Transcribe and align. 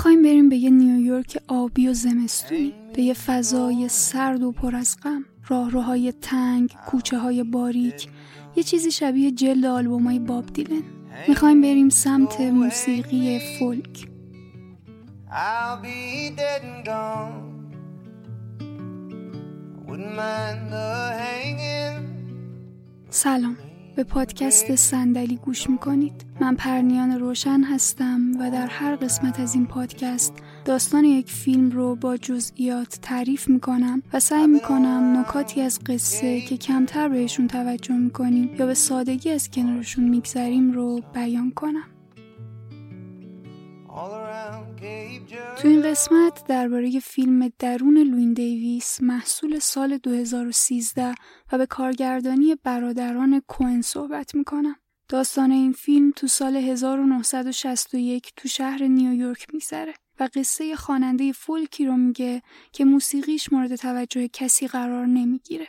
می‌خوایم 0.00 0.22
بریم 0.22 0.48
به 0.48 0.56
یه 0.56 0.70
نیویورک 0.70 1.38
آبی 1.48 1.88
و 1.88 1.92
زمستونی 1.92 2.74
به 2.94 3.02
یه 3.02 3.14
فضای 3.14 3.88
سرد 3.88 4.42
و 4.42 4.52
پر 4.52 4.76
از 4.76 4.96
غم. 5.02 5.24
راهروهای 5.48 6.12
تنگ 6.12 6.74
کوچه 6.86 7.18
های 7.18 7.44
باریک. 7.44 8.08
یه 8.56 8.62
چیزی 8.62 8.90
شبیه 8.90 9.30
جلد 9.30 9.64
آلبومای 9.64 10.18
باب 10.18 10.46
دیلن. 10.46 10.82
می‌خوایم 11.28 11.60
بریم 11.60 11.88
سمت 11.88 12.40
موسیقی 12.40 13.40
فولک. 13.58 14.08
سلام. 23.10 23.56
به 24.00 24.04
پادکست 24.04 24.74
صندلی 24.74 25.36
گوش 25.36 25.70
می‌کنید. 25.70 26.24
من 26.40 26.54
پرنیان 26.54 27.10
روشن 27.10 27.60
هستم 27.60 28.20
و 28.40 28.50
در 28.50 28.66
هر 28.66 28.96
قسمت 28.96 29.40
از 29.40 29.54
این 29.54 29.66
پادکست 29.66 30.32
داستان 30.64 31.04
یک 31.04 31.30
فیلم 31.30 31.70
رو 31.70 31.96
با 31.96 32.16
جزئیات 32.16 32.98
تعریف 33.02 33.48
می‌کنم 33.48 34.02
و 34.12 34.20
سعی 34.20 34.46
می‌کنم 34.46 35.16
نکاتی 35.16 35.60
از 35.60 35.78
قصه 35.86 36.40
که 36.40 36.56
کمتر 36.56 37.08
بهشون 37.08 37.48
توجه 37.48 37.94
می‌کنیم 37.94 38.50
یا 38.58 38.66
به 38.66 38.74
سادگی 38.74 39.30
از 39.30 39.50
کنارشون 39.50 40.04
میگذریم 40.04 40.72
رو 40.72 41.00
بیان 41.14 41.50
کنم. 41.50 41.99
تو 45.56 45.68
این 45.68 45.82
قسمت 45.82 46.44
درباره 46.48 47.00
فیلم 47.00 47.52
درون 47.58 47.98
لوین 47.98 48.32
دیویس 48.32 49.02
محصول 49.02 49.58
سال 49.58 49.98
2013 49.98 51.14
و 51.52 51.58
به 51.58 51.66
کارگردانی 51.66 52.56
برادران 52.64 53.42
کوئن 53.48 53.80
صحبت 53.80 54.34
می‌کنم. 54.34 54.76
داستان 55.08 55.50
این 55.50 55.72
فیلم 55.72 56.12
تو 56.16 56.26
سال 56.26 56.56
1961 56.56 58.32
تو 58.36 58.48
شهر 58.48 58.82
نیویورک 58.82 59.46
میگذره 59.52 59.94
و 60.20 60.28
قصه 60.34 60.76
خواننده 60.76 61.32
فولکی 61.32 61.86
رو 61.86 61.96
میگه 61.96 62.42
که 62.72 62.84
موسیقیش 62.84 63.52
مورد 63.52 63.76
توجه 63.76 64.28
کسی 64.28 64.66
قرار 64.66 65.06
نمی‌گیره. 65.06 65.68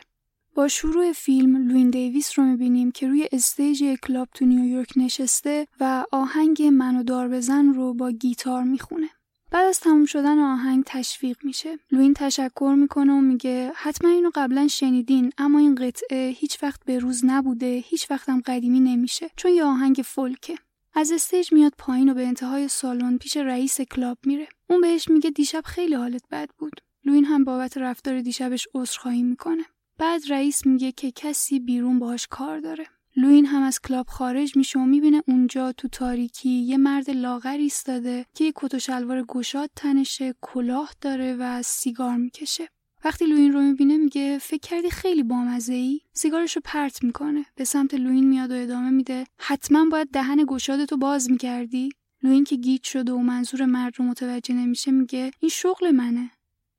با 0.54 0.68
شروع 0.68 1.12
فیلم 1.12 1.68
لوین 1.68 1.90
دیویس 1.90 2.38
رو 2.38 2.44
می‌بینیم 2.44 2.90
که 2.90 3.08
روی 3.08 3.28
استیج 3.32 3.84
کلاب 4.02 4.28
تو 4.34 4.44
نیویورک 4.44 4.92
نشسته 4.96 5.66
و 5.80 6.04
آهنگ 6.12 6.62
منو 6.62 7.02
دار 7.02 7.28
بزن 7.28 7.66
رو 7.66 7.94
با 7.94 8.10
گیتار 8.10 8.62
می‌خونه. 8.62 9.08
بعد 9.50 9.66
از 9.66 9.80
تموم 9.80 10.04
شدن 10.04 10.38
آهنگ 10.38 10.84
تشویق 10.86 11.36
میشه. 11.44 11.78
لوین 11.90 12.14
تشکر 12.14 12.74
می‌کنه 12.78 13.12
و 13.12 13.20
میگه 13.20 13.72
حتما 13.74 14.10
اینو 14.10 14.30
قبلا 14.34 14.68
شنیدین 14.68 15.32
اما 15.38 15.58
این 15.58 15.74
قطعه 15.74 16.28
هیچ 16.28 16.62
وقت 16.62 16.84
به 16.84 16.98
روز 16.98 17.24
نبوده، 17.24 17.82
هیچ 17.86 18.10
وقتم 18.10 18.40
قدیمی 18.46 18.80
نمیشه 18.80 19.30
چون 19.36 19.50
یه 19.50 19.64
آهنگ 19.64 20.02
فولکه. 20.04 20.54
از 20.94 21.12
استیج 21.12 21.52
میاد 21.52 21.72
پایین 21.78 22.08
و 22.08 22.14
به 22.14 22.26
انتهای 22.26 22.68
سالن 22.68 23.18
پیش 23.18 23.36
رئیس 23.36 23.80
کلاب 23.80 24.18
میره. 24.24 24.48
اون 24.70 24.80
بهش 24.80 25.08
میگه 25.08 25.30
دیشب 25.30 25.62
خیلی 25.64 25.94
حالت 25.94 26.22
بد 26.30 26.50
بود. 26.58 26.80
لوین 27.04 27.24
هم 27.24 27.44
بابت 27.44 27.78
رفتار 27.78 28.20
دیشبش 28.20 28.68
عذرخواهی 28.74 29.22
می‌کنه. 29.22 29.64
بعد 30.02 30.32
رئیس 30.32 30.66
میگه 30.66 30.92
که 30.92 31.12
کسی 31.12 31.60
بیرون 31.60 31.98
باهاش 31.98 32.26
کار 32.30 32.60
داره. 32.60 32.86
لوین 33.16 33.46
هم 33.46 33.62
از 33.62 33.80
کلاب 33.80 34.06
خارج 34.06 34.56
میشه 34.56 34.78
و 34.78 34.84
می‌بینه 34.84 35.22
اونجا 35.28 35.72
تو 35.72 35.88
تاریکی 35.88 36.50
یه 36.50 36.76
مرد 36.76 37.10
لاغر 37.10 37.56
ایستاده 37.56 38.26
که 38.34 38.44
یه 38.44 38.52
کت 38.54 38.74
و 38.74 38.78
شلوار 38.78 39.24
گشاد 39.28 39.70
تنشه 39.76 40.34
کلاه 40.40 40.90
داره 41.00 41.36
و 41.38 41.62
سیگار 41.62 42.16
می‌کشه. 42.16 42.68
وقتی 43.04 43.26
لوین 43.26 43.52
رو 43.52 43.60
می‌بینه 43.60 43.96
میگه 43.96 44.38
فکر 44.38 44.68
کردی 44.68 44.90
خیلی 44.90 45.22
بامزه 45.22 45.74
ای 45.74 46.00
سیگارش 46.12 46.56
رو 46.56 46.62
پرت 46.64 47.04
می‌کنه. 47.04 47.46
به 47.56 47.64
سمت 47.64 47.94
لوین 47.94 48.28
میاد 48.28 48.50
و 48.50 48.54
ادامه 48.54 48.90
میده. 48.90 49.24
حتما 49.38 49.84
باید 49.84 50.08
دهن 50.12 50.44
گشادتو 50.48 50.96
باز 50.96 51.30
می‌کردی؟ 51.30 51.88
لوین 52.22 52.44
که 52.44 52.56
گیت 52.56 52.84
شده 52.84 53.12
و 53.12 53.18
منظور 53.18 53.64
مرد 53.64 53.94
رو 53.98 54.04
متوجه 54.04 54.54
نمیشه 54.54 54.90
میگه 54.90 55.30
این 55.40 55.48
شغل 55.48 55.90
منه. 55.90 56.30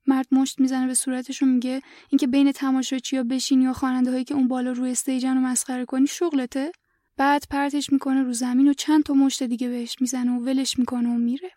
مرد 0.08 0.28
مشت 0.32 0.60
می‌زنه 0.60 0.88
به 0.88 0.94
صورتش 0.94 1.44
و 1.44 1.46
میگه 1.46 1.82
اینکه 2.10 2.28
بین 2.28 2.52
تماشاچیا 2.52 3.24
بشینی 3.24 3.68
و 3.68 3.74
خواننده 3.74 4.12
هایی 4.12 4.24
که 4.24 4.34
اون 4.34 4.48
بالا 4.48 4.72
روی 4.72 4.92
استیجن 4.92 5.36
رو 5.36 5.42
مسخره 5.42 5.86
کنی 5.86 6.08
شغلته. 6.08 6.72
بعد 7.18 7.44
پرتش 7.50 7.94
می‌کنه 7.94 8.24
رو 8.24 8.34
زمین 8.34 8.68
و 8.68 8.74
چند 8.74 9.04
تا 9.04 9.14
مشت 9.14 9.44
دیگه 9.44 9.70
بهش 9.70 9.96
می‌زنه 10.02 10.32
و 10.32 10.40
ولش 10.40 10.80
می‌کنه 10.80 11.10
و 11.10 11.18
میره. 11.18 11.52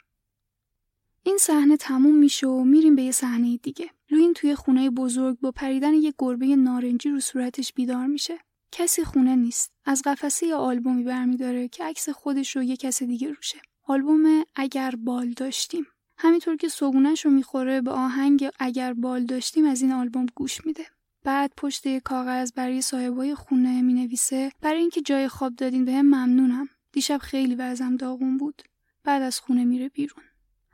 این 1.23 1.39
صحنه 1.39 1.77
تموم 1.77 2.15
میشه 2.15 2.47
و 2.47 2.65
میریم 2.65 2.97
به 2.97 3.03
یه 3.03 3.13
صحنه 3.13 3.57
دیگه. 3.57 3.91
لوین 4.11 4.35
توی 4.35 4.55
خونه 4.55 4.91
بزرگ 4.91 5.41
با 5.41 5.51
پریدن 5.51 5.95
یه 5.95 6.15
گربه 6.19 6.57
نارنجی 6.57 7.11
رو 7.11 7.21
صورتش 7.21 7.73
بیدار 7.73 8.07
میشه. 8.07 8.39
کسی 8.73 9.05
خونه 9.05 9.37
نیست. 9.37 9.73
از 9.85 10.03
قفسه 10.05 10.47
یه 10.47 10.55
آلبومی 10.55 11.05
برمیداره 11.05 11.69
که 11.69 11.85
عکس 11.85 12.09
خودش 12.09 12.57
رو 12.57 12.63
یه 12.63 12.77
کس 12.77 13.03
دیگه 13.03 13.29
روشه. 13.29 13.59
آلبوم 13.83 14.45
اگر 14.55 14.91
بال 14.91 15.31
داشتیم. 15.31 15.87
همینطور 16.19 16.57
که 16.57 16.69
صبونش 16.69 17.25
رو 17.25 17.31
می‌خوره 17.31 17.81
به 17.81 17.91
آهنگ 17.91 18.49
اگر 18.59 18.93
بال 18.93 19.25
داشتیم 19.25 19.65
از 19.67 19.83
این 19.83 19.93
آلبوم 19.93 20.27
گوش 20.35 20.67
میده. 20.67 20.85
بعد 21.25 21.53
پشت 21.57 21.99
کاغذ 21.99 22.53
برای 22.53 22.83
صاحبای 22.83 23.35
خونه 23.35 23.83
می 23.83 23.95
نویسه 23.95 24.53
برای 24.61 24.81
اینکه 24.81 25.01
جای 25.01 25.29
خواب 25.29 25.57
دادین 25.57 25.85
به 25.85 25.93
هم 25.93 26.07
ممنونم. 26.07 26.69
دیشب 26.93 27.19
خیلی 27.19 27.55
وزم 27.55 27.97
داغون 27.97 28.37
بود. 28.37 28.63
بعد 29.05 29.23
از 29.23 29.41
خونه 29.41 29.65
میره 29.65 29.89
بیرون. 29.89 30.25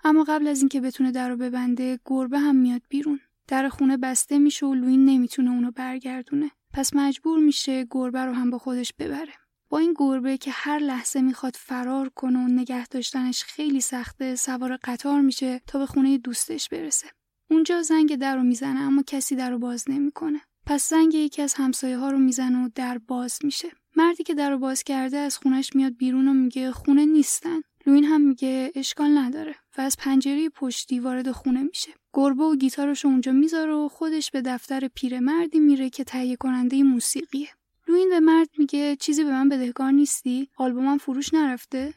اما 0.05 0.25
قبل 0.25 0.49
از 0.49 0.59
اینکه 0.59 0.81
بتونه 0.81 1.11
در 1.11 1.29
رو 1.29 1.37
ببنده 1.37 1.99
گربه 2.05 2.39
هم 2.39 2.57
میاد 2.57 2.83
بیرون. 2.89 3.21
در 3.49 3.69
خونه 3.69 3.97
بسته 3.97 4.39
میشه 4.39 4.67
و 4.67 4.75
لوین 4.75 5.05
نمی‌تونه 5.05 5.51
اونو 5.51 5.71
برگردونه. 5.71 6.51
پس 6.73 6.97
مجبور 6.97 7.39
میشه 7.39 7.87
گربه 7.91 8.25
رو 8.25 8.33
هم 8.33 8.51
با 8.51 8.59
خودش 8.59 8.93
ببره. 8.99 9.33
با 9.73 9.79
این 9.79 9.95
گربه 9.99 10.39
که 10.39 10.51
هر 10.51 10.79
لحظه 10.79 11.21
می‌خواد 11.21 11.57
فرار 11.59 12.09
کنه 12.09 12.39
و 12.39 12.49
نگه 12.49 12.87
داشتنش 12.87 13.45
خیلی 13.45 13.81
سخته 13.81 14.37
سوار 14.37 14.77
قطار 14.77 15.21
میشه 15.21 15.61
تا 15.67 15.79
به 15.79 15.87
خونه 15.87 16.19
دوستش 16.19 16.69
برسه. 16.69 17.07
اونجا 17.51 17.83
زنگ 17.83 18.17
در 18.17 18.37
رو 18.37 18.43
می‌زنه 18.43 18.81
اما 18.81 19.03
کسی 19.07 19.37
در 19.37 19.51
رو 19.51 19.59
باز 19.59 19.91
نمی‌کنه. 19.91 20.41
پس 20.67 20.91
زنگ 20.91 21.15
یکی 21.15 21.43
از 21.43 21.55
همسایه 21.55 21.99
ها 21.99 22.11
رو 22.11 22.19
می‌زنه 22.19 22.65
و 22.65 22.69
در 22.75 22.99
باز 22.99 23.39
میشه. 23.45 23.69
مردی 23.97 24.23
که 24.23 24.35
در 24.35 24.51
رو 24.51 24.59
باز 24.59 24.83
کرده 24.85 25.19
از 25.19 25.39
خونش 25.39 25.71
میاد 25.75 25.97
بیرون 25.97 26.29
و 26.29 26.33
میگه 26.33 26.73
خونه 26.73 27.05
نیستن. 27.05 27.61
لوین 27.87 28.05
هم 28.05 28.21
میگه 28.21 28.73
اشکال 28.75 29.19
نداره 29.19 29.55
و 29.79 29.81
از 29.81 29.97
پنجره 29.97 30.49
پشتی 30.49 31.01
وارد 31.01 31.31
خونه 31.31 31.63
میشه. 31.63 31.91
گربه 32.15 32.45
و 32.45 32.57
گیتارش 32.57 33.05
اونجا 33.05 33.33
می‌ذاره 33.33 33.73
و 33.73 33.89
خودش 33.89 34.31
به 34.31 34.43
دفتر 34.43 34.89
پیرمردی 34.89 35.61
میره 35.61 35.91
که 35.91 36.05
تهیه 36.05 36.37
کننده 36.37 36.83
موسیقیه. 36.83 37.49
لوین 37.93 38.09
به 38.09 38.21
مرد 38.21 38.49
میگه 38.59 38.97
چیزی 38.97 39.25
به 39.25 39.31
من 39.31 39.49
بدهکار 39.49 39.91
نیستی؟ 39.91 40.49
آلبومم 40.57 40.99
فروش 40.99 41.35
نرفته؟ 41.35 41.95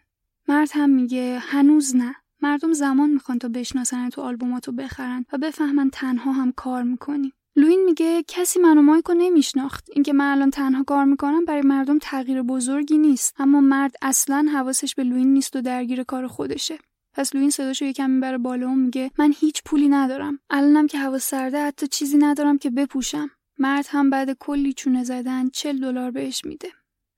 مرد 0.48 0.70
هم 0.74 0.90
میگه 0.90 1.40
هنوز 1.40 1.96
نه. 1.96 2.16
مردم 2.42 2.74
زمان 2.74 3.10
می‌خوان 3.10 3.40
تا 3.40 3.48
بشناسن 3.48 4.10
تو 4.10 4.22
آلبوماتو 4.22 4.72
بخرن 4.72 5.26
و 5.34 5.38
بفهمن 5.38 5.90
تنها 5.90 6.32
هم 6.32 6.52
کار 6.52 6.84
می‌کنی 6.84 7.34
لوین 7.56 7.84
میگه 7.86 8.24
کسی 8.28 8.60
منو 8.60 8.82
مایکو 8.82 9.14
نمیشناخت. 9.14 9.90
اینکه 9.94 10.14
من 10.14 10.32
الان 10.32 10.50
تنها 10.50 10.84
کار 10.84 11.06
می‌کنم 11.06 11.46
برای 11.46 11.62
مردم 11.62 12.00
تغییر 12.00 12.42
بزرگی 12.42 12.98
نیست. 12.98 13.36
اما 13.40 13.62
مرد 13.62 13.96
اصلا 14.02 14.48
حواسش 14.54 14.96
به 14.96 15.04
لوین 15.04 15.34
نیست 15.34 15.56
و 15.56 15.62
درگیر 15.62 16.04
کار 16.04 16.28
خودشه. 16.28 16.78
پس 17.14 17.36
لوین 17.36 17.50
صداشو 17.50 17.86
یکم 17.86 18.10
می‌بره 18.10 18.38
بالا 18.38 18.76
میگه 18.76 19.12
من 19.18 19.34
هیچ 19.38 19.62
پولی 19.66 19.90
ندارم. 19.90 20.40
الانم 20.50 20.88
که 20.88 20.98
هوا 20.98 21.18
سرده 21.18 21.66
حتی 21.66 21.88
چیزی 21.88 22.18
ندارم 22.18 22.58
که 22.58 22.70
بپوشم. 22.70 23.30
مرد 23.58 23.86
هم 23.90 24.10
بعد 24.10 24.38
کلی 24.40 24.74
چونه 24.74 25.04
زدن 25.04 25.50
چل 25.50 25.80
دلار 25.80 26.12
بهش 26.12 26.46
میده. 26.46 26.70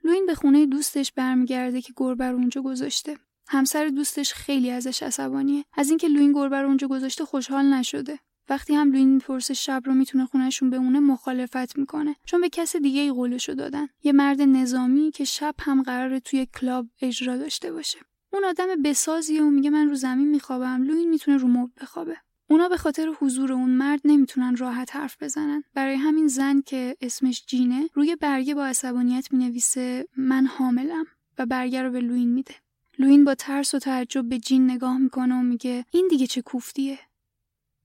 لوین 0.03 0.25
به 0.25 0.35
خونه 0.35 0.65
دوستش 0.65 1.11
برمیگرده 1.11 1.81
که 1.81 1.93
گربه 1.97 2.25
رو 2.25 2.37
اونجا 2.37 2.61
گذاشته. 2.61 3.17
همسر 3.47 3.87
دوستش 3.87 4.33
خیلی 4.33 4.71
ازش 4.71 5.03
عصبانیه. 5.03 5.65
از 5.73 5.89
اینکه 5.89 6.07
لوین 6.07 6.33
گربه 6.33 6.61
رو 6.61 6.67
اونجا 6.67 6.87
گذاشته 6.87 7.25
خوشحال 7.25 7.65
نشده. 7.65 8.19
وقتی 8.49 8.75
هم 8.75 8.91
لوین 8.91 9.13
می‌پرسه 9.13 9.53
شب 9.53 9.81
رو 9.85 9.93
می‌تونه 9.93 10.25
خونهشون 10.25 10.69
بمونه 10.69 10.99
مخالفت 10.99 11.77
می‌کنه 11.77 12.15
چون 12.25 12.41
به 12.41 12.49
کس 12.49 12.75
دیگه 12.75 13.01
ای 13.01 13.11
قولشو 13.11 13.53
دادن 13.53 13.87
یه 14.03 14.11
مرد 14.11 14.41
نظامی 14.41 15.11
که 15.11 15.23
شب 15.23 15.55
هم 15.59 15.83
قراره 15.83 16.19
توی 16.19 16.45
کلاب 16.45 16.87
اجرا 17.01 17.37
داشته 17.37 17.71
باشه 17.71 17.99
اون 18.33 18.45
آدم 18.45 18.81
بسازیه 18.83 19.43
و 19.43 19.49
میگه 19.49 19.69
من 19.69 19.89
رو 19.89 19.95
زمین 19.95 20.27
میخوابم 20.27 20.83
لوین 20.83 21.09
می‌تونه 21.09 21.37
رو 21.37 21.47
مبل 21.47 21.71
بخوابه 21.81 22.17
اونا 22.49 22.69
به 22.69 22.77
خاطر 22.77 23.09
حضور 23.19 23.53
اون 23.53 23.69
مرد 23.69 24.01
نمی‌تونن 24.05 24.55
راحت 24.55 24.95
حرف 24.95 25.23
بزنن. 25.23 25.63
برای 25.73 25.95
همین 25.95 26.27
زن 26.27 26.61
که 26.61 26.95
اسمش 27.01 27.45
جینه 27.47 27.89
روی 27.93 28.15
برگه 28.15 28.55
با 28.55 28.65
عصبانیت 28.65 29.33
می‌نویسه 29.33 30.07
من 30.17 30.45
حاملم 30.45 31.05
و 31.37 31.45
برگه 31.45 31.81
رو 31.81 31.91
به 31.91 31.99
لوین 31.99 32.29
میده. 32.29 32.55
لوین 32.99 33.23
با 33.23 33.35
ترس 33.35 33.73
و 33.73 33.79
تعجب 33.79 34.29
به 34.29 34.39
جین 34.39 34.71
نگاه 34.71 34.97
می‌کنه 34.97 35.35
و 35.35 35.41
میگه 35.41 35.85
این 35.91 36.07
دیگه 36.09 36.27
چه 36.27 36.41
کوفتیه؟ 36.41 36.99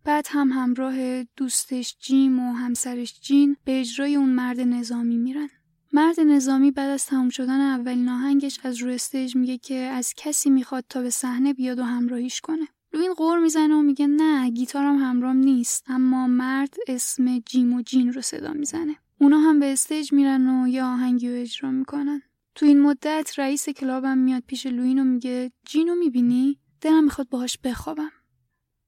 بعد 0.04 0.26
هم 0.30 0.52
همراه 0.52 1.22
دوستش 1.24 1.96
جیم 2.00 2.38
و 2.38 2.52
همسرش 2.52 3.20
جین 3.20 3.56
به 3.64 3.80
اجرای 3.80 4.16
اون 4.16 4.28
مرد 4.28 4.60
نظامی 4.60 5.16
میرن. 5.16 5.48
مرد 5.92 6.20
نظامی 6.20 6.70
بعد 6.70 6.90
از 6.90 7.06
تموم 7.06 7.28
شدن 7.28 7.60
اولین 7.60 8.08
آهنگش 8.08 8.60
از 8.62 8.78
روی 8.78 8.94
استیج 8.94 9.36
میگه 9.36 9.58
که 9.58 9.74
از 9.74 10.14
کسی 10.16 10.50
می‌خواد 10.50 10.84
تا 10.88 11.02
به 11.02 11.10
صحنه 11.10 11.54
بیاد 11.54 11.78
و 11.78 11.82
همراهیش 11.82 12.40
کنه. 12.40 12.68
لوین 12.94 13.14
غر 13.14 13.38
می‌زنه 13.38 13.74
و 13.74 13.82
میگه 13.82 14.06
نه 14.06 14.50
گیتارم 14.50 14.96
همرام 14.96 15.36
نیست 15.36 15.84
اما 15.90 16.26
مرد 16.26 16.74
اسم 16.88 17.38
جیم 17.38 17.72
و 17.72 17.82
جین 17.82 18.12
رو 18.12 18.20
صدا 18.20 18.52
می‌زنه. 18.52 18.96
اونا 19.20 19.38
هم 19.38 19.60
به 19.60 19.72
استیج 19.72 20.12
میرن 20.12 20.48
و 20.48 20.68
یه 20.68 20.84
آهنگی 20.84 21.28
رو 21.28 21.40
اجرا 21.40 21.70
می‌کنن. 21.70 22.22
تو 22.54 22.66
این 22.66 22.80
مدت 22.80 23.38
رئیس 23.38 23.68
کلابم 23.68 24.18
میاد 24.18 24.42
پیش 24.46 24.66
لوین 24.66 24.98
و 24.98 25.04
میگه 25.04 25.52
جینو 25.66 25.94
می‌بینی؟ 25.94 26.58
دلم 26.80 27.04
می‌خواد 27.04 27.28
باهاش 27.28 27.58
بخوابم. 27.64 28.10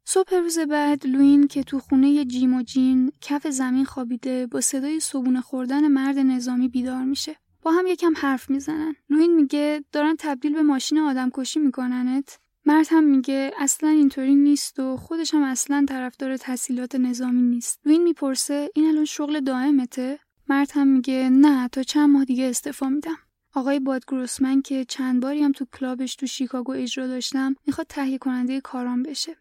صبح 0.04 0.34
روز 0.34 0.58
بعد 0.58 1.06
لوین 1.06 1.46
که 1.46 1.62
تو 1.62 1.78
خونه 1.78 2.24
جیم 2.24 2.54
و 2.54 2.62
جین 2.62 3.12
کف 3.20 3.46
زمین 3.46 3.84
خوابیده 3.84 4.46
با 4.46 4.60
صدای 4.60 5.00
صبونه 5.00 5.40
خوردن 5.40 5.88
مرد 5.88 6.18
نظامی 6.18 6.68
بیدار 6.68 7.04
میشه. 7.04 7.36
با 7.62 7.70
هم 7.70 7.86
یکم 7.86 8.12
حرف 8.16 8.50
می‌زنن. 8.50 8.94
لوین 9.10 9.34
میگه 9.34 9.84
دارن 9.92 10.16
تبدیل 10.18 10.52
به 10.52 10.62
ماشین 10.62 10.98
آدم 10.98 11.30
کشی 11.34 11.60
میکننت؟ 11.60 12.38
مرد 12.66 12.87
هم 12.90 13.05
میگه 13.05 13.52
اصلا 13.58 13.88
اینطوری 13.88 14.34
نیست 14.34 14.78
و 14.78 14.96
خودش 14.96 15.34
هم 15.34 15.43
اصلا 15.43 15.87
طرفدار 15.88 16.37
تحصیلات 16.37 16.94
نظامی 16.94 17.43
نیست. 17.43 17.81
لوین 17.84 18.02
می‌پرسه 18.02 18.70
این 18.75 18.87
الان 18.87 19.05
شغل 19.05 19.40
دائمته؟ 19.40 20.19
مرد 20.49 20.70
هم 20.75 20.88
میگه 20.88 21.28
نه 21.32 21.69
تا 21.69 21.82
چند 21.82 22.11
ماه 22.11 22.25
دیگه 22.25 22.44
استعفا 22.44 22.88
میدم. 22.88 23.16
آقای 23.55 23.81
باد 23.81 24.05
گروسمن 24.08 24.62
که 24.62 24.84
چند 24.84 25.22
باری 25.22 25.43
هم 25.43 25.52
تو 25.52 25.66
کلابش 25.78 26.16
تو 26.16 26.26
شیکاگو 26.26 26.72
اجرا 26.72 27.06
داشتم 27.06 27.55
می‌خواد 27.66 27.87
تهیه 27.87 28.19
کننده 28.19 28.61
کارام 28.61 29.02
بشه. 29.02 29.37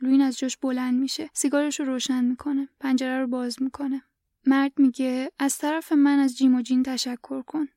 لوین 0.00 0.20
از 0.20 0.38
جاش 0.38 0.56
بلند 0.56 1.00
میشه 1.00 1.30
سیگارش 1.32 1.80
رو 1.80 1.86
روشن 1.86 2.24
می‌کنه 2.24 2.68
پنجره 2.80 3.20
رو 3.20 3.26
باز 3.26 3.62
می‌کنه. 3.62 4.02
مرد 4.46 4.72
میگه 4.76 5.32
از 5.38 5.58
طرف 5.58 5.92
من 5.92 6.18
از 6.18 6.36
جیم 6.38 6.54
و 6.54 6.62
جین 6.62 6.82
تشکر 6.82 7.42
کن. 7.42 7.68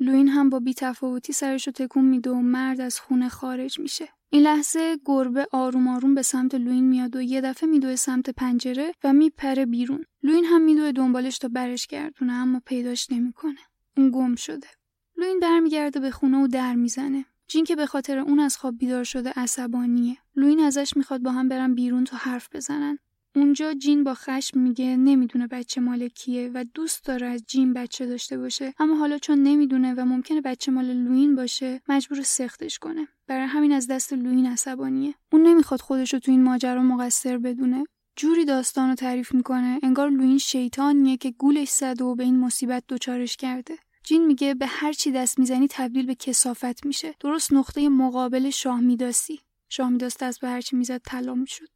لوین 0.00 0.28
هم 0.28 0.50
با 0.50 0.60
بیتفاوتی 0.60 1.32
سرش 1.32 1.66
رو 1.66 1.72
تکون 1.72 2.04
میده 2.04 2.30
و 2.30 2.40
مرد 2.40 2.80
از 2.80 3.00
خونه 3.00 3.28
خارج 3.28 3.80
میشه. 3.80 4.08
این 4.30 4.42
لحظه 4.42 4.98
گربه 5.04 5.46
آروم 5.52 5.88
آروم 5.88 6.14
به 6.14 6.22
سمت 6.22 6.54
لوین 6.54 6.84
میاد 6.84 7.16
و 7.16 7.22
یه 7.22 7.40
دفعه 7.40 7.68
میدوه 7.68 7.96
سمت 7.96 8.30
پنجره 8.30 8.92
و 9.04 9.12
میپره 9.12 9.66
بیرون. 9.66 10.04
لوین 10.22 10.44
هم 10.44 10.62
میدوه 10.62 10.92
دنبالش 10.92 11.38
تا 11.38 11.48
برش 11.48 11.86
گردونه 11.86 12.32
اما 12.32 12.60
پیداش 12.66 13.10
نمی‌کنه. 13.10 13.60
اون 13.96 14.10
گم 14.10 14.34
شده. 14.34 14.66
لوین 15.16 15.40
برمیگرده 15.40 16.00
به 16.00 16.10
خونه 16.10 16.44
و 16.44 16.46
در 16.46 16.74
می‌زنه. 16.74 17.24
جین 17.48 17.64
که 17.64 17.76
به 17.76 17.86
خاطر 17.86 18.18
اون 18.18 18.40
از 18.40 18.56
خواب 18.56 18.78
بیدار 18.78 19.04
شده 19.04 19.32
عصبانیه. 19.36 20.16
لوین 20.36 20.60
ازش 20.60 20.92
می‌خواد 20.96 21.22
با 21.22 21.30
هم 21.30 21.48
برن 21.48 21.74
بیرون 21.74 22.04
تا 22.04 22.16
حرف 22.16 22.48
بزنن. 22.52 22.98
اونجا 23.38 23.74
جین 23.74 24.04
با 24.04 24.14
خشم 24.14 24.60
میگه 24.60 24.96
نمی‌دونه 24.96 25.46
بچه 25.46 25.80
مال 25.80 26.08
کیه 26.08 26.50
و 26.54 26.64
دوست 26.74 27.04
داره 27.04 27.26
از 27.26 27.44
جین 27.46 27.72
بچه 27.72 28.06
داشته 28.06 28.38
باشه 28.38 28.74
اما 28.78 28.94
حالا 28.94 29.18
چون 29.18 29.38
نمی‌دونه 29.42 29.94
و 29.94 30.04
ممکنه 30.04 30.40
بچه 30.40 30.72
مال 30.72 30.92
لوین 30.92 31.34
باشه 31.34 31.80
مجبور 31.88 32.22
سختش 32.22 32.78
کنه. 32.78 33.08
برای 33.26 33.46
همین 33.46 33.72
از 33.72 33.86
دست 33.86 34.12
لوین 34.12 34.46
عصبانیه. 34.46 35.14
اون 35.32 35.42
نمی‌خواد 35.42 35.80
خودش 35.80 36.12
رو 36.14 36.18
تو 36.18 36.30
این 36.30 36.42
ماجرا 36.42 36.82
مقصر 36.82 37.38
بدونه. 37.38 37.84
جوری 38.16 38.44
داستان 38.44 38.88
رو 38.88 38.94
تعریف 38.94 39.34
می‌کنه. 39.34 39.80
انگار 39.82 40.10
لوین 40.10 40.38
شیطانیه 40.38 41.16
که 41.16 41.30
گولش 41.30 41.68
زده 41.68 42.04
و 42.04 42.14
به 42.14 42.24
این 42.24 42.40
مصیبت 42.40 42.84
دچارش 42.88 43.36
کرده. 43.36 43.74
جین 44.02 44.26
میگه 44.26 44.54
به 44.54 44.66
هر 44.66 44.92
چی 44.92 45.12
دست 45.12 45.38
می‌زنی 45.38 45.68
تبدیل 45.70 46.06
به 46.06 46.14
کسافت 46.14 46.86
میشه. 46.86 47.14
درست 47.20 47.52
نقطه 47.52 47.88
مقابل 47.88 48.50
شاه 48.50 48.80
میداسی 48.80 49.40
شاه 49.68 49.90
میداست 49.90 50.20
دست 50.20 50.40
به 50.40 50.48
هر 50.48 50.60
چی 50.60 50.76
می‌زد 50.76 51.00
طلا 51.04 51.34
می‌شد. 51.34 51.68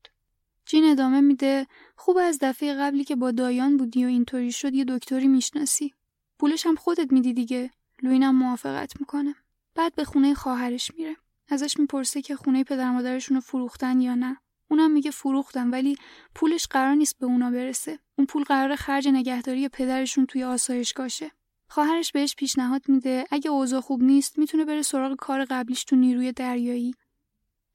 جین 0.73 0.85
ادامه 0.85 1.21
میده 1.21 1.67
خوب 1.97 2.17
از 2.17 2.39
دفعه 2.41 2.75
قبلی 2.75 3.05
که 3.05 3.17
با 3.17 3.31
دایان 3.31 3.77
بودی 3.77 4.05
و 4.05 4.09
اینطوری 4.09 4.53
شد 4.53 4.75
یه 4.75 4.85
دکتری 4.85 5.29
می‌شناسی. 5.29 5.95
پولش 6.39 6.67
هم 6.67 6.75
خودت 6.75 7.13
میدی 7.13 7.33
دیگه. 7.33 7.71
لوینم 8.03 8.37
موافقت 8.37 9.01
می‌کنه. 9.01 9.35
بعد 9.75 9.95
به 9.95 10.05
خونه 10.05 10.35
خواهرش 10.35 10.91
میره. 10.95 11.17
ازش 11.49 11.79
می‌پرسه 11.79 12.23
که 12.23 12.37
خونه 12.37 12.65
پدر 12.65 12.91
مادرشون 12.91 13.35
رو 13.35 13.41
فروختن 13.41 14.01
یا 14.01 14.15
نه. 14.15 14.37
اونم 14.71 14.91
میگه 14.91 15.11
فروختن 15.11 15.71
ولی 15.71 15.97
پولش 16.35 16.67
قرار 16.67 16.95
نیست 16.95 17.19
به 17.19 17.27
اونا 17.27 17.51
برسه. 17.51 17.99
اون 18.19 18.27
پول 18.27 18.45
قرار 18.45 18.77
خرج 18.77 19.09
نگهداری 19.09 19.69
پدرشون 19.69 20.27
توی 20.27 20.45
آسایشگاهشه. 20.45 21.31
خواهرش 21.69 22.13
بهش 22.13 22.35
پیشنهاد 22.35 22.83
میده 22.89 23.25
اگه 23.31 23.51
اوضاع 23.51 23.81
خوب 23.81 24.03
نیست 24.03 24.39
می‌تونه 24.39 24.65
بره 24.65 24.83
سراغ 24.83 25.17
کار 25.17 25.45
قبلیش 25.45 25.85
تو 25.85 25.97
نیروی 25.97 26.33
دریایی. 26.33 26.95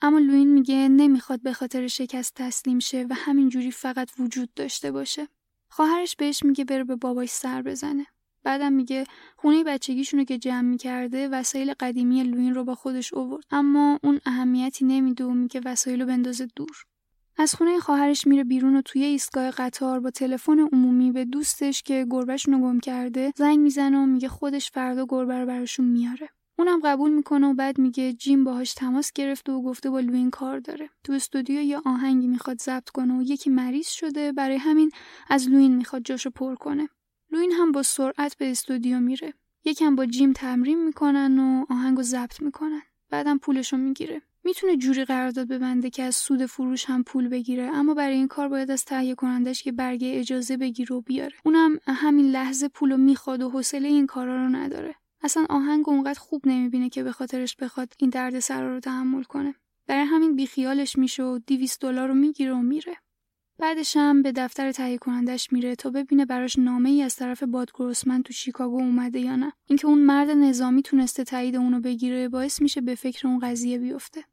اما 0.02 0.20
لوین 0.20 0.54
میگه 0.54 0.88
نمی‌خواد 0.90 1.42
به 1.42 1.54
خاطر 1.54 1.88
شکست 1.88 2.34
تسلیم 2.36 2.80
شه 2.80 3.06
و 3.10 3.14
همینجوری 3.14 3.72
فقط 3.72 4.12
وجود 4.20 4.54
داشته 4.56 4.92
باشه. 4.92 5.28
خواهرش 5.70 6.16
بهش 6.16 6.44
میگه 6.44 6.66
بره 6.66 6.84
به 6.84 6.96
باباش 6.96 7.30
سر 7.30 7.62
بزنه. 7.62 8.06
بعدم 8.44 8.74
میگه 8.74 9.04
خونه 9.38 9.64
بچگیشونو 9.64 10.24
که 10.24 10.38
جمع 10.38 10.62
می‌کرده 10.62 11.28
وسایل 11.28 11.74
قدیمی 11.80 12.24
لوین 12.24 12.54
رو 12.54 12.64
با 12.64 12.76
خودش 12.76 13.14
اوورد 13.14 13.44
اما 13.52 14.00
اون 14.04 14.20
اهمیتی 14.26 14.86
نمیده 14.86 15.26
و 15.26 15.32
میگه 15.32 15.62
وسایل 15.66 16.02
رو 16.02 16.08
بندازه 16.08 16.48
دور. 16.56 16.84
از 17.38 17.56
خونه 17.56 17.80
خواهرش 17.80 18.28
میره 18.28 18.44
بیرون 18.44 18.76
و 18.76 18.82
توی 18.82 19.04
ایستگاه 19.04 19.52
قطار 19.52 20.00
با 20.00 20.10
تلفن 20.10 20.60
عمومی 20.60 21.12
به 21.12 21.26
دوستش 21.26 21.84
که 21.84 22.08
گربهشون 22.10 22.54
رو 22.54 22.60
گم 22.60 22.80
کرده 22.80 23.34
زنگ 23.36 23.60
می‌زنه 23.60 23.98
و 23.98 24.06
میگه 24.06 24.28
خودش 24.28 24.72
فردا 24.72 25.06
گربه 25.10 25.40
رو 25.40 25.46
براشون 25.46 25.86
میاره. 25.86 26.30
اونم 26.60 26.80
قبول 26.84 27.12
می‌کنه 27.12 27.48
و 27.48 27.54
بعد 27.54 27.78
میگه 27.78 28.14
جیم 28.14 28.44
باهاش 28.44 28.74
تماس 28.74 29.12
گرفته 29.14 29.52
و 29.52 29.62
گفته 29.62 29.90
با 29.90 30.00
لوین 30.00 30.32
کار 30.32 30.60
داره. 30.60 30.90
تو 31.04 31.14
استودیو 31.14 31.62
یه 31.62 31.78
آهنگی 31.86 32.28
می‌خواد 32.28 32.62
ضبط 32.62 32.90
کنه 32.90 33.20
و 33.20 33.22
یکی 33.22 33.50
مریض 33.50 33.88
شده. 33.88 34.32
برای 34.32 34.58
همین 34.58 34.92
از 35.30 35.50
لوین 35.50 35.76
می‌خواد 35.76 36.04
جاشو 36.04 36.30
پر 36.30 36.56
کنه. 36.56 36.90
لوین 37.32 37.52
هم 37.52 37.72
با 37.72 37.84
سرعت 37.84 38.38
به 38.38 38.52
استودیو 38.52 39.00
میره. 39.00 39.34
یکم 39.66 39.96
با 39.96 40.06
جیم 40.06 40.34
تمرین 40.34 40.84
می‌کنن 40.86 41.40
و 41.40 41.66
آهنگو 41.70 42.02
ضبط 42.02 42.42
می‌کنن. 42.42 42.82
بعدم 43.10 43.38
پولشو 43.38 43.78
می‌گیره. 43.78 44.22
می‌تونه 44.44 44.78
جوری 44.78 45.06
قرارداد 45.06 45.48
ببنده 45.48 45.90
که 45.90 46.04
از 46.04 46.16
سود 46.16 46.46
فروش 46.46 46.86
هم 46.86 47.04
پول 47.04 47.28
بگیره 47.28 47.64
اما 47.64 47.94
برای 47.94 48.16
این 48.16 48.28
کار 48.28 48.48
باید 48.48 48.72
از 48.72 48.86
تهیه 48.86 49.16
کنندش 49.16 49.64
که 49.64 49.72
برگه 49.72 50.20
اجازه 50.20 50.58
بگیره 50.58 50.96
و 50.96 51.02
بیاره. 51.02 51.36
اونم 51.46 51.80
همین 51.88 52.32
لحظه 52.32 52.68
پولو 52.68 52.98
می‌خواد 52.98 53.42
و 53.42 53.50
حوصله 53.50 53.88
این 53.88 54.08
کارا 54.08 54.36
رو 54.36 54.50
نداره. 54.50 54.96
اصلا 55.22 55.46
آهنگ 55.50 55.90
اونقدر 55.90 56.20
خوب 56.20 56.42
نمی‌بینه 56.46 56.90
که 56.90 57.04
به 57.04 57.12
خاطرش 57.12 57.56
بخواد 57.56 57.94
این 57.98 58.10
درد 58.10 58.40
سر 58.40 58.64
رو 58.64 58.80
تحمل 58.80 59.24
کنه. 59.24 59.56
برای 59.88 60.06
همین 60.06 60.36
بیخیالش 60.36 60.98
میشه 60.98 61.24
و 61.24 61.40
200 61.48 61.82
دلار 61.82 62.08
رو 62.08 62.14
می‌گیره 62.14 62.54
و 62.54 62.62
میره. 62.62 62.98
بعدش 63.60 63.98
هم 63.98 64.22
به 64.22 64.32
دفتر 64.32 64.72
تهیه 64.72 64.98
کنندش 64.98 65.54
میره 65.54 65.76
تا 65.76 65.90
ببینه 65.90 66.26
براش 66.26 66.60
نامه 66.60 66.90
ای 66.90 67.02
از 67.02 67.16
طرف 67.16 67.44
باد 67.44 67.72
گروسمن 67.74 68.24
تو 68.24 68.34
شیکاگو 68.34 68.78
اومده 68.78 69.20
یا 69.20 69.36
نه. 69.36 69.54
اینکه 69.66 69.88
اون 69.88 70.00
مرد 70.00 70.30
نظامی 70.30 70.82
تونسته 70.82 71.24
تایید 71.24 71.56
اونو 71.56 71.80
بگیره 71.80 72.30
باعث 72.30 72.62
میشه 72.62 72.82
به 72.82 72.96
فکر 72.96 73.28
اون 73.28 73.40
قضیه 73.40 73.78
بیفته. 73.78 74.24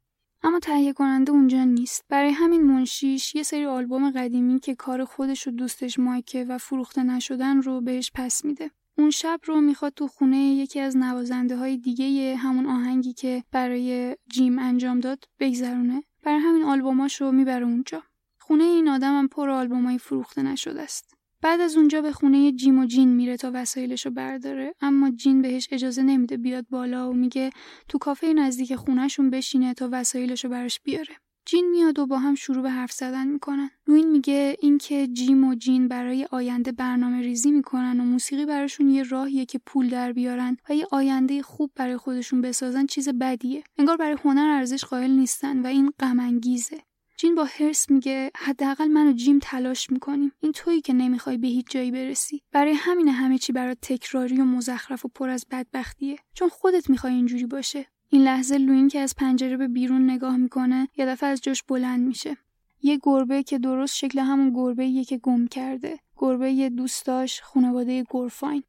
اما 0.43 0.59
تهیه 0.59 0.93
کننده 0.93 1.31
اونجا 1.31 1.63
نیست. 1.63 2.05
برای 2.09 2.31
همین 2.31 2.61
منشیش 2.61 3.35
یه 3.35 3.43
سری 3.43 3.65
آلبوم 3.65 4.11
قدیمی 4.11 4.59
که 4.59 4.75
کار 4.75 5.05
خودش 5.05 5.47
و 5.47 5.51
دوستش 5.51 5.99
مایکه 5.99 6.45
و 6.45 6.57
فروخته 6.57 7.03
نشدن 7.03 7.61
رو 7.61 7.81
بهش 7.81 8.11
پس 8.15 8.45
میده. 8.45 8.71
اون 8.97 9.09
شب 9.09 9.39
رو 9.45 9.61
می‌خواد 9.61 9.93
تو 9.93 10.07
خونه 10.07 10.37
یکی 10.37 10.79
از 10.79 10.97
نوازنده 10.97 11.55
های 11.55 11.77
دیگه 11.77 12.35
همون 12.35 12.65
آهنگی 12.65 13.13
که 13.13 13.43
برای 13.51 14.15
جیم 14.29 14.59
انجام 14.59 14.99
داد 14.99 15.23
بگذرونه. 15.39 16.03
برای 16.23 16.39
همین 16.39 16.63
آلبوماش 16.63 17.21
رو 17.21 17.31
می‌بره 17.31 17.65
اونجا. 17.65 18.03
خونه 18.39 18.63
این 18.63 18.89
آدم 18.89 19.17
هم 19.17 19.27
پر 19.27 19.49
آلبومای 19.49 19.97
فروخته 19.97 20.41
نشده 20.41 20.81
است. 20.81 21.15
بعد 21.41 21.61
از 21.61 21.77
اونجا 21.77 22.01
به 22.01 22.11
خونه 22.11 22.51
جیم 22.51 22.79
و 22.79 22.85
جین 22.85 23.09
میره 23.09 23.37
تا 23.37 23.51
وسایلش 23.53 24.05
رو 24.05 24.11
برداره. 24.11 24.73
اما 24.81 25.09
جین 25.09 25.41
بهش 25.41 25.67
اجازه 25.71 26.03
نمیده 26.03 26.37
بیاد 26.37 26.65
بالا 26.69 27.09
و 27.09 27.13
میگه 27.13 27.49
تو 27.87 27.97
کافه 27.97 28.33
نزدیک 28.33 28.75
خونهشون 28.75 29.29
بشینه 29.29 29.73
تا 29.73 29.89
وسایلش 29.91 30.43
رو 30.45 30.51
براش 30.51 30.79
بیاره. 30.79 31.15
جین 31.47 31.69
میاد 31.69 31.99
و 31.99 32.05
با 32.05 32.19
هم 32.19 32.35
شروع 32.35 32.63
به 32.63 32.69
حرف 32.69 32.91
زدن 32.91 33.27
می‌کنن. 33.27 33.69
لوین 33.87 34.11
میگه 34.11 34.57
اینکه 34.59 35.07
جیم 35.07 35.43
و 35.43 35.55
جین 35.55 35.87
برای 35.87 36.27
آینده 36.31 36.71
برنامه 36.71 37.21
ریزی 37.21 37.51
می‌کنن 37.51 37.99
و 37.99 38.03
موسیقی 38.03 38.45
براشون 38.45 38.89
یه 38.89 39.03
راهیه 39.03 39.45
که 39.45 39.59
پول 39.65 39.89
در 39.89 40.11
بیارن 40.11 40.57
و 40.69 40.75
یه 40.75 40.87
آینده 40.91 41.41
خوب 41.41 41.71
برای 41.75 41.97
خودشون 41.97 42.41
بسازن 42.41 42.85
چیز 42.85 43.09
بدیه. 43.09 43.63
انگار 43.77 43.97
برای 43.97 44.17
هنر 44.23 44.47
ارزش 44.57 44.83
قائل 44.83 45.11
نیستن 45.11 45.61
و 45.61 45.67
این 45.67 45.91
غم 45.99 46.19
انگیزه 46.19 46.77
جین 47.17 47.35
با 47.35 47.43
هرس 47.43 47.89
میگه 47.89 48.31
حداقل 48.35 48.87
من 48.87 49.07
و 49.07 49.13
جیم 49.13 49.39
تلاش 49.39 49.89
می‌کنیم. 49.89 50.31
این 50.39 50.51
تویی 50.51 50.81
که 50.81 50.93
نمی‌خوای 50.93 51.37
به 51.37 51.47
هیچ 51.47 51.65
جایی 51.69 51.91
برسی. 51.91 52.41
برای 52.51 52.73
همین 52.73 53.07
همه 53.07 53.37
چی 53.37 53.53
برات 53.53 53.77
تکراری 53.81 54.41
و 54.41 54.45
مزخرف 54.45 55.05
و 55.05 55.07
پر 55.07 55.29
از 55.29 55.45
بدبختیه. 55.51 56.17
چون 56.33 56.49
خودت 56.49 56.89
می‌خوای 56.89 57.13
اینجوری 57.13 57.45
باشه. 57.45 57.87
این 58.09 58.23
لحظه 58.23 58.57
لوین 58.57 58.87
که 58.87 58.99
از 58.99 59.15
پنجره 59.15 59.57
به 59.57 59.67
بیرون 59.67 60.09
نگاه 60.09 60.37
می‌کنه 60.37 60.87
یه 60.97 61.05
دفعه 61.05 61.29
از 61.29 61.41
جاش 61.41 61.63
بلند 61.63 62.07
میشه. 62.07 62.37
یه 62.81 62.99
گربه 63.03 63.43
که 63.43 63.57
درست 63.59 63.95
شکل 63.95 64.19
همون 64.19 64.49
گربه 64.53 64.85
یه 64.85 65.03
که 65.03 65.17
گم 65.17 65.47
کرده. 65.47 65.99
گربه 66.17 66.51
یه 66.51 66.69
دوستاش 66.69 67.41
خانواده 67.41 68.05
گرفاین. 68.09 68.63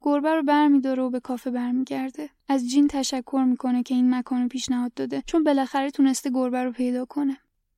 گربه 0.00 0.34
رو 0.34 0.42
برمیداره 0.42 1.02
و 1.02 1.10
به 1.10 1.20
کافه 1.20 1.50
برمیگرده. 1.50 2.30
از 2.48 2.70
جین 2.70 2.88
تشکر 2.88 3.44
می‌کنه 3.48 3.82
که 3.82 3.94
این 3.94 4.14
مکان 4.14 4.42
رو 4.42 4.48
پیشنهاد 4.48 4.94
داده 4.94 5.22
چون 5.26 5.44
بالاخره 5.44 5.90
تونسته 5.90 6.30
گربه 6.30 6.64
رو 6.64 6.72
پیدا 6.72 7.04
کنه. 7.04 7.36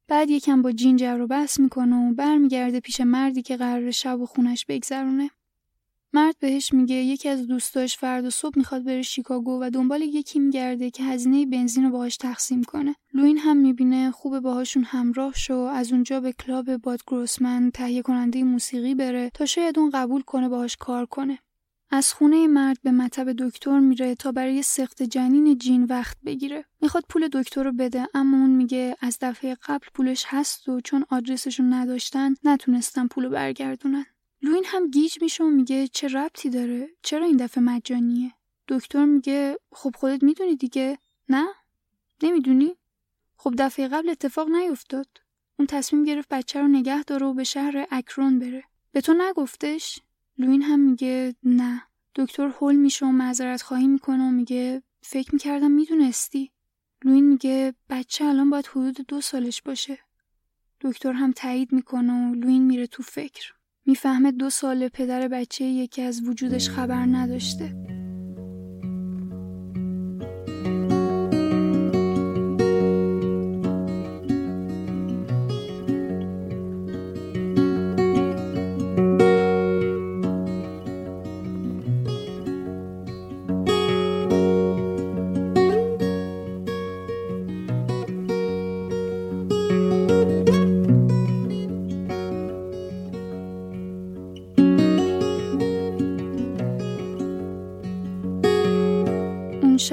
بعد 0.09 0.31
یکم 0.31 0.63
با 0.63 0.73
جین 0.73 0.97
جر 0.97 1.21
و 1.21 1.27
بحث 1.27 1.61
می‌کنه 1.61 1.97
و 1.97 2.15
برمیگرده 2.15 2.81
پیش 2.81 3.01
مردی 3.01 3.43
که 3.43 3.57
قرار 3.57 3.91
شب 3.91 4.21
و 4.21 4.27
خونش 4.27 4.67
بگذرونه. 4.67 5.31
مرد 6.15 6.37
بهش 6.41 6.73
میگه 6.73 6.95
یکی 6.95 7.29
از 7.29 7.47
دوستاش 7.47 7.97
فردا 7.99 8.31
صبح 8.31 8.59
می‌خواد 8.59 8.85
بره 8.85 9.03
شیکاگو 9.03 9.59
و 9.63 9.71
دنبال 9.71 10.03
یکی 10.03 10.39
میگرده 10.39 10.91
که 10.91 11.05
هزینه 11.05 11.47
بنزین 11.47 11.85
رو 11.85 11.91
باهاش 11.91 12.17
تقسیم 12.17 12.63
کنه. 12.63 12.97
لوین 13.15 13.39
هم 13.39 13.57
می‌بینه 13.57 14.11
خوب 14.11 14.41
باهاشون 14.41 14.85
همراه 14.85 15.35
شو 15.35 15.55
از 15.55 15.93
اونجا 15.93 16.21
به 16.21 16.33
کلاب 16.33 16.77
باد 16.77 17.01
گروسمن 17.07 17.71
تهیه 17.75 18.03
کننده 18.03 18.45
موسیقی 18.45 18.95
بره 18.95 19.31
تا 19.35 19.47
شاید 19.47 19.79
اون 19.79 19.91
قبول 19.91 20.23
کنه 20.23 20.49
باهاش 20.49 20.77
کار 20.77 21.07
کنه. 21.07 21.39
از 21.91 22.13
خونه 22.13 22.47
مرد 22.47 22.79
به 22.83 22.91
مطب 22.91 23.33
دکتر 23.33 23.79
میره 23.79 24.15
تا 24.15 24.33
برای 24.33 24.63
سخت 24.63 25.03
جنین 25.03 25.59
جین 25.59 25.85
وقت 25.85 26.17
بگیره. 26.27 26.65
می‌خواد 26.81 27.05
پول 27.09 27.29
دکتر 27.33 27.63
رو 27.63 27.73
بده 27.73 28.09
اما 28.15 28.37
اون 28.37 28.51
میگه 28.51 28.97
از 29.01 29.19
دفعه 29.21 29.57
قبل 29.67 29.87
پولش 29.95 30.25
هست 30.27 30.69
و 30.69 30.81
چون 30.81 31.05
آدرسشو 31.11 31.63
نداشتن 31.63 32.35
نتونستن 32.45 33.07
پولو 33.07 33.31
برگردونن. 33.31 34.07
لوین 34.43 34.65
هم 34.67 34.91
گیج 34.91 35.23
میشه 35.23 35.45
و 35.45 35.49
میگه 35.49 35.89
چه 35.89 36.09
ربطی 36.09 36.51
داره؟ 36.51 36.89
چرا 37.03 37.27
این 37.27 37.37
دفعه 37.37 37.65
مجانیه؟ 37.65 38.33
دکتر 38.69 39.05
میگه 39.05 39.59
خب 39.73 39.95
خودت 39.99 40.23
می‌دونی 40.23 40.57
دیگه؟ 40.57 40.99
نه؟ 41.29 41.47
نمی‌دونی؟ 42.23 42.77
خب 43.37 43.55
دفعه 43.59 43.89
قبل 43.89 44.09
اتفاق 44.09 44.49
نیفتاد. 44.49 45.07
اون 45.59 45.67
تصمیم 45.67 46.05
گرفت 46.05 46.29
بچه 46.29 46.61
رو 46.61 46.69
نگه 46.69 47.03
داره 47.03 47.27
و 47.27 47.35
به 47.35 47.45
شهر 47.45 47.87
اکرون 47.91 48.39
بره. 48.39 48.65
به 48.93 49.01
تو 49.01 49.15
نگفتش؟ 49.15 50.01
لوین 50.39 50.63
هم 50.63 50.81
میگه 50.81 51.35
نه. 51.43 51.83
دکتر 52.15 52.49
هول 52.49 52.77
میشه 52.77 53.07
و 53.07 53.11
معذرت 53.11 53.63
خواهی 53.63 53.87
می‌کنه 53.87 54.29
و 54.29 54.31
میگه 54.31 54.83
فکر 55.03 55.33
می‌کردم 55.33 55.71
می‌دونستی. 55.71 56.51
لوین 57.05 57.25
میگه 57.25 57.75
بچه 57.91 58.25
الان 58.25 58.51
باید 58.51 58.67
حدود 58.67 59.07
دو 59.09 59.21
سالش 59.21 59.63
باشه. 59.63 59.99
دکتر 60.81 61.13
هم 61.13 61.33
تایید 61.33 61.73
می‌کنه 61.73 62.31
و 62.31 62.35
لوین 62.35 62.63
میره 62.63 62.87
تو 62.87 63.03
فکر. 63.03 63.55
می‌فهمه 63.87 64.33
دو 64.33 64.51
سال 64.51 64.89
پدر 64.89 65.29
بچه 65.29 65.65
یکی 65.65 66.03
از 66.03 66.29
وجودش 66.29 66.69
خبر 66.69 67.07
نداشته. 67.07 67.92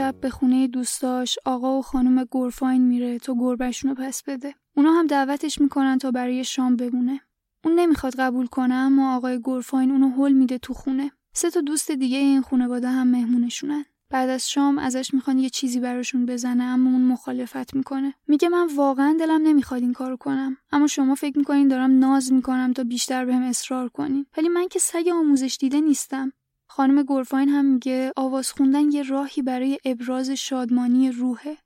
شب 0.09 0.19
به 0.19 0.29
خونه 0.29 0.67
دوستاش 0.67 1.39
آقا 1.45 1.79
و 1.79 1.81
خانم 1.81 2.23
گورفاین 2.23 2.81
میره 2.81 3.19
تا 3.19 3.35
گربشونو 3.39 3.95
پس 3.95 4.23
بده. 4.23 4.55
اونا 4.77 4.91
هم 4.91 5.07
دعوتش 5.07 5.61
می‌کنن 5.61 5.97
تا 5.97 6.11
برای 6.11 6.43
شام 6.43 6.75
بمونه. 6.75 7.21
اون 7.65 7.79
نمی‌خواد 7.79 8.15
قبول 8.15 8.47
کنه 8.47 8.73
اما 8.73 9.15
آقای 9.15 9.39
گورفاین 9.39 9.91
اونو 9.91 10.09
هل 10.09 10.31
میده 10.31 10.57
تو 10.57 10.73
خونه. 10.73 11.11
سه 11.33 11.49
تا 11.49 11.61
دوست 11.61 11.91
دیگه 11.91 12.17
این 12.17 12.41
خانواده 12.41 12.89
هم 12.89 13.07
مهمونشونن. 13.07 13.85
بعد 14.09 14.29
از 14.29 14.49
شام 14.49 14.77
ازش 14.77 15.13
می‌خوان 15.13 15.39
یه 15.39 15.49
چیزی 15.49 15.79
براشون 15.79 16.25
بزنه 16.25 16.63
اما 16.63 16.89
اون 16.89 17.01
مخالفت 17.01 17.75
می‌کنه. 17.75 18.13
میگه 18.27 18.49
من 18.49 18.67
واقعا 18.75 19.17
دلم 19.19 19.41
نمی‌خواد 19.41 19.81
این 19.81 19.93
کارو 19.93 20.17
کنم. 20.17 20.57
اما 20.71 20.87
شما 20.87 21.15
فکر 21.15 21.37
می‌کنین 21.37 21.67
دارم 21.67 21.99
ناز 21.99 22.33
می‌کنم 22.33 22.73
تا 22.73 22.83
بیشتر 22.83 23.25
بهم 23.25 23.41
اصرار 23.41 23.89
کنین. 23.89 24.25
ولی 24.37 24.49
من 24.49 24.67
که 24.67 24.79
سگ 24.79 25.09
آموزش 25.13 25.57
دیده 25.59 25.81
نیستم. 25.81 26.33
خانم 26.71 27.03
گورفاین 27.03 27.49
هم 27.49 27.65
میگه 27.65 28.13
آواز 28.15 28.51
خوندن 28.51 28.91
یه 28.91 29.03
راهی 29.03 29.41
برای 29.41 29.79
ابراز 29.85 30.29
شادمانی 30.29 31.11
روحه. 31.11 31.57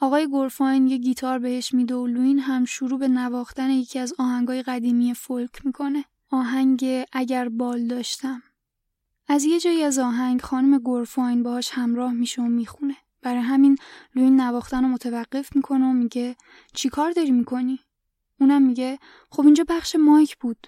آقای 0.00 0.26
گورفاین 0.26 0.86
یه 0.86 0.96
گیتار 0.96 1.38
بهش 1.38 1.74
میده 1.74 1.94
و 1.94 2.06
لوین 2.06 2.38
هم 2.38 2.64
شروع 2.64 2.98
به 2.98 3.08
نواختن 3.08 3.70
یکی 3.70 3.98
از 3.98 4.14
آهنگای 4.18 4.62
قدیمی 4.62 5.14
فولک 5.14 5.66
می‌کنه. 5.66 6.04
آهنگ 6.30 7.04
اگر 7.12 7.48
بال 7.48 7.86
داشتم. 7.86 8.42
از 9.28 9.44
یه 9.44 9.60
جایی 9.60 9.82
از 9.82 9.98
آهنگ 9.98 10.40
خانم 10.40 10.78
گورفاین 10.78 11.42
باهاش 11.42 11.70
همراه 11.70 12.12
میشه 12.12 12.42
و 12.42 12.48
می‌خونه. 12.48 12.96
برای 13.22 13.40
همین 13.42 13.76
لوین 14.14 14.40
نواختن 14.40 14.82
رو 14.82 14.88
متوقف 14.88 15.56
می‌کنه 15.56 15.86
و 15.86 15.92
میگه 15.92 16.36
چی 16.72 16.88
کار 16.88 17.10
داری 17.10 17.30
می‌کنی؟ 17.30 17.80
اونم 18.40 18.62
میگه 18.62 18.98
خب 19.30 19.44
اینجا 19.44 19.64
بخش 19.68 19.96
مایک 19.96 20.36
بود. 20.36 20.66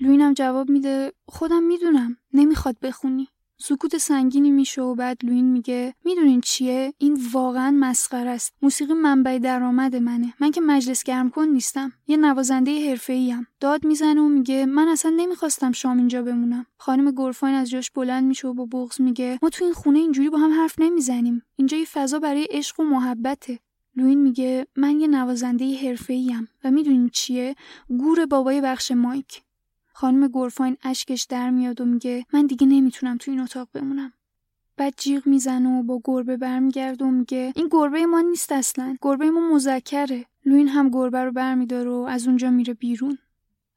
لوینم 0.00 0.32
جواب 0.32 0.70
میده 0.70 1.12
خودم 1.28 1.62
می‌دونم 1.62 2.16
نمی‌خواد 2.32 2.76
بخونی. 2.82 3.28
سکوت 3.60 3.98
سنگینی 3.98 4.50
میشه 4.50 4.82
و 4.82 4.94
بعد 4.94 5.24
لوین 5.24 5.44
میگه 5.44 5.94
می‌دونین 6.04 6.40
چیه؟ 6.40 6.94
این 6.98 7.18
واقعا 7.32 7.70
مسخره 7.80 8.30
است. 8.30 8.52
موسیقی 8.62 8.92
منبع 8.92 9.38
درآمد 9.38 9.96
منه. 9.96 10.34
من 10.40 10.50
که 10.50 10.60
مجلس 10.60 11.02
گرم 11.02 11.30
کن 11.30 11.48
نیستم. 11.48 11.92
یه 12.06 12.16
نوازنده 12.16 12.90
حرفه‌ای 12.90 13.32
ام 13.32 13.46
داد 13.60 13.86
می‌زنه 13.86 14.20
و 14.20 14.28
میگه 14.28 14.66
من 14.66 14.88
اصلا 14.88 15.14
نمی‌خواستم 15.16 15.72
شام 15.72 15.96
اینجا 15.96 16.22
بمونم. 16.22 16.66
خانم 16.78 17.10
گورفاین 17.10 17.54
از 17.54 17.70
جاش 17.70 17.90
بلند 17.90 18.24
میشه 18.24 18.48
و 18.48 18.54
با 18.54 18.64
بغض 18.66 19.00
میگه 19.00 19.38
ما 19.42 19.48
تو 19.48 19.64
این 19.64 19.74
خونه 19.74 19.98
اینجوری 19.98 20.30
با 20.30 20.38
هم 20.38 20.52
حرف 20.52 20.74
نمی‌زنیم. 20.78 21.42
اینجا 21.56 21.76
یه 21.76 21.84
فضا 21.84 22.18
برای 22.18 22.48
عشق 22.50 22.80
و 22.80 22.84
محبته. 22.84 23.58
لوین 23.96 24.22
میگه 24.22 24.66
من 24.76 25.00
یه 25.00 25.06
نوازنده 25.06 25.88
حرفه‌ای 25.88 26.32
ام 26.32 26.48
و 26.64 26.70
می‌دونین 26.70 27.08
چیه؟ 27.08 27.54
گور 27.88 28.26
بابای 28.26 28.60
بخش 28.60 28.92
مایک. 28.92 29.42
خانم 29.98 30.28
گورفاین 30.28 30.76
اشکش 30.82 31.22
در 31.24 31.50
میاد 31.50 31.80
و 31.80 31.84
میگه 31.84 32.26
من 32.32 32.46
دیگه 32.46 32.66
نمی‌تونم 32.66 33.16
تو 33.16 33.30
این 33.30 33.40
اتاق 33.40 33.68
بمونم. 33.72 34.12
بعد 34.76 34.94
جیغ 34.96 35.26
می‌زنه 35.26 35.78
و 35.78 35.82
با 35.82 36.00
گربه 36.04 36.36
برمیگرده 36.36 37.04
و 37.04 37.10
میگه 37.10 37.52
این 37.56 37.68
گربه 37.70 38.06
ما 38.06 38.20
نیست 38.20 38.52
اصلا. 38.52 38.96
گربه 39.02 39.30
ما 39.30 39.54
مذکره. 39.54 40.26
لوین 40.46 40.68
هم 40.68 40.90
گربه 40.90 41.24
رو 41.24 41.32
برمیداره 41.32 41.90
و 41.90 42.06
از 42.08 42.26
اونجا 42.26 42.50
میره 42.50 42.74
بیرون. 42.74 43.18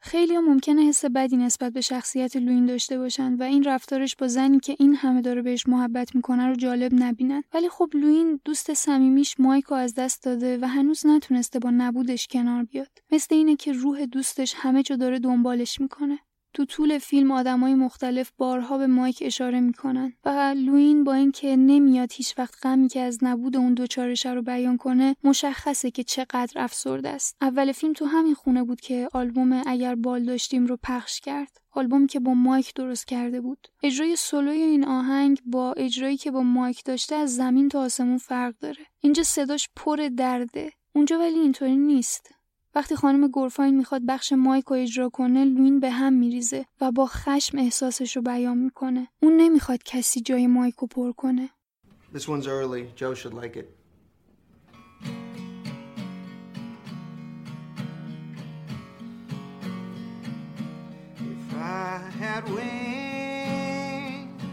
خیلی 0.01 0.36
هم 0.36 0.46
ممکنه 0.46 0.82
حس 0.82 1.06
بدی 1.06 1.38
نسبت 1.38 1.74
به 1.74 1.82
شخصیت 1.82 2.36
لوین 2.36 2.65
داشته 2.65 2.98
باشن 2.98 3.34
و 3.34 3.44
این 3.44 3.63
رفتارش 3.63 4.15
با 4.15 4.27
زنی 4.27 4.60
که 4.60 4.75
این 4.79 4.96
همه 4.96 5.22
داره 5.22 5.41
بهش 5.41 5.68
محبت 5.68 6.15
می‌کنه 6.15 6.48
رو 6.48 6.56
جالب 6.56 6.91
نبینن. 6.94 7.44
ولی 7.53 7.70
خب 7.70 7.89
لوین 7.94 8.39
دوست 8.46 8.74
صمیمیش 8.74 9.39
مایکو 9.39 9.75
از 9.75 9.94
دست 9.94 10.24
داده 10.24 10.58
و 10.62 10.65
هنوز 10.65 11.06
نتونسته 11.06 11.60
با 11.60 11.70
نبودش 11.70 12.27
کنار 12.27 12.63
بیاد. 12.63 12.91
مثل 13.12 13.36
اینه 13.36 13.56
که 13.56 13.72
روح 13.72 14.06
دوستش 14.06 14.53
همه 14.58 14.84
جا 14.84 14.96
داره 14.96 15.20
دنبالش 15.20 15.82
می‌کنه. 15.82 16.20
تو 16.53 16.65
طول 16.65 16.98
فیلم 16.98 17.32
آدمای 17.32 17.75
مختلف 17.75 18.32
بارها 18.38 18.77
به 18.77 18.88
مایک 18.88 19.24
اشاره 19.25 19.60
می‌کنن 19.60 20.13
و 20.25 20.53
لوین 20.58 21.03
با 21.03 21.13
اینکه 21.13 21.56
نمیاد 21.56 22.12
هیچ 22.13 22.39
وقت 22.39 22.65
غمی 22.65 22.88
که 22.88 23.00
از 23.00 23.20
نبود 23.22 23.58
اون 23.58 23.74
دوچارشه 23.74 24.34
رو 24.34 24.41
بیان 24.41 24.77
کنه 24.77 25.15
مشخصه 25.24 25.91
که 25.91 26.03
چقدر 26.03 26.62
افسرده 26.63 27.10
است. 27.10 27.36
اول 27.41 27.72
فیلم 27.72 27.94
تو 27.94 28.06
همین 28.06 28.34
خونه 28.34 28.63
بود 28.63 28.82
که 28.82 29.10
آلبوم 29.13 29.62
اگر 29.65 29.96
بال 29.96 30.25
داشتیم 30.25 30.65
رو 30.65 30.77
پخش 30.84 31.20
کرد. 31.20 31.58
آلبومی 31.72 32.08
که 32.08 32.20
با 32.20 32.34
مایک 32.34 32.74
درست 32.74 33.08
کرده 33.08 33.41
بود. 33.41 33.68
اجرای 33.84 34.15
سولوی 34.15 34.62
این 34.62 34.86
آهنگ 34.86 35.41
با 35.46 35.74
اجرایی 35.74 36.18
که 36.18 36.32
با 36.32 36.41
مایک 36.41 36.84
داشته 36.84 37.15
از 37.15 37.36
زمین 37.36 37.70
تا 37.70 37.82
آسمون 37.82 38.18
فرق 38.18 38.56
داره. 38.60 38.86
اینجا 39.00 39.24
صداش 39.24 39.70
پر 39.75 40.10
درده. 40.18 40.72
اونجا 40.96 41.20
ولی 41.20 41.39
اینطوری 41.39 41.77
نیست. 41.77 42.38
وقتی 42.76 42.96
خانم 42.96 43.28
گورفاین 43.28 43.78
می‌خواد 43.78 44.02
بخش 44.08 44.34
مایک 44.34 44.66
رو 44.66 44.76
اجرا 44.76 45.10
کنه 45.10 45.46
لوین 45.46 45.80
به 45.80 45.90
هم 45.90 46.14
میریزه 46.14 46.66
و 46.82 46.92
با 46.92 47.06
خشم 47.06 47.58
احساسش 47.58 48.16
رو 48.16 48.22
بیان 48.22 48.58
می‌کنه 48.58 49.08
اون 49.22 49.38
نمی‌خواد 49.38 49.84
کسی 49.84 50.22
جای 50.22 50.48
مایک 50.48 50.76
رو 50.76 50.88
پر 50.88 51.12
کنه 51.12 51.50
This 52.14 52.28
one's 52.28 52.48
early. 52.48 52.84
Joe 52.96 53.14
should 53.14 53.36
like 53.36 53.56
it. 53.62 53.68
If 61.34 61.46
I 61.56 62.00
had 62.24 62.44
wings 62.56 64.44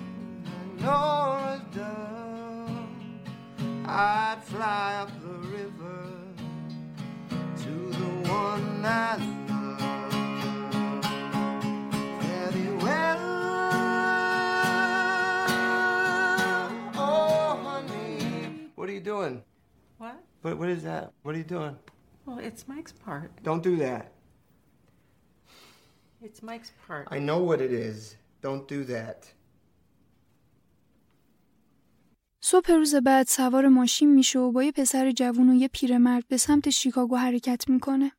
nor 0.85 1.39
a 1.55 1.59
dove, 1.77 2.91
I'd 3.87 4.41
fly 4.51 4.89
up 5.03 5.26
I 8.87 8.89
love 8.89 9.21
very 12.23 12.69
well. 12.85 13.25
Oh, 16.95 17.59
honey, 17.65 18.71
what 18.77 18.89
are 18.89 18.93
you 18.93 19.01
doing? 19.01 19.43
What? 19.99 20.17
What, 20.43 20.59
what 20.59 20.69
is 20.69 20.85
that? 20.85 21.13
What 21.23 21.35
are 21.35 21.39
you 21.39 21.45
doing? 21.45 21.77
Well, 22.27 22.39
it's 22.39 22.69
Mike's 22.69 22.93
part. 22.93 23.31
Don't 23.43 23.65
do 23.71 23.77
that. 23.77 24.13
It's 26.23 26.41
Mike's 26.43 26.73
part. 26.87 27.09
I 27.11 27.19
know 27.19 27.39
what 27.39 27.61
it 27.61 27.73
is. 27.73 28.17
Don't 28.41 28.69
do 28.69 28.85
that. 28.85 29.33
صبح 32.41 32.73
روز 32.73 32.95
بعد 32.95 33.27
سوار 33.27 33.69
ماشین 33.69 34.15
میشه 34.15 34.39
و 34.39 34.53
با 34.53 34.63
یه 34.63 34.73
پسر 34.73 35.11
جوون 35.11 35.51
و 35.51 35.55
یه 35.55 35.69
پیرمرد 35.69 36.29
به 36.29 36.37
سمت 36.37 36.71
شیکاگو 36.71 37.17
حرکت 37.17 37.69
می‌کنه. 37.69 38.13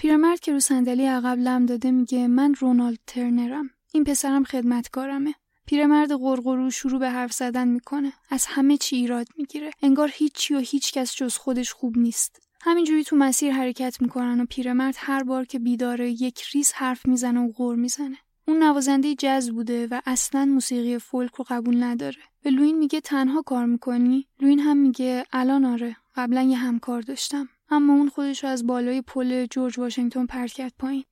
پیرمرد 0.00 0.40
که 0.40 0.52
رو 0.52 0.60
صندلی 0.60 1.06
عقب 1.06 1.38
لم 1.38 1.66
داده 1.66 1.90
میگه 1.90 2.28
من 2.28 2.54
رونالد 2.54 2.98
ترنرم. 3.06 3.70
این 3.92 4.04
پسرم 4.04 4.44
خدمتکارمه. 4.44 5.34
پیرمرد 5.66 6.14
غرغرو 6.14 6.70
شروع 6.70 7.00
به 7.00 7.10
حرف 7.10 7.32
زدن 7.32 7.68
می‌کنه. 7.68 8.12
از 8.30 8.46
همه 8.46 8.76
چی 8.76 8.96
ایراد 8.96 9.26
می‌گیره. 9.36 9.70
انگار 9.82 10.10
هیچی 10.14 10.54
و 10.54 10.58
هیچ 10.58 10.92
کس 10.92 11.14
جز 11.16 11.36
خودش 11.36 11.72
خوب 11.72 11.98
نیست. 11.98 12.42
همینجوری 12.60 13.04
تو 13.04 13.16
مسیر 13.16 13.52
حرکت 13.52 14.02
می‌کنن 14.02 14.40
و 14.40 14.46
پیرمرد 14.50 14.94
هر 14.98 15.22
بار 15.22 15.44
که 15.44 15.58
بیداره 15.58 16.10
یک 16.10 16.42
ریز 16.42 16.72
حرف 16.72 17.06
می‌زنه 17.06 17.40
و 17.40 17.52
غر 17.52 17.76
می‌زنه. 17.76 18.16
اون 18.48 18.62
نوازنده 18.62 19.14
جز 19.14 19.50
بوده 19.50 19.86
و 19.90 20.00
اصلا 20.06 20.44
موسیقی 20.44 20.98
فولک 20.98 21.34
رو 21.34 21.44
قبول 21.48 21.82
نداره 21.82 22.18
به 22.42 22.50
لوین 22.50 22.78
میگه 22.78 23.00
تنها 23.00 23.42
کار 23.42 23.66
می‌کنی 23.66 24.26
لوین 24.40 24.58
هم 24.60 24.76
میگه 24.76 25.24
الان 25.32 25.64
آره 25.64 25.96
قبلا 26.14 26.42
یه 26.42 26.56
همکار 26.56 27.00
داشتم 27.02 27.48
اما 27.70 27.92
اون 27.92 28.08
خودش 28.08 28.44
رو 28.44 28.50
از 28.50 28.66
بالای 28.66 29.02
پل 29.02 29.46
جورج 29.46 29.78
واشنگتن 29.78 30.26
پرت 30.26 30.52
کرد 30.52 30.72
پایین. 30.78 31.04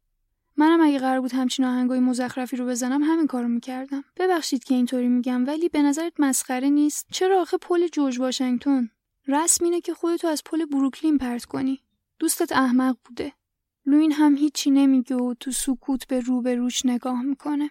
منم 0.57 0.81
اگه 0.81 0.99
قرار 0.99 1.21
بود 1.21 1.33
همچین 1.33 1.65
آهنگای 1.65 2.01
مزخرفی 2.01 2.57
رو 2.57 2.67
بزنم 2.67 3.03
همین 3.03 3.27
کارو 3.27 3.49
می‌کردم. 3.49 4.05
ببخشید 4.17 4.65
که 4.65 4.75
اینطوری 4.75 5.09
میگم 5.09 5.47
ولی 5.47 5.69
به 5.69 5.83
نظرت 5.83 6.13
مسخره 6.19 6.69
نیست؟ 6.69 7.07
چرا 7.11 7.41
آخه 7.41 7.57
پل 7.57 7.89
جورج 7.89 8.21
واشنگتن؟ 8.21 8.91
رسم 9.27 9.65
اینه 9.65 9.81
که 9.81 9.95
خودتو 9.95 10.29
از 10.29 10.45
پل 10.45 10.65
بروکلین 10.65 11.19
پرت 11.19 11.45
کنی. 11.45 11.81
دوستت 12.19 12.53
احمق 12.53 12.97
بوده. 13.05 13.33
لوین 13.87 14.13
هم 14.13 14.37
هیچی 14.37 14.71
نمیگه 14.71 15.17
و 15.17 15.35
تو 15.41 15.51
سکوت 15.51 16.07
به 16.07 16.21
روبروش 16.21 16.87
نگاه 16.87 17.23
می‌کنه. 17.23 17.71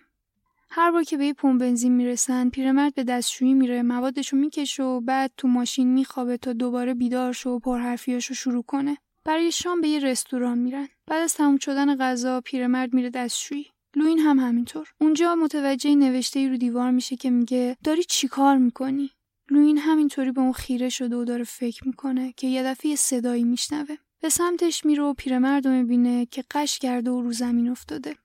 هر 0.70 0.92
بار 0.92 1.04
که 1.04 1.18
به 1.18 1.26
یه 1.26 1.34
پمپ 1.34 1.62
بنزین 1.62 1.96
می‌رسن 1.96 2.50
پیرمرد 2.50 2.96
به 2.96 3.04
دستشویی 3.04 3.54
میره 3.54 3.82
موادشو 3.82 4.38
می‌کشه 4.38 4.84
و 4.84 5.02
بعد 5.02 5.32
تو 5.38 5.48
ماشین 5.48 5.88
میخوابه 5.88 6.38
تا 6.38 6.54
دوباره 6.54 6.94
بیدار 6.94 7.34
شو 7.34 7.50
و 7.50 7.60
پرحرفیاشو 7.60 8.34
شروع 8.34 8.64
کنه. 8.64 8.98
برای 9.26 9.52
شام 9.52 9.82
به 9.82 9.88
یه 9.88 10.00
رستوران 10.00 10.58
میرن. 10.58 10.88
بعد 11.08 11.22
از 11.22 11.34
تموم 11.34 11.58
شدن 11.58 11.96
غذا 11.96 12.42
پیرمرد 12.42 12.94
میره 12.94 13.10
دستشویی. 13.10 13.66
لوین 13.96 14.20
هم 14.20 14.40
همینطور. 14.40 14.88
اونجا 15.02 15.36
متوجه 15.36 15.96
نوشته 15.96 16.40
ای 16.40 16.50
رو 16.50 16.58
دیوار 16.58 16.92
میشه 16.92 17.16
که 17.16 17.30
میگه 17.30 17.78
داری 17.84 18.04
چیکار 18.04 18.58
می‌کنی؟ 18.58 19.12
لوین 19.52 19.78
همینطوری 19.78 20.32
به 20.32 20.42
اون 20.42 20.52
خیره 20.52 20.90
شده 20.90 21.16
و 21.16 21.26
داره 21.26 21.44
فکر 21.44 21.88
می‌کنه 21.88 22.34
که 22.38 22.48
یه 22.48 22.64
دفعه 22.64 22.96
صدایی 22.96 23.44
میشنوه. 23.44 23.96
به 24.22 24.30
سمتش 24.30 24.86
میره 24.86 25.04
و 25.04 25.14
پیرمرد 25.14 25.68
رو 25.68 25.74
می‌بینه 25.74 26.26
که 26.26 26.44
قش 26.52 26.80
کرده 26.80 27.12
و 27.12 27.22
رو 27.22 27.32
زمین 27.32 27.70
افتاده. 27.70 28.16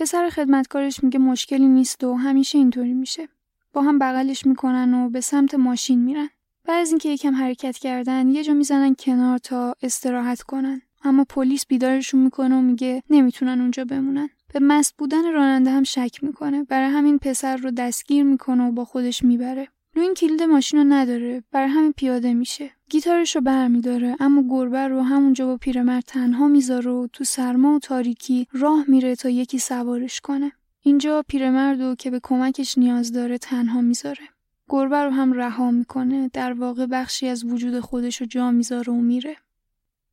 پسر 0.00 0.28
خدمتکارش 0.28 1.04
میگه 1.04 1.18
مشکلی 1.18 1.66
نیست 1.66 2.04
و 2.04 2.14
همیشه 2.14 2.58
اینطوری 2.58 2.94
میشه. 2.94 3.28
با 3.72 3.82
هم 3.82 3.98
بغلش 3.98 4.46
می‌کنن 4.46 4.94
و 4.94 5.10
به 5.10 5.20
سمت 5.20 5.54
ماشین 5.54 5.98
میرن. 5.98 6.28
بعد 6.64 6.80
از 6.80 6.90
اینکه 6.90 7.08
یکم 7.08 7.34
حرکت 7.34 7.78
کردن 7.78 8.28
یه 8.28 8.44
جا 8.44 8.54
می‌زنن 8.54 8.94
کنار 8.98 9.38
تا 9.38 9.74
استراحت 9.82 10.42
کنن. 10.42 10.82
اما 11.04 11.24
پلیس 11.24 11.66
بیدارشون 11.66 12.20
می‌کنه 12.20 12.56
و 12.56 12.60
میگه 12.60 13.02
نمی‌تونن 13.10 13.60
اونجا 13.60 13.84
بمونن. 13.84 14.28
به 14.52 14.60
مست 14.60 14.94
بودن 14.98 15.32
راننده 15.32 15.70
هم 15.70 15.82
شک 15.82 16.24
می‌کنه. 16.24 16.64
برای 16.64 16.88
همین 16.90 17.18
پسر 17.18 17.56
رو 17.56 17.70
دستگیر 17.70 18.22
می‌کنه 18.22 18.68
و 18.68 18.72
با 18.72 18.84
خودش 18.84 19.24
می‌بره. 19.24 19.68
لوین 19.96 20.14
کلید 20.14 20.42
ماشین 20.42 20.78
رو 20.78 20.84
نداره 20.84 21.42
برای 21.52 21.68
همین 21.68 21.92
پیاده 21.92 22.34
میشه. 22.34 22.70
گیتارش 22.90 23.36
رو 23.36 23.42
برمیداره 23.42 24.16
اما 24.20 24.44
گربه 24.50 24.88
رو 24.88 25.02
همونجا 25.02 25.46
با 25.46 25.56
پیرمرد 25.56 26.04
تنها 26.04 26.48
می‌ذاره 26.48 26.90
و 26.90 27.06
تو 27.12 27.24
سرما 27.24 27.74
و 27.74 27.78
تاریکی 27.78 28.46
راه 28.52 28.84
میره 28.88 29.16
تا 29.16 29.28
یکی 29.28 29.58
سوارش 29.58 30.20
کنه. 30.20 30.52
اینجا 30.80 31.24
پیرمرد 31.28 31.82
رو 31.82 31.94
که 31.94 32.10
به 32.10 32.20
کمکش 32.22 32.78
نیاز 32.78 33.12
داره 33.12 33.38
تنها 33.38 33.80
می‌ذاره. 33.80 34.28
گربه 34.68 35.04
رو 35.04 35.10
هم 35.10 35.32
رها 35.32 35.70
می‌کنه 35.70 36.30
در 36.32 36.52
واقع 36.52 36.86
بخشی 36.86 37.26
از 37.26 37.44
وجود 37.44 37.80
خودش 37.80 38.20
رو 38.20 38.26
جا 38.26 38.50
می‌ذاره 38.50 38.92
و 38.92 38.96
میره. 38.96 39.36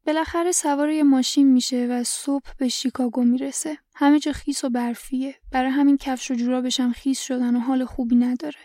بالاخره 0.05 0.51
سوار 0.51 0.89
یه 0.89 1.03
ماشین 1.03 1.47
میشه 1.47 1.87
و 1.89 2.03
صبح 2.03 2.51
به 2.57 2.67
شیکاگو 2.67 3.23
می‌رسه. 3.23 3.77
همه 3.95 4.19
جا 4.19 4.31
خیس 4.31 4.63
و 4.63 4.69
برفیه. 4.69 5.35
برای 5.51 5.69
همین 5.69 5.97
کفش 5.97 6.31
و 6.31 6.33
جورابش 6.33 6.79
هم 6.79 6.91
خیس 6.91 7.21
شدن 7.21 7.55
و 7.55 7.59
حال 7.59 7.85
خوبی 7.85 8.15
نداره. 8.15 8.59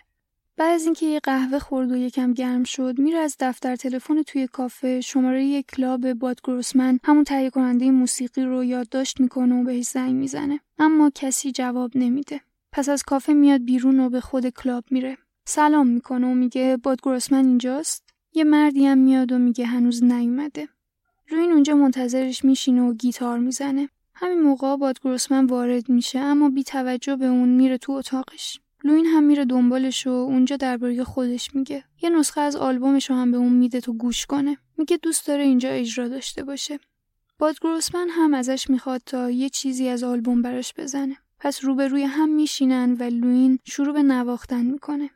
بعد 0.57 0.75
از 0.75 0.85
اینکه 0.85 1.07
یه 1.07 1.21
قهوه 1.21 1.59
خورد 1.59 1.93
و 1.93 1.97
یکم 1.97 2.33
گرم 2.33 2.65
شد 2.65 2.99
میره 2.99 3.19
از 3.19 3.37
دفتر 3.41 3.77
تلفن 3.77 4.23
توی 4.23 4.47
کافه. 4.47 5.01
شماره 5.01 5.45
یک 5.45 5.67
کلاب 5.67 6.13
باد 6.13 6.41
گروسمن 6.45 6.99
همون 7.05 7.25
تهیه 7.25 7.51
کننده 7.51 7.91
موسیقی 7.91 8.45
رو 8.45 8.65
یادداشت 8.65 9.21
می‌کنه 9.21 9.61
و 9.61 9.65
بهش 9.65 9.87
زنگ 9.87 10.15
می‌زنه. 10.15 10.61
اما 10.79 11.11
کسی 11.15 11.53
جواب 11.53 11.91
نمیده. 11.95 12.41
پس 12.73 12.89
از 12.89 13.03
کافه 13.03 13.33
میاد 13.33 13.65
بیرون 13.65 14.01
و 14.01 14.11
به 14.11 14.21
خود 14.21 14.49
کلاب 14.49 14.85
میره. 14.91 15.19
سلام 15.45 15.87
می‌کنه 15.87 16.27
و 16.27 16.35
میگه 16.35 16.79
باد 16.83 17.01
گروسمن 17.03 17.47
اینجاست؟ 17.47 18.05
یه 18.35 18.45
مردی 18.45 18.87
هم 18.87 18.99
میاد 18.99 19.33
و 19.33 19.39
میگه 19.39 19.67
هنوز 19.67 20.05
نیومده. 20.05 20.69
لوین 21.29 21.53
اونجا 21.53 21.75
منتظرش 21.75 22.45
میشینه 22.45 22.83
و 22.83 22.95
گیتار 22.95 23.39
می‌زنه. 23.39 23.89
همین 24.15 24.41
موقع 24.41 24.77
باد 24.77 25.01
گروسمن 25.01 25.47
وارد 25.47 25.89
میشه 25.89 26.19
اما 26.19 26.51
بی 26.51 26.65
توجه 26.65 27.17
به 27.17 27.27
اون 27.27 27.49
میره 27.49 27.79
تو 27.79 27.93
اتاقش. 27.93 28.61
لوین 28.85 29.07
هم 29.07 29.25
میره 29.25 29.45
دنبالش 29.45 30.07
و 30.07 30.11
اونجا 30.11 30.57
درباره 30.57 31.05
خودش 31.05 31.55
میگه. 31.55 31.85
یه 32.03 32.11
نسخه 32.11 32.41
از 32.41 32.57
آلبومش 32.57 33.11
رو 33.11 33.17
هم 33.17 33.31
به 33.31 33.37
اون 33.37 33.53
میده 33.53 33.81
تا 33.81 33.93
گوش 33.93 34.27
کنه. 34.27 34.57
میگه 34.79 34.97
دوست 34.97 35.27
داره 35.27 35.43
اینجا 35.43 35.69
اجرا 35.69 36.09
داشته 36.09 36.45
باشه. 36.45 36.79
باد 37.39 37.61
گروسمن 37.61 38.09
هم 38.09 38.35
ازش 38.35 38.71
می‌خواد 38.71 39.03
تا 39.07 39.31
یه 39.31 39.49
چیزی 39.49 39.89
از 39.89 40.05
آلبوم 40.05 40.43
براش 40.43 40.75
بزنه. 40.77 41.17
پس 41.39 41.65
روبروی 41.65 42.03
هم 42.03 42.29
میشینن 42.29 42.97
و 43.01 43.03
لوین 43.03 43.59
شروع 43.65 43.95
به 43.95 44.03
نواختن 44.03 44.67
می‌کنه. 44.67 45.11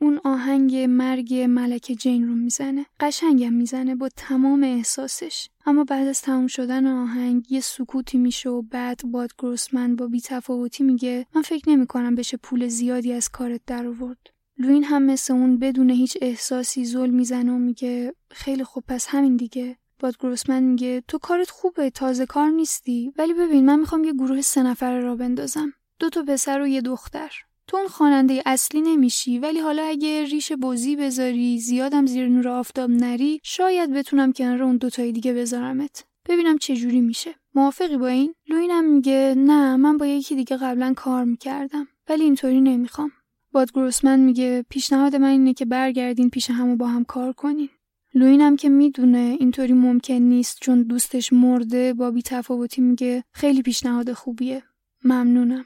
اون 0.00 0.20
آهنگ 0.24 0.76
مرگ 0.76 1.34
ملکه 1.34 1.94
جین 1.94 2.28
رو 2.28 2.34
می‌زنه. 2.34 2.86
قشنگم 3.00 3.52
می‌زنه 3.52 3.94
با 3.94 4.08
تمام 4.16 4.62
احساسش. 4.64 5.48
اما 5.66 5.84
بعد 5.84 6.06
از 6.06 6.22
تموم 6.22 6.46
شدن 6.46 6.86
آهنگ 6.86 7.52
یه 7.52 7.60
سکوتی 7.60 8.18
میشه 8.18 8.50
و 8.50 8.62
بعد 8.62 9.00
باد 9.04 9.30
گروسمن 9.38 9.96
با 9.96 10.06
بیتفاوتی 10.06 10.84
میگه 10.84 11.26
من 11.34 11.42
فکر 11.42 11.68
نمی‌کنم 11.68 12.14
بشه 12.14 12.36
پول 12.36 12.68
زیادی 12.68 13.12
از 13.12 13.28
کارت 13.28 13.60
در 13.66 13.86
آورد. 13.86 14.18
لوین 14.58 14.84
هم 14.84 15.02
مثل 15.02 15.32
اون 15.34 15.58
بدون 15.58 15.90
هیچ 15.90 16.18
احساسی 16.22 16.84
زل 16.84 17.10
می‌زنه 17.10 17.52
و 17.52 17.58
میگه 17.58 18.14
خیلی 18.30 18.64
خوب 18.64 18.84
پس 18.88 19.06
همین 19.08 19.36
دیگه. 19.36 19.76
باد 20.00 20.18
گروسمن 20.18 20.62
میگه 20.62 21.02
تو 21.08 21.18
کارت 21.18 21.50
خوبه 21.50 21.90
تازه 21.90 22.26
کار 22.26 22.50
نیستی. 22.50 23.12
ولی 23.18 23.34
ببین 23.34 23.66
من 23.66 23.80
می‌خوام 23.80 24.04
یه 24.04 24.12
گروه 24.12 24.40
سه 24.40 24.62
نفره 24.62 25.00
را 25.00 25.16
بندازم. 25.16 25.72
دو 25.98 26.10
تا 26.10 26.22
پسر 26.28 26.60
و 26.60 26.66
یه 26.66 26.80
دختر. 26.80 27.32
تو 27.66 27.76
اون 27.76 27.88
خواننده 27.88 28.42
اصلی 28.46 28.80
نمیشی 28.80 29.38
ولی 29.38 29.60
حالا 29.60 29.82
اگه 29.82 30.24
ریش 30.24 30.52
بزی 30.52 30.96
بذاری 30.96 31.58
زیادم 31.58 32.06
زیر 32.06 32.28
نور 32.28 32.48
آفتاب 32.48 32.90
نری 32.90 33.40
شاید 33.42 33.92
بتونم 33.92 34.32
کنار 34.32 34.62
اون 34.62 34.76
دوتای 34.76 35.12
دیگه 35.12 35.32
بذارمت. 35.32 36.04
ببینم 36.28 36.58
چه 36.58 36.76
جوری 36.76 37.00
میشه. 37.00 37.34
موافقی 37.54 37.96
با 37.96 38.06
این؟ 38.06 38.34
لوینم 38.48 38.84
میگه 38.84 39.34
نه 39.36 39.76
من 39.76 39.96
با 39.96 40.06
یکی 40.06 40.34
دیگه 40.34 40.56
قبلا 40.56 40.92
کار 40.96 41.24
می‌کردم 41.24 41.88
ولی 42.08 42.24
اینطوری 42.24 42.60
نمی‌خوام. 42.60 43.12
باد 43.52 43.72
گروسمن 43.72 44.20
میگه 44.20 44.64
پیشنهاد 44.70 45.16
من 45.16 45.28
اینه 45.28 45.54
که 45.54 45.64
برگردین 45.64 46.30
پیش 46.30 46.50
همو 46.50 46.76
با 46.76 46.86
هم 46.86 47.04
کار 47.04 47.32
کنین. 47.32 47.68
لوینم 48.14 48.56
که 48.56 48.68
می‌دونه 48.68 49.36
اینطوری 49.40 49.72
ممکن 49.72 50.14
نیست 50.14 50.58
چون 50.60 50.82
دوستش 50.82 51.32
مرده 51.32 51.94
با 51.94 52.10
بی 52.10 52.22
تفاوتی 52.22 52.80
میگه 52.80 53.24
خیلی 53.32 53.62
پیشنهاد 53.62 54.12
خوبیه. 54.12 54.62
ممنونم. 55.04 55.64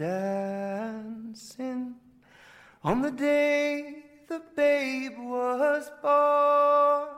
Dancing 0.00 1.94
on 2.82 3.02
the 3.02 3.10
day 3.10 3.96
the 4.28 4.40
babe 4.56 5.18
was 5.18 5.90
born. 6.00 7.08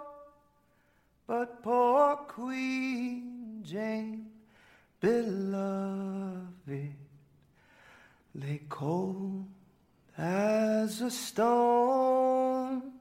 But 1.29 1.63
poor 1.63 2.17
Queen 2.27 3.63
Jane, 3.63 4.27
beloved, 5.01 6.43
lay 8.35 8.61
cold 8.69 9.47
as 10.19 11.01
a 11.03 11.11
stone. 11.11 12.95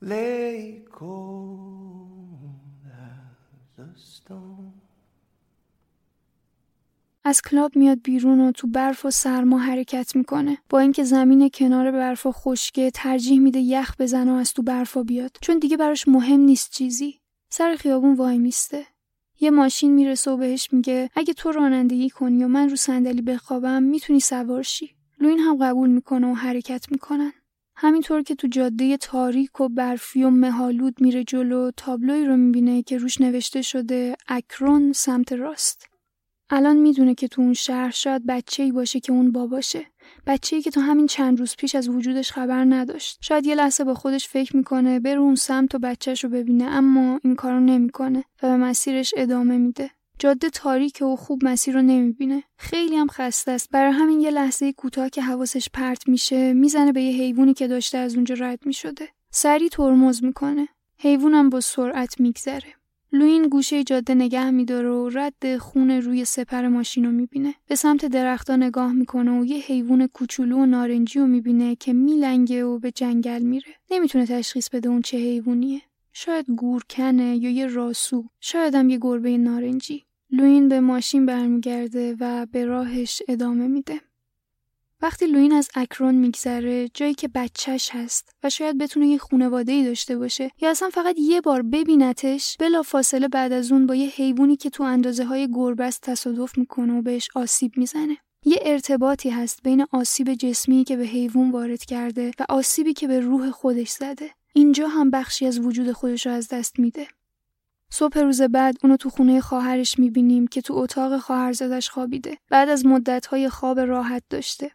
Lay 0.00 0.80
cold 0.90 2.54
as 2.86 3.84
a 3.84 3.98
stone. 3.98 4.72
از 7.24 7.42
کلاب 7.42 7.76
میاد 7.76 7.98
بیرون 8.02 8.40
و 8.40 8.52
تو 8.52 8.66
برف 8.66 9.04
و 9.04 9.10
سرما 9.10 9.58
حرکت 9.58 10.16
می‌کنه. 10.16 10.58
با 10.68 10.78
اینکه 10.78 11.04
زمین 11.04 11.50
کنار 11.54 11.90
برف 11.90 12.26
و 12.26 12.32
خشکه 12.32 12.90
ترجیح 12.90 13.40
میده 13.40 13.58
یخ 13.58 13.94
بزنه 13.98 14.32
و 14.32 14.34
از 14.34 14.52
تو 14.52 14.62
برفا 14.62 15.02
بیاد. 15.02 15.36
چون 15.40 15.58
دیگه 15.58 15.76
براش 15.76 16.08
مهم 16.08 16.40
نیست 16.40 16.70
چیزی. 16.70 17.20
سر 17.50 17.76
خیابون 17.76 18.14
وای 18.14 18.38
میسته. 18.38 18.86
یه 19.40 19.50
ماشین 19.50 19.92
می‌رسه 19.92 20.30
و 20.30 20.36
بهش 20.36 20.68
میگه 20.72 21.10
اگه 21.14 21.34
تو 21.34 21.52
رانندگی 21.52 22.10
کنی 22.10 22.44
و 22.44 22.48
من 22.48 22.68
رو 22.68 22.76
صندلی 22.76 23.22
بخوابم 23.22 23.82
می‌تونی 23.82 24.20
سوار 24.20 24.62
شی. 24.62 24.90
لوین 25.20 25.38
هم 25.38 25.56
قبول 25.56 25.90
می‌کنه 25.90 26.26
و 26.26 26.34
حرکت 26.34 26.86
می‌کنن. 26.90 27.32
همینطور 27.76 28.22
که 28.22 28.34
تو 28.34 28.48
جاده 28.48 28.96
تاریک 28.96 29.60
و 29.60 29.68
برفی 29.68 30.24
و 30.24 30.30
مهالود 30.30 31.00
میره 31.00 31.24
جلو 31.24 31.70
تابلوی 31.76 32.24
رو 32.24 32.36
می‌بینه 32.36 32.82
که 32.82 32.98
روش 32.98 33.20
نوشته 33.20 33.62
شده 33.62 34.16
اکرون 34.28 34.92
سمت 34.92 35.32
راست. 35.32 35.89
الان 36.52 36.76
می‌دونه 36.76 37.14
که 37.14 37.28
تو 37.28 37.42
اون 37.42 37.54
شهر 37.54 37.90
شاید 37.90 38.26
بچه 38.26 38.62
ای 38.62 38.72
باشه 38.72 39.00
که 39.00 39.12
اون 39.12 39.32
باباشه. 39.32 39.86
بچه 40.26 40.56
ای 40.56 40.62
که 40.62 40.70
تا 40.70 40.80
همین 40.80 41.06
چند 41.06 41.40
روز 41.40 41.56
پیش 41.56 41.74
از 41.74 41.88
وجودش 41.88 42.32
خبر 42.32 42.64
نداشت. 42.64 43.18
شاید 43.20 43.46
یه 43.46 43.54
لحظه 43.54 43.84
با 43.84 43.94
خودش 43.94 44.28
فکر 44.28 44.56
می‌کنه 44.56 45.00
بره 45.00 45.18
اون 45.18 45.34
سمت 45.34 45.74
و 45.74 45.78
بچهش 45.78 46.24
رو 46.24 46.30
ببینه 46.30 46.64
اما 46.64 47.20
این 47.24 47.34
کارو 47.34 47.60
نمی‌کنه 47.60 48.24
و 48.42 48.48
به 48.48 48.56
مسیرش 48.56 49.14
ادامه 49.16 49.56
میده. 49.56 49.90
جاده 50.18 50.50
تاریکه 50.50 51.04
و 51.04 51.16
خوب 51.16 51.44
مسیر 51.44 51.74
رو 51.74 51.82
نمی‌بینه. 51.82 52.42
خیلی 52.58 52.96
هم 52.96 53.08
خسته 53.08 53.52
است. 53.52 53.70
برای 53.70 53.92
همین 53.92 54.20
یه 54.20 54.30
لحظه 54.30 54.72
کوتاه 54.72 55.08
که 55.08 55.22
حواسش 55.22 55.68
پرت 55.72 56.08
میشه 56.08 56.52
می‌زنه 56.52 56.92
به 56.92 57.02
یه 57.02 57.22
حیوانی 57.22 57.54
که 57.54 57.68
داشته 57.68 57.98
از 57.98 58.14
اونجا 58.14 58.34
رد 58.38 58.66
می‌شده. 58.66 59.08
سری 59.30 59.68
ترمز 59.68 60.24
می‌کنه. 60.24 60.68
حیوانم 60.98 61.50
با 61.50 61.60
سرعت 61.60 62.20
میگذره. 62.20 62.74
لوین 63.12 63.42
گوشه 63.48 63.84
جاده 63.84 64.14
نگه 64.14 64.50
میداره 64.50 64.88
و 64.88 65.08
رد 65.08 65.56
خون 65.56 65.90
روی 65.90 66.24
سپر 66.24 66.68
ماشین 66.68 67.04
رو 67.04 67.10
می‌بینه. 67.10 67.54
به 67.66 67.74
سمت 67.74 68.04
درختها 68.04 68.56
نگاه 68.56 68.92
می‌کنه 68.92 69.40
و 69.40 69.44
یه 69.44 69.56
حیوان 69.56 70.06
کوچولو 70.06 70.58
و 70.58 70.66
نارنجی 70.66 71.18
رو 71.18 71.26
می‌بینه 71.26 71.76
که 71.76 71.92
میلنگه 71.92 72.64
و 72.64 72.78
به 72.78 72.90
جنگل 72.90 73.42
میره. 73.42 73.72
نمی‌تونه 73.90 74.26
تشخیص 74.26 74.68
بده 74.68 74.88
اون 74.88 75.02
چه 75.02 75.16
حیوانیه. 75.16 75.80
شاید 76.12 76.46
گورکنه 76.56 77.36
یا 77.36 77.50
یه 77.50 77.66
راسو. 77.66 78.24
شاید 78.40 78.74
هم 78.74 78.88
یه 78.88 78.98
گربه 79.00 79.38
نارنجی. 79.38 80.04
لوین 80.30 80.68
به 80.68 80.80
ماشین 80.80 81.26
برمیگرده 81.26 82.16
و 82.20 82.46
به 82.52 82.64
راهش 82.64 83.22
ادامه 83.28 83.66
میده. 83.66 84.00
وقتی 85.02 85.26
لوین 85.26 85.52
از 85.52 85.68
اکرون 85.74 86.14
میگذره 86.14 86.88
جایی 86.94 87.14
که 87.14 87.28
بچهش 87.28 87.90
هست 87.92 88.34
و 88.42 88.50
شاید 88.50 88.78
بتونه 88.78 89.06
یه 89.06 89.18
خونواده 89.18 89.72
ای 89.72 89.84
داشته 89.84 90.18
باشه 90.18 90.50
یا 90.60 90.70
اصلا 90.70 90.90
فقط 90.90 91.14
یه 91.18 91.40
بار 91.40 91.62
ببینتش 91.62 92.56
بلا 92.60 92.82
فاصله 92.82 93.28
بعد 93.28 93.52
از 93.52 93.72
اون 93.72 93.86
با 93.86 93.94
یه 93.94 94.08
حیوانی 94.08 94.56
که 94.56 94.70
تو 94.70 94.82
اندازه 94.82 95.24
های 95.24 95.48
گربه 95.52 95.90
تصادف 96.02 96.58
می‌کنه 96.58 96.98
و 96.98 97.02
بهش 97.02 97.28
آسیب 97.34 97.72
می‌زنه. 97.76 98.16
یه 98.44 98.58
ارتباطی 98.62 99.30
هست 99.30 99.62
بین 99.62 99.86
آسیب 99.92 100.34
جسمی 100.34 100.84
که 100.84 100.96
به 100.96 101.04
حیوان 101.04 101.50
وارد 101.50 101.84
کرده 101.84 102.30
و 102.40 102.44
آسیبی 102.48 102.92
که 102.92 103.08
به 103.08 103.20
روح 103.20 103.50
خودش 103.50 103.90
زده. 103.90 104.30
اینجا 104.52 104.88
هم 104.88 105.10
بخشی 105.10 105.46
از 105.46 105.58
وجود 105.58 105.92
خودش 105.92 106.26
رو 106.26 106.32
از 106.32 106.48
دست 106.48 106.78
میده. 106.78 107.06
صبح 107.92 108.18
روز 108.18 108.42
بعد 108.42 108.76
اونو 108.82 108.96
تو 108.96 109.10
خونه 109.10 109.40
خواهرش 109.40 109.98
می‌بینیم 109.98 110.46
که 110.46 110.60
تو 110.60 110.74
اتاق 110.74 111.18
خواهرزادش 111.18 111.90
خوابیده. 111.90 112.38
بعد 112.50 112.68
از 112.68 112.86
مدتهای 112.86 113.48
خواب 113.48 113.80
راحت 113.80 114.22
داشته. 114.30 114.70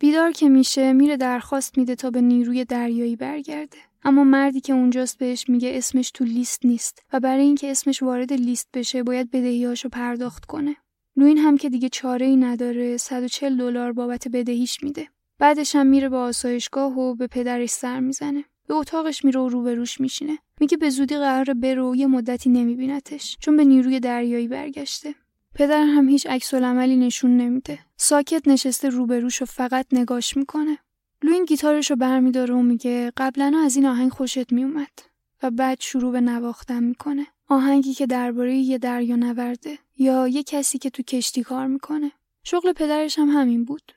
بیدار 0.00 0.32
که 0.32 0.48
میشه 0.48 0.92
میره 0.92 1.16
درخواست 1.16 1.78
میده 1.78 1.94
تا 1.94 2.10
به 2.10 2.20
نیروی 2.20 2.64
دریایی 2.64 3.16
برگرده. 3.16 3.78
اما 4.02 4.24
مردی 4.24 4.60
که 4.60 4.72
اونجاست 4.72 5.18
بهش 5.18 5.48
میگه 5.48 5.70
اسمش 5.74 6.10
تو 6.10 6.24
لیست 6.24 6.66
نیست 6.66 7.02
و 7.12 7.20
برای 7.20 7.42
اینکه 7.42 7.70
اسمش 7.70 8.02
وارد 8.02 8.32
لیست 8.32 8.68
بشه 8.74 9.02
باید 9.02 9.30
بدهیاشو 9.30 9.88
پرداخت 9.88 10.44
کنه. 10.44 10.76
لوین 11.16 11.38
هم 11.38 11.56
که 11.56 11.70
دیگه 11.70 11.88
چاره 11.88 12.26
ای 12.26 12.36
نداره 12.36 12.96
140 12.96 13.56
دلار 13.56 13.92
بابت 13.92 14.28
بدهیش 14.28 14.82
میده. 14.82 15.08
بعدش 15.38 15.76
هم 15.76 15.86
میره 15.86 16.08
به 16.08 16.16
آسایشگاه 16.16 16.98
و 16.98 17.14
به 17.14 17.26
پدرش 17.26 17.70
سر 17.70 18.00
می‌زنه. 18.00 18.44
به 18.68 18.74
اتاقش 18.74 19.24
میره 19.24 19.40
و 19.40 19.48
روبروش 19.48 20.00
میشینه. 20.00 20.38
میگه 20.60 20.76
به 20.76 20.90
زودی 20.90 21.16
قرار 21.16 21.54
بره 21.54 21.82
و 21.82 21.96
یه 21.96 22.06
مدتی 22.06 22.50
نمیبینتش 22.50 23.36
چون 23.40 23.56
به 23.56 23.64
نیروی 23.64 24.00
دریایی 24.00 24.48
برگشته. 24.48 25.14
پدر 25.54 25.82
هم 25.82 26.08
هیچ 26.08 26.26
عکس 26.26 26.54
عملی 26.54 26.96
نشون 26.96 27.36
نمیده. 27.36 27.78
ساکت 27.96 28.48
نشسته 28.48 28.88
روبروش 28.88 29.42
و 29.42 29.44
فقط 29.44 29.86
نگاش 29.92 30.36
می‌کنه. 30.36 30.78
لوین 31.22 31.44
گیتارش 31.44 31.90
رو 31.90 31.96
برمیداره 31.96 32.54
و 32.54 32.62
میگه 32.62 33.12
قبلا 33.16 33.52
از 33.64 33.76
این 33.76 33.86
آهنگ 33.86 34.10
خوشت 34.10 34.52
میومد 34.52 34.98
و 35.42 35.50
بعد 35.50 35.80
شروع 35.80 36.12
به 36.12 36.20
نواختن 36.20 36.82
می‌کنه. 36.82 37.26
آهنگی 37.48 37.94
که 37.94 38.06
درباره 38.06 38.56
یه 38.56 38.78
دریا 38.78 39.16
نورده 39.16 39.78
یا 39.98 40.28
یه 40.28 40.42
کسی 40.42 40.78
که 40.78 40.90
تو 40.90 41.02
کشتی 41.02 41.42
کار 41.42 41.66
می‌کنه. 41.66 42.12
شغل 42.44 42.72
پدرش 42.72 43.18
هم 43.18 43.28
همین 43.28 43.64
بود. 43.64 43.92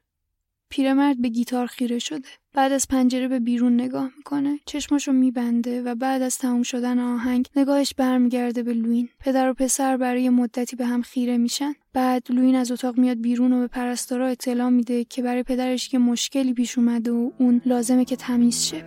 پیرمرد 0.70 1.22
به 1.22 1.30
گیتار 1.30 1.68
خیره 1.68 2.00
شده. 2.00 2.30
بعد 2.56 2.72
از 2.72 2.88
پنجره 2.88 3.28
به 3.28 3.39
بیرون 3.39 3.74
نگاه 3.74 4.10
می‌کنه. 4.18 4.60
چشماشو 4.66 5.12
میبنده 5.12 5.82
و 5.82 5.96
بعد 5.96 6.22
از 6.22 6.38
تموم 6.38 6.63
شدن 6.63 7.00
آهنگ 7.00 7.48
نگاهش 7.56 7.94
برمیگرده 7.94 8.63
به 8.63 8.74
لوین. 8.74 9.10
پدر 9.20 9.50
و 9.50 9.54
پسر 9.54 9.98
برای 9.98 10.30
مدتی 10.30 10.76
به 10.76 10.86
هم 10.86 11.02
خیره 11.02 11.38
میشن. 11.38 11.74
بعد 11.94 12.24
لوین 12.30 12.56
از 12.56 12.72
اتاق 12.72 12.98
میاد 12.98 13.22
بیرون 13.22 13.54
و 13.54 13.60
به 13.60 13.68
پرستارا 13.68 14.28
اطلاع 14.28 14.70
میده 14.70 15.04
که 15.04 15.22
برای 15.22 15.44
پدرش 15.44 15.94
یه 15.94 16.00
مشکلی 16.00 16.54
پیش 16.54 16.78
اومده 16.78 17.12
و 17.12 17.32
اون 17.38 17.62
لازمه 17.66 18.06
که 18.06 18.16
تمیز 18.16 18.63
شه. 18.63 18.84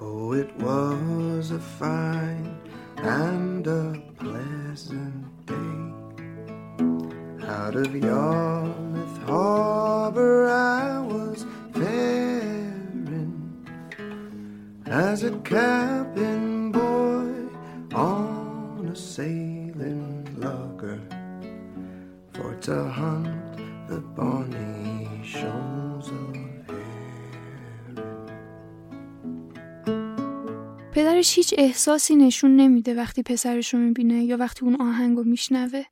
Oh, 0.00 0.32
it 0.42 0.50
was 0.66 1.50
a 1.50 1.62
fine 1.78 2.48
and 3.02 3.66
a 3.66 3.84
pleasant. 4.20 5.31
Out 7.52 7.76
of 7.76 7.94
Yarmouth 7.94 9.18
Harbor 9.28 10.48
I 10.48 11.00
was 11.12 11.44
faring 11.74 13.34
as 14.86 15.22
a 15.30 15.32
cabin 15.52 16.72
boy 16.72 17.28
on 17.94 18.88
a 18.90 18.96
sailing 18.96 20.24
lugger 20.44 21.00
for 22.32 22.54
to 22.66 22.76
hunt 22.98 23.56
the 23.90 24.00
bonny 24.16 25.22
shoals 25.22 26.08
of 26.08 26.32
پدرش 30.92 31.36
هیچ 31.36 31.54
احساسی 31.58 32.16
نشون 32.16 32.56
نمیده 32.56 32.94
وقتی 32.94 33.22
پسرش 33.22 33.74
رو 33.74 33.80
می‌بینه 33.80 34.24
یا 34.24 34.36
وقتی 34.36 34.64
اون 34.64 34.80
آهنگ 34.80 35.16
رو 35.16 35.24
میشنوه. 35.24 35.82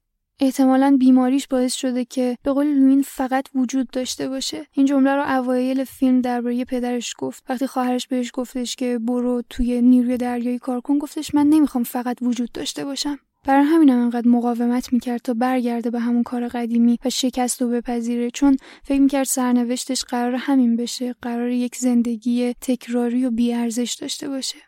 احتمالا 0.42 0.96
بیماریش 1.00 1.46
باعث 1.46 1.74
شده 1.74 2.04
که 2.04 2.36
به 2.42 2.52
قول 2.52 2.66
لوین 2.66 3.02
فقط 3.02 3.44
وجود 3.54 3.90
داشته 3.90 4.28
باشه. 4.28 4.66
این 4.72 4.86
جمله 4.86 5.14
رو 5.14 5.38
اوایل 5.38 5.84
فیلم 5.84 6.20
درباره 6.20 6.64
پدرش 6.64 7.14
گفت. 7.18 7.44
وقتی 7.48 7.66
خواهرش 7.66 8.06
بهش 8.06 8.30
گفتش 8.34 8.76
که 8.76 8.98
برو 8.98 9.42
توی 9.50 9.82
نیروی 9.82 10.16
دریایی 10.16 10.58
کار 10.58 10.80
کن 10.80 10.98
گفتش 10.98 11.34
من 11.34 11.46
نمی‌خوام 11.46 11.84
فقط 11.84 12.16
وجود 12.22 12.52
داشته 12.52 12.84
باشم. 12.84 13.18
برای 13.46 13.64
همینم 13.64 13.98
انقدر 13.98 14.28
مقاومت 14.28 14.92
می‌کرد 14.92 15.20
تا 15.20 15.34
برگرده 15.34 15.90
به 15.90 16.00
همون 16.00 16.22
کار 16.22 16.48
قدیمی 16.48 16.98
و 17.04 17.10
شکست 17.10 17.62
و 17.62 17.68
بپذیره. 17.68 18.30
چون 18.30 18.56
فکر 18.84 19.00
می‌کرد 19.00 19.24
سرنوشتش 19.24 20.04
قرار 20.04 20.34
همین 20.34 20.76
بشه 20.76 21.14
قرار 21.22 21.50
یک 21.50 21.76
زندگی 21.76 22.54
تکراری 22.60 23.24
و 23.24 23.30
بیارزش 23.30 23.96
داشته 24.00 24.28
باشه. 24.28 24.58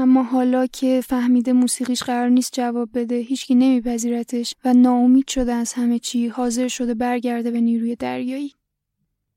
اما 0.00 0.22
حالا 0.22 0.66
که 0.66 1.00
فهمیده 1.06 1.52
موسیقیش 1.52 2.02
قرار 2.02 2.28
نیست 2.28 2.52
جواب 2.52 2.88
بده 2.94 3.14
هیچکی 3.14 3.54
نمیپذیرتش 3.54 4.54
و 4.64 4.74
ناامید 4.74 5.28
شده 5.28 5.52
از 5.52 5.72
همه 5.72 5.98
چی 5.98 6.28
حاضر 6.28 6.68
شده 6.68 6.94
برگرده 6.94 7.50
به 7.50 7.60
نیروی 7.60 7.96
دریایی. 7.96 8.52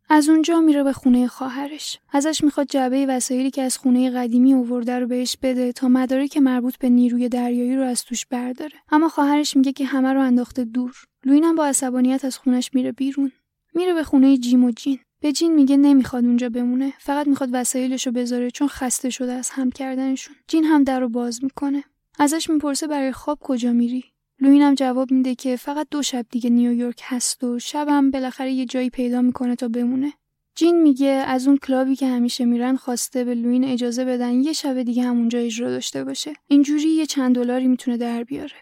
از 0.10 0.30
اونجا 0.30 0.60
میره 0.60 0.84
به 0.84 0.93
خونه 0.93 1.28
خواهرش. 1.28 2.00
ازش 2.12 2.43
می‌خواد 2.43 2.67
جعبه 2.67 3.06
وسایلی 3.06 3.52
که 3.52 3.62
از 3.62 3.78
خونه 3.78 4.10
قدیمی 4.10 4.54
اوورده 4.54 5.00
رو 5.00 5.08
بهش 5.08 5.38
بده 5.41 5.71
تا 5.71 5.88
مدارک 5.88 6.38
مربوط 6.38 6.78
به 6.78 6.89
نیروی 6.89 7.30
دریایی 7.30 7.76
رو 7.76 7.84
از 7.84 8.04
توش 8.04 8.26
برداره. 8.26 8.74
اما 8.91 9.10
خواهرش 9.10 9.58
میگه 9.58 9.71
که 9.71 9.86
همه 9.86 10.13
رو 10.13 10.21
انداخته 10.21 10.63
دور. 10.63 10.95
لوینم 11.26 11.56
با 11.56 11.65
عصبانیت 11.65 12.26
از 12.26 12.38
خونش 12.38 12.69
میره 12.74 12.91
بیرون. 12.91 13.32
میره 13.74 13.93
به 13.93 14.04
خونه 14.04 14.38
جیم 14.38 14.63
و 14.63 14.71
جین. 14.71 15.00
به 15.21 15.31
جین 15.31 15.55
میگه 15.55 15.77
نمی‌خواد 15.77 16.25
اونجا 16.25 16.49
بمونه 16.49 16.93
فقط 16.99 17.27
می‌خواد 17.27 17.49
وسایلشو 17.53 18.12
بذاره 18.12 18.51
چون 18.51 18.67
خسته 18.67 19.10
شده 19.10 19.31
از 19.31 19.49
هم 19.49 19.71
کردنشون. 19.71 20.36
جین 20.47 20.63
هم 20.63 20.84
در 20.84 20.99
رو 20.99 21.10
باز 21.10 21.43
می‌کنه. 21.43 21.84
ازش 22.19 22.49
می‌پرسه 22.49 22.88
برای 22.88 23.12
خواب 23.12 23.39
کجا 23.41 23.73
میری؟ 23.73 24.03
لوین 24.39 24.62
هم 24.62 24.75
جواب 24.75 25.12
میده 25.12 25.36
که 25.36 25.55
فقط 25.55 25.88
دو 25.91 26.01
شب 26.01 26.25
دیگه 26.31 26.49
نیویورک 26.49 27.01
هست 27.03 27.43
و 27.43 27.60
شبم 27.60 28.12
بالاخره 28.12 28.51
یه 28.51 28.65
جایی 28.65 28.89
پیدا 28.89 29.21
می‌کنه 29.21 29.55
تا 29.55 29.67
بمونه. 29.67 30.13
جین 30.55 30.81
میگه 30.81 31.07
از 31.07 31.47
اون 31.47 31.57
کلابی 31.57 31.95
که 31.95 32.07
همیشه 32.07 32.45
میرن 32.45 32.75
خواسته 32.75 33.23
به 33.23 33.36
لوین 33.36 33.63
اجازه 33.63 34.05
بدن 34.05 34.31
یه 34.31 34.53
شب 34.53 34.81
دیگه 34.81 35.03
همونجا 35.03 35.39
اجرا 35.39 35.69
داشته 35.69 36.03
باشه. 36.03 36.34
اینجوری 36.47 36.89
یه 36.89 37.05
چند 37.05 37.36
دلاری 37.36 37.67
می‌تونه 37.67 37.97
در 37.97 38.23
بیاره. 38.23 38.55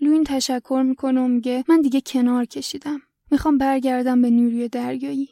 لوین 0.00 0.24
تشکر 0.24 0.82
می‌کنه 0.86 1.20
و 1.20 1.28
میگه 1.28 1.64
من 1.68 1.80
دیگه 1.80 2.00
کنار 2.00 2.44
کشیدم. 2.44 3.02
می‌خوام 3.30 3.58
برگردم 3.58 4.22
به 4.22 4.30
نیروی 4.30 4.68
دریایی. 4.68 5.28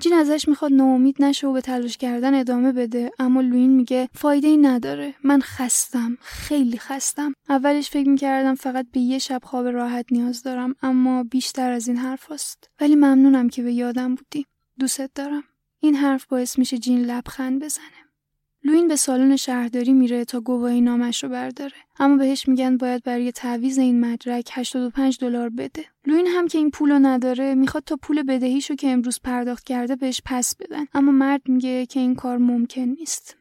جین 0.00 0.12
ازش 0.12 0.48
می‌خواد 0.48 0.72
ناامید 0.72 1.22
نشه 1.22 1.46
و 1.46 1.52
به 1.52 1.60
تلاش 1.60 1.96
کردن 1.96 2.34
ادامه 2.34 2.72
بده 2.72 3.12
اما 3.18 3.40
لوین 3.40 3.70
میگه 3.70 4.08
فایده 4.14 4.48
ای 4.48 4.56
نداره. 4.56 5.14
من 5.24 5.40
خستم 5.40 6.18
خیلی 6.20 6.78
خستم. 6.78 7.32
اولش 7.48 7.90
فکر 7.90 8.08
می‌کردم 8.08 8.54
فقط 8.54 8.86
به 8.92 9.00
یه 9.00 9.18
شب 9.18 9.40
خواب 9.44 9.66
راحت 9.66 10.06
نیاز 10.10 10.42
دارم 10.42 10.74
اما 10.82 11.24
بیشتر 11.24 11.72
از 11.72 11.88
این 11.88 11.96
حرف 11.96 12.32
هست. 12.32 12.70
ولی 12.80 12.94
ممنونم 12.94 13.48
که 13.48 13.62
به 13.62 13.72
یادم 13.72 14.14
بودی. 14.14 14.46
دوست 14.78 15.14
دارم. 15.14 15.42
این 15.80 15.94
حرف 15.94 16.26
باعث 16.26 16.58
میشه 16.58 16.78
جین 16.78 17.04
لبخند 17.04 17.64
بزنه. 17.64 17.99
لوین 18.64 18.88
به 18.88 18.96
سالن 18.96 19.36
شهرداری 19.36 19.92
میره 19.92 20.24
تا 20.24 20.40
گواهی 20.40 20.80
نامش 20.80 21.24
رو 21.24 21.30
برداره. 21.30 21.72
اما 21.98 22.16
بهش 22.16 22.48
میگن 22.48 22.76
باید 22.76 23.02
برای 23.02 23.32
تعویض 23.32 23.78
این 23.78 24.00
مدرک 24.00 24.50
85 24.52 25.18
دلار 25.20 25.48
بده. 25.48 25.84
لوین 26.06 26.26
هم 26.26 26.48
که 26.48 26.58
این 26.58 26.70
پولو 26.70 26.98
نداره 26.98 27.54
می‌خواد 27.54 27.84
تا 27.84 27.96
پول 28.02 28.22
بدهیشو 28.22 28.74
که 28.74 28.88
امروز 28.88 29.20
پرداخت 29.24 29.64
کرده 29.64 29.96
بهش 29.96 30.22
پس 30.24 30.56
بدن. 30.56 30.86
اما 30.94 31.12
مرد 31.12 31.42
میگه 31.48 31.86
که 31.86 32.00
این 32.00 32.14
کار 32.14 32.38
ممکن 32.38 32.80
نیست. 32.80 33.36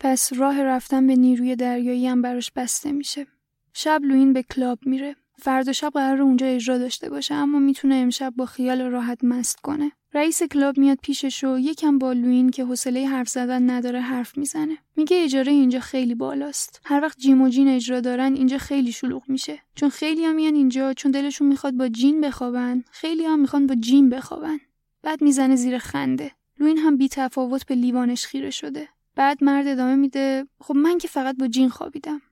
پس 0.00 0.32
راه 0.32 0.62
رفتن 0.62 1.06
به 1.06 1.16
نیروی 1.16 1.56
دریایی 1.56 2.06
هم 2.06 2.22
براش 2.22 2.52
بسته 2.56 2.92
میشه. 2.92 3.26
شب 3.72 4.00
لوین 4.04 4.32
به 4.32 4.42
کلاب 4.42 4.78
میره. 4.86 5.16
فردا 5.38 5.72
شب 5.72 5.90
قرار 5.94 6.22
اونجا 6.22 6.46
اجرا 6.46 6.78
داشته 6.78 7.10
باشه 7.10 7.34
اما 7.34 7.58
می‌تونه 7.58 7.94
امشب 7.94 8.32
با 8.36 8.46
خیال 8.46 8.82
راحت 8.82 9.24
مست 9.24 9.60
کنه. 9.60 9.92
رئیس 10.14 10.42
کلاب 10.42 10.78
میاد 10.78 10.98
پیشش 11.02 11.44
و 11.44 11.58
یکم 11.58 11.98
با 11.98 12.12
لوین 12.12 12.50
که 12.50 12.64
حوصله 12.64 13.06
حرف 13.06 13.28
زدن 13.28 13.70
نداره 13.70 14.00
حرف 14.00 14.38
می‌زنه. 14.38 14.78
میگه 14.96 15.24
اجاره 15.24 15.52
اینجا 15.52 15.80
خیلی 15.80 16.14
بالاست. 16.14 16.80
هر 16.84 17.00
وقت 17.02 17.18
جیم 17.18 17.42
و 17.42 17.48
جین 17.48 17.68
اجرا 17.68 18.00
دارن 18.00 18.34
اینجا 18.34 18.58
خیلی 18.58 18.92
شلوغ 18.92 19.22
میشه. 19.28 19.58
چون 19.74 19.88
خیلی 19.88 20.24
هم 20.24 20.34
میان 20.34 20.54
اینجا 20.54 20.92
چون 20.92 21.10
دلشون 21.12 21.48
می‌خواد 21.48 21.74
با 21.74 21.88
جین 21.88 22.20
بخوابن 22.20 22.84
خیلی 22.90 23.24
هم 23.24 23.40
می‌خوان 23.40 23.66
با 23.66 23.74
جیم 23.74 24.10
بخوابن. 24.10 24.58
بعد 25.02 25.22
می‌زنه 25.22 25.56
زیر 25.56 25.78
خنده. 25.78 26.30
لوین 26.60 26.78
هم 26.78 26.96
بی 26.96 27.08
تفاوت 27.08 27.66
به 27.66 27.74
لیوانش 27.74 28.26
خیره 28.26 28.50
شده. 28.50 28.88
بعد 29.16 29.44
مرد 29.44 29.66
ادامه 29.66 29.94
میده. 29.94 30.46
خب 30.60 30.76
من 30.76 30.98
که 30.98 31.08
فقط 31.08 31.36
با 31.36 31.46
جین 31.46 31.68
خوابیدم. 31.68 32.22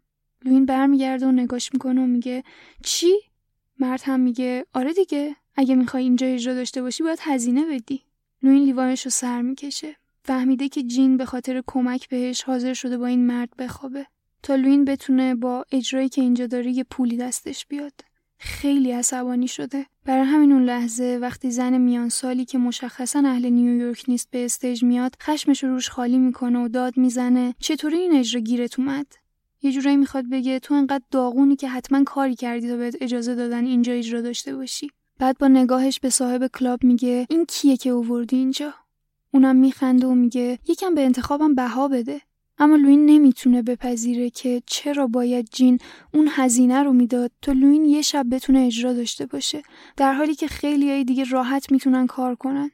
لوین 0.45 0.67
برمیگرده 0.67 1.27
و 1.27 1.33
نگاش 1.33 1.73
می‌کنه 1.73 2.03
و 2.03 2.07
میگه 2.07 2.43
چی؟ 2.83 3.13
مرد 3.79 4.03
هم 4.05 4.21
میگه 4.21 4.67
آره 4.75 4.93
دیگه. 4.93 5.37
اگه 5.57 5.75
می‌خوای 5.75 6.03
اینجا 6.03 6.27
اجرا 6.27 6.55
داشته 6.55 6.83
باشی 6.83 7.03
باید 7.03 7.19
هزینه 7.23 7.65
بدی. 7.67 8.03
لوین 8.43 8.65
لیوانش 8.65 9.05
رو 9.05 9.11
سر 9.11 9.43
می‌کشه. 9.43 9.97
فهمیده 10.25 10.69
که 10.69 10.83
جین 10.83 11.17
به 11.17 11.25
خاطر 11.25 11.63
کمک 11.67 12.09
بهش 12.09 12.43
حاضر 12.43 12.75
شده 12.75 12.99
با 12.99 13.07
این 13.07 13.27
مرد 13.27 13.49
بخوابه. 13.59 14.07
تا 14.43 14.55
لوین 14.55 14.85
بتونه 14.85 15.35
با 15.35 15.65
اجرایی 15.73 16.09
که 16.09 16.23
اینجا 16.23 16.47
داره 16.47 16.71
یه 16.71 16.85
پولی 16.85 17.17
دستش 17.17 17.67
بیاد. 17.67 17.93
خیلی 18.39 18.93
عصبانی 18.93 19.49
شده. 19.49 19.87
برای 20.05 20.25
همین 20.25 20.53
اون 20.53 20.65
لحظه 20.65 21.19
وقتی 21.21 21.51
زن 21.51 21.79
میان 21.79 22.09
سالی 22.09 22.45
که 22.45 22.59
مشخصا 22.59 23.23
اهل 23.27 23.49
نیویورک 23.51 24.05
نیست 24.09 24.31
به 24.31 24.45
stage 24.45 24.85
میاد 24.85 25.17
خشمش 25.23 25.65
رو 25.65 25.71
روش 25.71 25.89
خالی 25.89 26.19
می‌کنه 26.19 26.65
و 26.65 26.69
داد 26.69 26.97
می‌زنه 26.97 27.55
چطوری 27.59 27.97
این 27.97 28.17
اجرا 28.17 28.41
گیرت 28.41 28.79
اومد؟ 28.79 29.07
یه 29.63 29.73
جورایی 29.73 29.97
می‌خواد 29.97 30.25
بگه 30.31 30.59
تو 30.59 30.75
انقدر 30.75 31.05
داغونی 31.11 31.57
که 31.57 31.69
حتما 31.69 32.05
کاری 32.05 32.35
کردی 32.35 32.69
تا 32.69 32.77
بهت 32.77 32.97
اجازه 33.01 33.35
دادن 33.35 33.65
اینجا 33.65 33.93
اجرا 33.93 34.21
داشته 34.21 34.57
باشی. 34.57 34.91
بعد 35.23 35.39
با 35.39 35.49
نگاهش 35.49 36.01
به 36.01 36.11
صاحب 36.11 36.47
کلاب 36.47 36.85
میگه 36.85 37.27
این 37.31 37.45
کیه 37.45 37.77
که 37.77 37.91
اووردی 37.91 38.37
اینجا؟ 38.37 38.75
اونم 39.31 39.57
میخنده 39.57 40.07
و 40.07 40.15
میگه 40.15 40.59
یکم 40.69 40.95
به 40.95 41.05
انتخابم 41.05 41.55
بها 41.55 41.89
بده. 41.89 42.21
اما 42.59 42.77
لوین 42.77 43.07
نمی‌تونه 43.07 43.63
بپذیره 43.63 44.31
که 44.31 44.63
چرا 44.67 45.07
باید 45.07 45.49
جین 45.53 45.79
اون 46.15 46.29
هزینه 46.31 46.83
رو 46.83 46.93
می‌داد 46.93 47.31
تا 47.43 47.53
لوین 47.53 47.85
یه 47.85 48.03
شب 48.03 48.27
بتونه 48.31 48.61
اجرا 48.61 48.93
داشته 48.93 49.27
باشه. 49.27 49.63
در 49.97 50.13
حالی 50.13 50.35
که 50.35 50.47
خیلی 50.47 50.91
های 50.91 51.05
دیگه 51.05 51.25
راحت 51.25 51.73
می‌تونن 51.73 52.07
کار 52.07 52.35
کنن. 52.35 52.71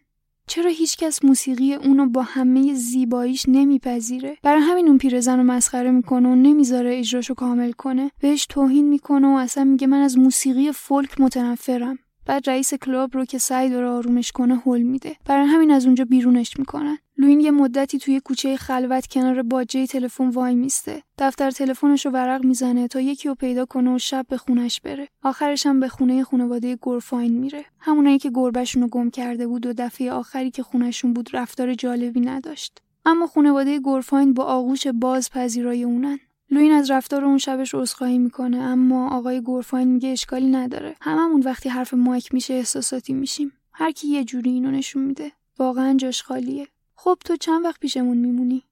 چرا 0.46 0.70
هیچکس 0.70 1.24
موسیقی 1.24 1.74
اونو 1.74 2.06
با 2.06 2.22
همه 2.22 2.74
زیباییش 2.74 3.44
نمیپذیره؟ 3.48 4.36
برای 4.42 4.62
همین 4.62 4.88
اون 4.88 4.98
پیرزن 4.98 5.38
رو 5.38 5.44
مسخره 5.44 5.90
می‌کنه 5.90 6.28
و 6.28 6.34
نمی‌ذاره 6.34 6.98
اجراشو 6.98 7.34
کامل 7.34 7.72
کنه. 7.72 8.10
بهش 8.20 8.46
توهین 8.46 8.88
می‌کنه 8.88 9.28
و 9.28 9.36
اصلا 9.36 9.64
میگه 9.64 9.86
من 9.86 10.00
از 10.00 10.18
موسیقی 10.18 10.72
فولک 10.72 11.20
متنفرم. 11.20 11.98
بعد 12.28 12.50
رئیس 12.50 12.74
کلاب 12.74 13.14
رو 13.14 13.24
که 13.24 13.38
سعی 13.38 13.70
داره 13.70 13.86
آرومش 13.86 14.32
کنه 14.32 14.62
هل 14.66 14.82
میده. 14.82 15.16
برای 15.24 15.46
همین 15.46 15.70
از 15.70 15.86
اونجا 15.86 16.04
بیرونش 16.04 16.58
می‌کنن. 16.58 16.98
لوین 17.18 17.40
یه 17.40 17.50
مدتی 17.50 17.98
توی 17.98 18.20
کوچه 18.20 18.56
خلوت 18.56 19.06
کنار 19.06 19.42
باجه 19.42 19.86
تلفن 19.86 20.28
وای 20.28 20.54
میسته. 20.54 21.02
دفتر 21.18 21.50
تلفنش 21.50 22.06
رو 22.06 22.12
ورق 22.12 22.44
می‌زنه 22.44 22.88
تا 22.88 23.00
یکی 23.00 23.28
رو 23.28 23.34
پیدا 23.34 23.64
کنه 23.64 23.94
و 23.94 23.98
شب 23.98 24.26
به 24.28 24.36
خونش 24.36 24.80
بره. 24.80 25.08
آخرش 25.22 25.66
هم 25.66 25.80
به 25.80 25.88
خونه 25.88 26.24
خانواده 26.24 26.76
گورفاین 26.76 27.32
میره. 27.32 27.64
همونایی 27.78 28.18
که 28.18 28.30
گربهشون 28.34 28.82
رو 28.82 28.88
گم 28.88 29.10
کرده 29.10 29.46
بود 29.46 29.66
و 29.66 29.72
دفعه 29.72 30.12
آخری 30.12 30.50
که 30.50 30.62
خونشون 30.62 31.12
بود 31.12 31.30
رفتار 31.32 31.74
جالبی 31.74 32.20
نداشت. 32.20 32.82
اما 33.06 33.26
خانواده 33.26 33.78
گورفاین 33.78 34.34
با 34.34 34.44
آغوش 34.44 34.86
باز 34.86 35.30
پذیرای 35.30 35.84
اونن. 35.84 36.18
لوین 36.50 36.72
از 36.72 36.90
رفتار 36.90 37.24
اون 37.24 37.38
شبش 37.38 37.74
عذرخواهی 37.74 38.18
می‌کنه 38.18 38.56
اما 38.56 39.10
آقای 39.10 39.40
گورفاین 39.40 39.88
میگه 39.88 40.08
اشکالی 40.08 40.46
نداره. 40.46 40.96
هممون 41.00 41.40
وقتی 41.40 41.68
حرف 41.68 41.94
مایک 41.94 42.34
میشه 42.34 42.54
احساساتی 42.54 43.12
میشیم. 43.12 43.52
هر 43.72 43.90
کی 43.90 44.08
یه 44.08 44.24
جوری 44.24 44.50
اینو 44.50 44.70
نشون 44.70 45.02
میده 45.02 45.32
واقعا 45.58 45.94
جاش 45.94 46.22
خالیه. 46.22 46.68
خب 46.94 47.18
تو 47.24 47.36
چند 47.36 47.64
وقت 47.64 47.80
پیشمون 47.80 48.16
میمونی؟ 48.16 48.62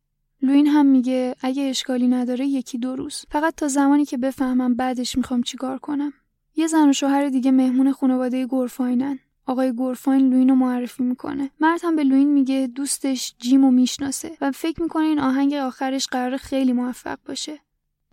لوین 0.42 0.66
هم 0.66 0.86
میگه 0.86 1.34
اگه 1.40 1.62
اشکالی 1.62 2.08
نداره 2.08 2.46
یکی 2.46 2.78
دو 2.78 2.96
روز. 2.96 3.24
فقط 3.30 3.54
تا 3.54 3.68
زمانی 3.68 4.04
که 4.04 4.16
بفهمم 4.16 4.74
بعدش 4.74 5.16
می‌خوام 5.16 5.42
چیکار 5.42 5.78
کنم. 5.78 6.12
یه 6.56 6.66
زن 6.66 6.88
و 6.88 6.92
شوهر 6.92 7.28
دیگه 7.28 7.50
مهمون 7.50 7.92
خانواده 7.92 8.46
گورفاینن 8.46 9.18
آقای 9.46 9.72
گورفاین 9.72 10.28
لوین 10.28 10.48
رو 10.48 10.54
معرفی 10.54 11.02
می‌کنه. 11.02 11.50
مرد 11.60 11.80
هم 11.82 11.96
به 11.96 12.04
لوین 12.04 12.32
میگه 12.32 12.70
دوستش 12.74 13.34
جیم 13.38 13.64
رو 13.64 13.70
می‌شناسه 13.70 14.36
و 14.40 14.52
فکر 14.52 14.82
می‌کنه 14.82 15.04
این 15.04 15.18
آهنگ 15.18 15.54
آخرش 15.54 16.06
قرار 16.06 16.36
خیلی 16.36 16.72
موفق 16.72 17.18
باشه. 17.26 17.58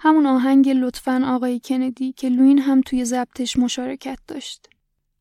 همون 0.05 0.25
آهنگ 0.25 0.69
لطفا 0.69 1.23
آقای 1.25 1.59
کندی 1.59 2.13
که 2.13 2.29
لوین 2.29 2.59
هم 2.59 2.81
توی 2.81 3.05
ضبطش 3.05 3.57
مشارکت 3.57 4.19
داشت. 4.27 4.69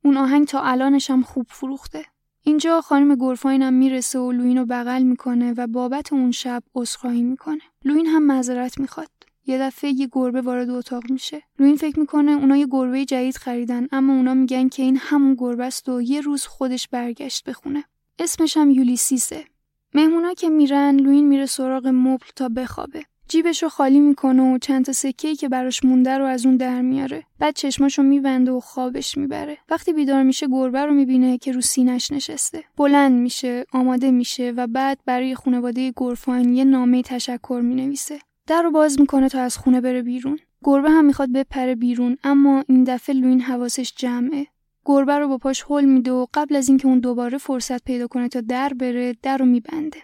اون 0.05 0.17
آهنگ 0.17 0.47
تا 0.47 0.63
الانش 0.63 1.11
هم 1.11 1.23
خوب 1.23 1.47
فروخته. 1.49 2.05
اینجا 2.45 2.81
خانم 2.81 3.15
گورفاین 3.15 3.63
هم 3.63 3.75
می‌رسه 3.75 4.19
و 4.19 4.33
لوین 4.33 4.59
رو 4.59 4.67
بغل 4.67 5.03
می‌کنه 5.03 5.55
و 5.57 5.67
بابت 5.67 6.13
اون 6.13 6.31
شب 6.31 6.63
عذرخواهی 6.75 7.23
می‌کنه. 7.23 7.61
لوین 7.85 8.07
هم 8.07 8.23
معذرت 8.23 8.81
می‌خواد. 8.81 9.11
یه 9.47 9.59
دفعه 9.59 9.91
یه 9.91 10.09
گربه 10.13 10.41
وارد 10.41 10.71
اتاق 10.71 11.11
میشه. 11.11 11.43
لوین 11.59 11.77
فکر 11.77 12.01
می‌کنه 12.01 12.33
اونا 12.33 12.57
یه 12.57 12.67
گربه 12.71 13.05
جدید 13.05 13.37
خریدن 13.37 13.87
اما 13.93 14.13
اونا 14.13 14.35
میگن 14.35 14.69
که 14.69 14.83
این 14.83 14.99
همون 15.01 15.35
گربه 15.39 15.65
است 15.65 15.89
و 15.89 16.03
یه 16.03 16.21
روز 16.21 16.47
خودش 16.47 16.89
برگشت 16.89 17.45
بخونه. 17.45 17.85
اسمش 18.19 18.57
هم 18.57 18.71
یولیسیسه. 18.71 19.45
مهمونا 19.95 20.35
که 20.35 20.49
میرن 20.49 20.97
لوین 20.97 21.29
میره 21.29 21.47
سراغ 21.47 21.87
مبل 21.87 22.27
تا 22.37 22.49
بخوابه. 22.49 23.05
جیبش 23.33 23.63
رو 23.63 23.69
خالی 23.69 24.01
می‌کنه 24.01 24.55
و 24.55 24.59
چند 24.59 24.85
تا 24.85 24.93
سکه 24.93 25.35
که 25.35 25.49
براش 25.49 25.85
مونده 25.85 26.19
رو 26.19 26.25
از 26.25 26.47
اون 26.47 26.57
در 26.57 26.81
میاره. 26.81 27.25
بعد 27.39 27.55
چشماشو 27.55 28.03
میبنده 28.03 28.51
و 28.51 28.61
خوابش 28.61 29.19
می‌بره. 29.19 29.59
وقتی 29.69 29.93
بیدار 29.93 30.23
میشه 30.23 30.47
گربه 30.47 30.87
رو 30.87 30.95
می‌بینه 30.95 31.39
که 31.39 31.53
رو 31.53 31.61
سینش 31.61 32.11
نشسته. 32.11 32.65
بلند 32.77 33.13
میشه 33.13 33.65
آماده 33.73 34.11
میشه 34.11 34.53
و 34.57 34.67
بعد 34.67 34.99
برای 35.07 35.35
خانواده 35.35 35.93
گرفاین 35.97 36.55
یه 36.55 36.65
نامه 36.65 37.03
تشکر 37.03 37.61
می‌نویسه. 37.65 38.19
در 38.47 38.63
رو 38.63 38.71
باز 38.71 39.01
می‌کنه 39.01 39.29
تا 39.29 39.41
از 39.41 39.57
خونه 39.57 39.81
بره 39.81 40.03
بیرون. 40.03 40.39
گربه 40.65 40.91
هم 40.91 41.05
می‌خواد 41.05 41.33
بپره 41.33 41.75
بیرون 41.75 42.17
اما 42.25 42.65
این 42.69 42.85
دفعه 42.85 43.15
لوین 43.17 43.41
حواسش 43.41 43.93
جمعه. 43.97 44.47
گربه 44.85 45.19
رو 45.19 45.29
با 45.29 45.39
پاش 45.39 45.65
هل 45.69 45.85
میده 45.85 46.13
و 46.13 46.27
قبل 46.35 46.57
از 46.57 46.69
اینکه 46.69 46.87
اون 46.89 47.01
دوباره 47.01 47.39
فرصت 47.39 47.85
پیدا 47.85 48.07
کنه 48.07 48.29
تا 48.29 48.41
در 48.41 48.73
بره 48.75 49.17
در 49.23 49.39
رو 49.39 49.47
میبنده. 49.47 49.99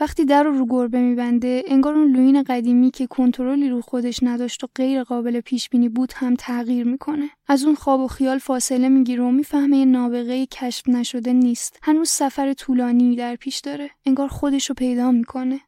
وقتی 0.00 0.24
در 0.24 0.42
رو 0.42 0.58
رو 0.58 0.66
گربه 0.66 1.00
میبنده 1.00 1.62
انگار 1.66 1.94
اون 1.94 2.12
لوین 2.12 2.42
قدیمی 2.42 2.90
که 2.90 3.06
کنترلی 3.06 3.68
رو 3.68 3.80
خودش 3.80 4.22
نداشت 4.22 4.64
و 4.64 4.68
غیر 4.74 5.02
قابل 5.02 5.40
پیش 5.40 5.68
بینی 5.68 5.88
بود 5.88 6.12
هم 6.16 6.34
تغییر 6.34 6.86
می‌کنه. 6.86 7.30
از 7.48 7.64
اون 7.64 7.74
خواب 7.74 8.00
و 8.00 8.08
خیال 8.08 8.38
فاصله 8.38 8.88
می‌گیره 8.88 9.22
و 9.24 9.30
می‌فهمه 9.30 9.84
نابغه 9.84 10.46
کشف 10.46 10.88
نشده 10.88 11.32
نیست. 11.32 11.78
هنوز 11.82 12.08
سفر 12.08 12.52
طولانی 12.52 13.16
در 13.16 13.36
پیش 13.36 13.58
داره. 13.58 13.90
انگار 14.06 14.28
خودش 14.28 14.68
رو 14.68 14.74
پیدا 14.74 15.10
می‌کنه. 15.10 15.60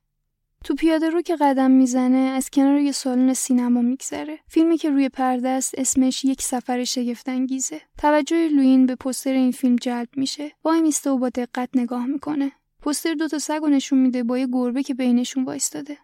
تو 0.64 0.74
پیاده 0.74 1.10
رو 1.10 1.22
که 1.22 1.36
قدم 1.36 1.70
می‌زنه 1.70 2.16
از 2.16 2.50
کنار 2.50 2.78
یه 2.80 2.92
سالن 2.92 3.34
سینما 3.34 3.82
میگذره. 3.82 4.38
فیلمی 4.48 4.76
که 4.76 4.90
روی 4.90 5.08
پرده 5.08 5.48
است 5.48 5.74
اسمش 5.78 6.24
یک 6.24 6.42
سفر 6.42 6.84
شگفتانگیزه. 6.84 7.80
توجه 7.98 8.48
لوین 8.48 8.86
به 8.86 8.94
پستر 8.94 9.32
این 9.32 9.50
فیلم 9.50 9.76
جلب 9.76 10.08
میشه. 10.16 10.52
وای 10.64 10.80
میسته 10.80 11.10
و 11.10 11.18
با 11.18 11.28
دقت 11.28 11.68
نگاه 11.74 12.06
می‌کنه. 12.06 12.52
پستر 12.86 13.14
دوتا 13.14 13.38
سگ 13.38 13.62
و 13.62 13.66
نشون 13.66 13.98
میده 13.98 14.22
با 14.22 14.38
یه 14.38 14.46
گربه 14.52 14.82
که 14.82 14.94
بینشون 14.94 15.44
وایستاده. 15.44 15.98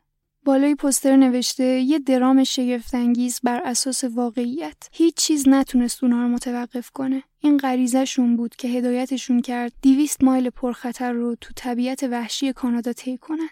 بالای 0.45 0.75
پستر 0.75 1.17
نوشته 1.17 1.65
یه 1.65 1.99
درام 1.99 2.45
شگفتانگیز 2.45 3.41
بر 3.43 3.61
اساس 3.65 4.05
واقعیت. 4.05 4.77
هیچ 4.93 5.15
چیز 5.15 5.49
نتونست 5.49 6.05
اونها 6.05 6.23
رو 6.23 6.29
متوقف 6.29 6.91
کنه. 6.91 7.23
این 7.41 7.57
غریزهشون 7.57 8.37
بود 8.37 8.57
که 8.57 8.69
هدایتشون 8.69 9.41
کرد 9.41 9.73
دیویست 9.83 10.25
مایل 10.25 10.51
پرخطر 10.51 11.13
رو 11.13 11.35
تو 11.41 11.51
طبیعت 11.57 12.03
وحشی 12.03 12.53
کانادا 12.53 12.93
طی 12.93 13.19
کنن. 13.19 13.49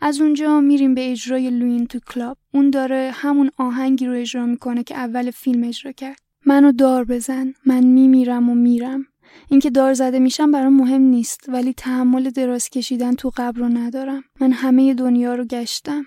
از 0.00 0.20
اونجا 0.20 0.60
میریم 0.60 0.94
به 0.94 1.12
اجرای 1.12 1.50
لوین 1.50 1.86
تو 1.86 1.98
کلاب. 1.98 2.36
اون 2.54 2.70
داره 2.70 3.10
همون 3.14 3.50
آهنگی 3.56 4.06
رو 4.06 4.12
اجرا 4.12 4.46
می‌کنه 4.46 4.84
که 4.84 4.94
اول 4.96 5.30
فیلم 5.30 5.64
اجرا 5.64 5.92
کرد. 5.92 6.18
منو 6.46 6.72
دار 6.72 7.04
بزن. 7.04 7.54
من 7.66 7.84
میمیرم 7.84 8.50
و 8.50 8.54
میرم. 8.54 9.06
اینکه 9.48 9.70
دار 9.70 9.94
زده 9.94 10.18
میشم 10.18 10.50
برام 10.50 10.76
مهم 10.76 11.02
نیست 11.02 11.48
ولی 11.48 11.72
تحمل 11.72 12.30
دراز 12.30 12.68
کشیدن 12.68 13.14
تو 13.14 13.32
قبر 13.36 13.58
رو 13.58 13.68
ندارم. 13.68 14.24
من 14.40 14.52
همه 14.52 14.94
دنیا 14.94 15.34
رو 15.34 15.44
گشتم. 15.44 16.06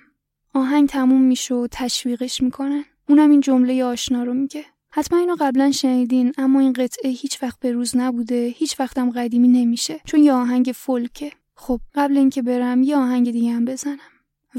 آهنگ 0.54 0.90
تموم 0.90 1.22
میشه 1.22 1.56
و 1.56 1.68
تشویقش 1.72 2.42
می‌کنن. 2.42 2.86
اونم 3.10 3.30
این 3.30 3.40
جمله 3.40 3.84
آشنا 3.84 4.24
رو 4.24 4.34
میگه. 4.34 4.66
حتما 4.92 5.20
اینو 5.20 5.36
قبلا 5.40 5.72
شنیدین 5.72 6.32
اما 6.38 6.60
این 6.60 6.74
قطعه 6.74 7.12
هیچ 7.12 7.44
وقت 7.44 7.60
به 7.60 7.72
روز 7.72 7.98
نبوده. 7.98 8.54
هیچ 8.56 8.80
وقتم 8.80 9.10
قدیمی 9.10 9.48
نمیشه. 9.48 10.02
چون 10.06 10.24
یه 10.24 10.34
آهنگ 10.34 10.72
فولکه. 10.76 11.32
خب 11.56 11.80
قبل 11.96 12.18
اینکه 12.18 12.42
برم 12.42 12.84
یه 12.84 12.98
آهنگ 12.98 13.32
دیگه 13.32 13.52
هم 13.52 13.66
بزنم. 13.66 13.98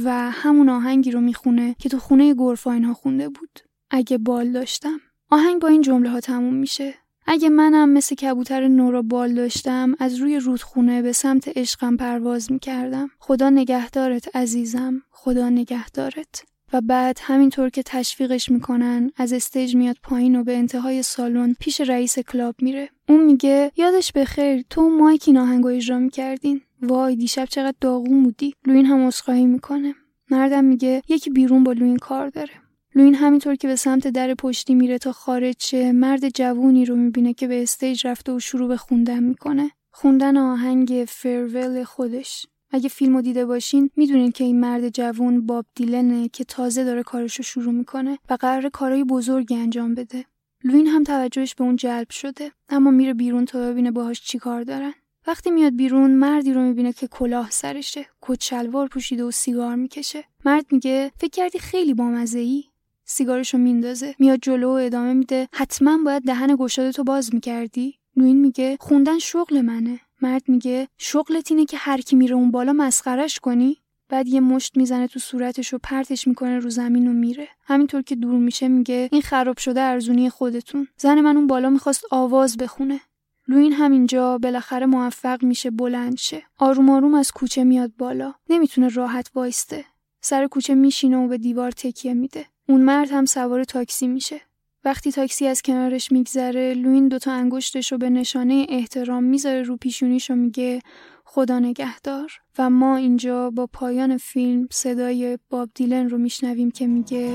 و 0.05 0.31
همون 0.31 0.69
آهنگی 0.69 1.11
رو 1.11 1.21
می‌خونه 1.21 1.77
که 1.79 1.89
تو 1.89 1.99
خونه 1.99 2.35
گرفاین 2.35 2.85
ها 2.85 2.95
خونده 2.95 3.29
بود. 3.29 3.61
اگه 3.91 4.19
بال 4.19 4.53
داشتم. 4.53 5.01
آهنگ 5.31 5.61
با 5.61 5.69
این 5.69 5.83
جمله 5.83 6.11
ها 6.11 6.21
تموم 6.21 6.55
میشه. 6.55 6.95
اگه 7.27 7.49
منم 7.49 7.91
مثل 7.91 8.15
کبوتر 8.15 8.69
نورا 8.69 9.03
بال 9.03 9.35
داشتم 9.35 9.95
از 9.99 10.17
روی 10.17 10.39
رودخونه 10.39 11.03
به 11.03 11.13
سمت 11.13 11.59
عشقم 11.59 11.97
پرواز 11.97 12.53
می‌کردم. 12.53 13.11
خدا 13.19 13.51
نگهدارت 13.51 14.37
عزیزم 14.37 15.03
خدا 15.11 15.49
نگهدارت. 15.49 16.45
و 16.73 16.81
بعد 16.81 17.19
همینطور 17.23 17.69
که 17.69 17.83
تشویقش 17.83 18.51
می‌کنن 18.51 19.11
از 19.17 19.33
stage 19.33 19.77
میاد 19.77 19.97
پایین 20.03 20.37
و 20.37 20.45
به 20.45 20.57
انتهای 20.57 21.03
سالن 21.03 21.55
پیش 21.61 21.81
رئیس 21.81 22.19
کلاب 22.19 22.55
میره. 22.63 22.89
اون 23.09 23.25
میگه 23.25 23.73
یادش 23.77 24.13
بخیر 24.13 24.65
تو 24.71 24.89
مایک 24.89 25.25
این 25.27 25.39
آهنگو 25.39 25.69
اجرا 25.69 25.99
می‌کردین. 25.99 26.61
وای 26.83 27.17
دیشب 27.17 27.45
چقدر 27.45 27.77
داغون 27.81 28.23
بودی. 28.23 28.55
لوین 28.67 28.87
هم 28.87 29.07
عذرخواهی 29.07 29.47
می‌کنه. 29.47 29.95
مردم 30.31 30.65
میگه 30.65 31.03
یکی 31.09 31.31
بیرون 31.31 31.65
با 31.65 31.73
لوین 31.73 31.97
کار 31.97 32.29
داره. 32.29 32.51
لوین 32.97 33.15
همینطور 33.15 33.55
که 33.55 33.69
به 33.69 33.77
سمت 33.77 34.09
در 34.09 34.35
پشتی 34.35 34.75
میره 34.75 34.99
تا 34.99 35.13
خارج 35.13 35.55
شه 35.59 35.93
مرد 35.93 36.29
جوونی 36.29 36.85
رو 36.85 36.97
می‌بینه 36.97 37.35
که 37.35 37.49
به 37.49 37.63
stage 37.63 38.07
رفته 38.07 38.33
و 38.33 38.41
شروع 38.41 38.69
به 38.69 38.77
خوندن 38.77 39.23
می‌کنه. 39.23 39.71
خوندن 39.91 40.37
آهنگ 40.37 41.05
Farewell 41.09 41.85
خودش. 41.85 42.47
اگه 42.71 42.89
فیلمو 42.89 43.23
دیده 43.23 43.47
باشین 43.47 43.91
می‌دونین 43.97 44.33
که 44.33 44.45
این 44.45 44.61
مرد 44.61 44.89
جوون 44.89 45.47
باب 45.47 45.67
دیلنه 45.75 46.29
که 46.29 46.45
تازه 46.45 46.85
داره 46.85 47.03
کارشو 47.03 47.43
شروع 47.43 47.73
می‌کنه 47.73 48.19
و 48.31 48.35
قرار 48.35 48.69
کارهای 48.69 49.05
بزرگی 49.05 49.55
انجام 49.55 49.95
بده. 49.95 50.25
لوین 50.65 50.87
هم 50.87 51.05
توجهش 51.05 51.55
به 51.55 51.65
اون 51.65 51.77
جلب 51.77 52.11
شده 52.11 52.53
اما 52.69 52.91
میره 52.91 53.15
بیرون 53.15 53.45
تا 53.45 53.59
ببینه 53.71 53.91
باهاش 53.91 54.21
چیکار 54.21 54.63
دارن. 54.63 54.93
وقتی 55.27 55.51
میاد 55.51 55.77
بیرون 55.77 56.11
مردی 56.11 56.53
رو 56.53 56.61
می‌بینه 56.61 56.93
که 56.93 57.07
کلاه 57.07 57.51
سرشه 57.51 58.07
کت 58.23 58.67
پوشیده 58.93 59.25
و 59.25 59.31
سیگار 59.31 59.75
می‌کشه. 59.75 60.25
مرد 60.45 60.67
میگه 60.71 61.13
فکر 61.19 61.31
کردی 61.31 61.59
خیلی 61.59 61.95
بامزه 61.95 62.39
ای 62.39 62.65
سیگارشو 63.07 63.59
میندازه. 63.59 64.15
میاد 64.19 64.39
جلو 64.43 64.69
و 64.69 64.73
ادامه 64.73 65.13
میده. 65.13 65.49
حتما 65.53 65.99
باید 66.05 66.23
دهن 66.23 66.57
گشادتو 66.57 67.05
باز 67.05 67.35
می‌کردی. 67.35 67.95
لوین 68.17 68.41
میگه 68.41 68.77
خوندن 68.81 69.19
شغل 69.19 69.61
منه. 69.61 70.01
مرد 70.23 70.43
میگه 70.49 70.89
شغلت 70.99 71.51
اینه 71.51 71.65
که 71.65 71.77
هر 71.77 72.01
کی 72.01 72.17
میره 72.17 72.35
اون 72.35 72.51
بالا 72.51 72.73
مسخرش 72.73 73.39
کنی؟ 73.39 73.77
بعد 74.09 74.29
یه 74.29 74.41
مشت 74.41 74.77
می‌زنه 74.77 75.07
تو 75.07 75.19
صورتش 75.19 75.75
و 75.75 75.79
پرتش 75.83 76.29
می‌کنه 76.29 76.59
رو 76.59 76.71
زمین 76.71 77.07
و 77.07 77.13
میره. 77.13 77.49
همینطور 77.65 78.03
که 78.03 78.17
دور 78.17 78.39
میشه 78.39 78.69
میگه 78.69 79.09
این 79.13 79.23
خراب 79.23 79.59
شده 79.59 79.81
ارزونی 79.81 80.31
خودتون. 80.31 80.89
زن 80.97 81.21
من 81.21 81.37
اون 81.37 81.47
بالا 81.47 81.71
می‌خواست 81.71 82.05
آواز 82.11 82.57
بخونه. 82.57 83.01
لوین 83.49 83.73
همینجا 83.73 84.39
بالاخره 84.39 84.87
موفق 84.87 85.45
میشه 85.45 85.71
بلند 85.71 86.17
شه. 86.17 86.43
آروم 86.59 86.91
آروم 86.91 87.15
از 87.15 87.33
کوچه 87.33 87.65
میاد 87.65 87.93
بالا. 87.99 88.35
نمی‌تونه 88.49 88.89
راحت 88.89 89.31
وایسته. 89.35 89.85
سر 90.21 90.47
کوچه 90.47 90.75
میشینه 90.75 91.17
و 91.17 91.29
به 91.29 91.39
دیوار 91.39 91.71
تکیه 91.71 92.15
میده. 92.15 92.47
اون 92.69 92.81
مرد 92.81 93.11
هم 93.11 93.25
سوار 93.25 93.65
تاکسی 93.65 94.07
میشه. 94.07 94.41
وقتی 94.85 95.13
تاکسی 95.13 95.47
از 95.47 95.63
کنارش 95.63 96.13
میگذره 96.13 96.75
لوین 96.75 97.09
دوتا 97.09 97.33
انگشتش 97.33 97.93
رو 97.93 97.99
به 97.99 98.11
نشانه 98.11 98.67
احترام 98.69 99.25
می‌ذاره 99.25 99.63
رو 99.63 99.77
پیشونیش 99.77 100.31
و 100.31 100.35
میگه 100.35 100.81
خدا 101.25 101.59
نگهدار. 101.59 102.33
و 102.59 102.71
ما 102.71 102.97
اینجا 102.97 103.51
با 103.51 103.67
پایان 103.67 104.17
فیلم 104.17 104.69
صدای 104.71 105.39
باب 105.51 105.71
دیلن 105.75 106.09
رو 106.09 106.19
میشنویم 106.19 106.71
که 106.71 106.87
میگه 106.87 107.31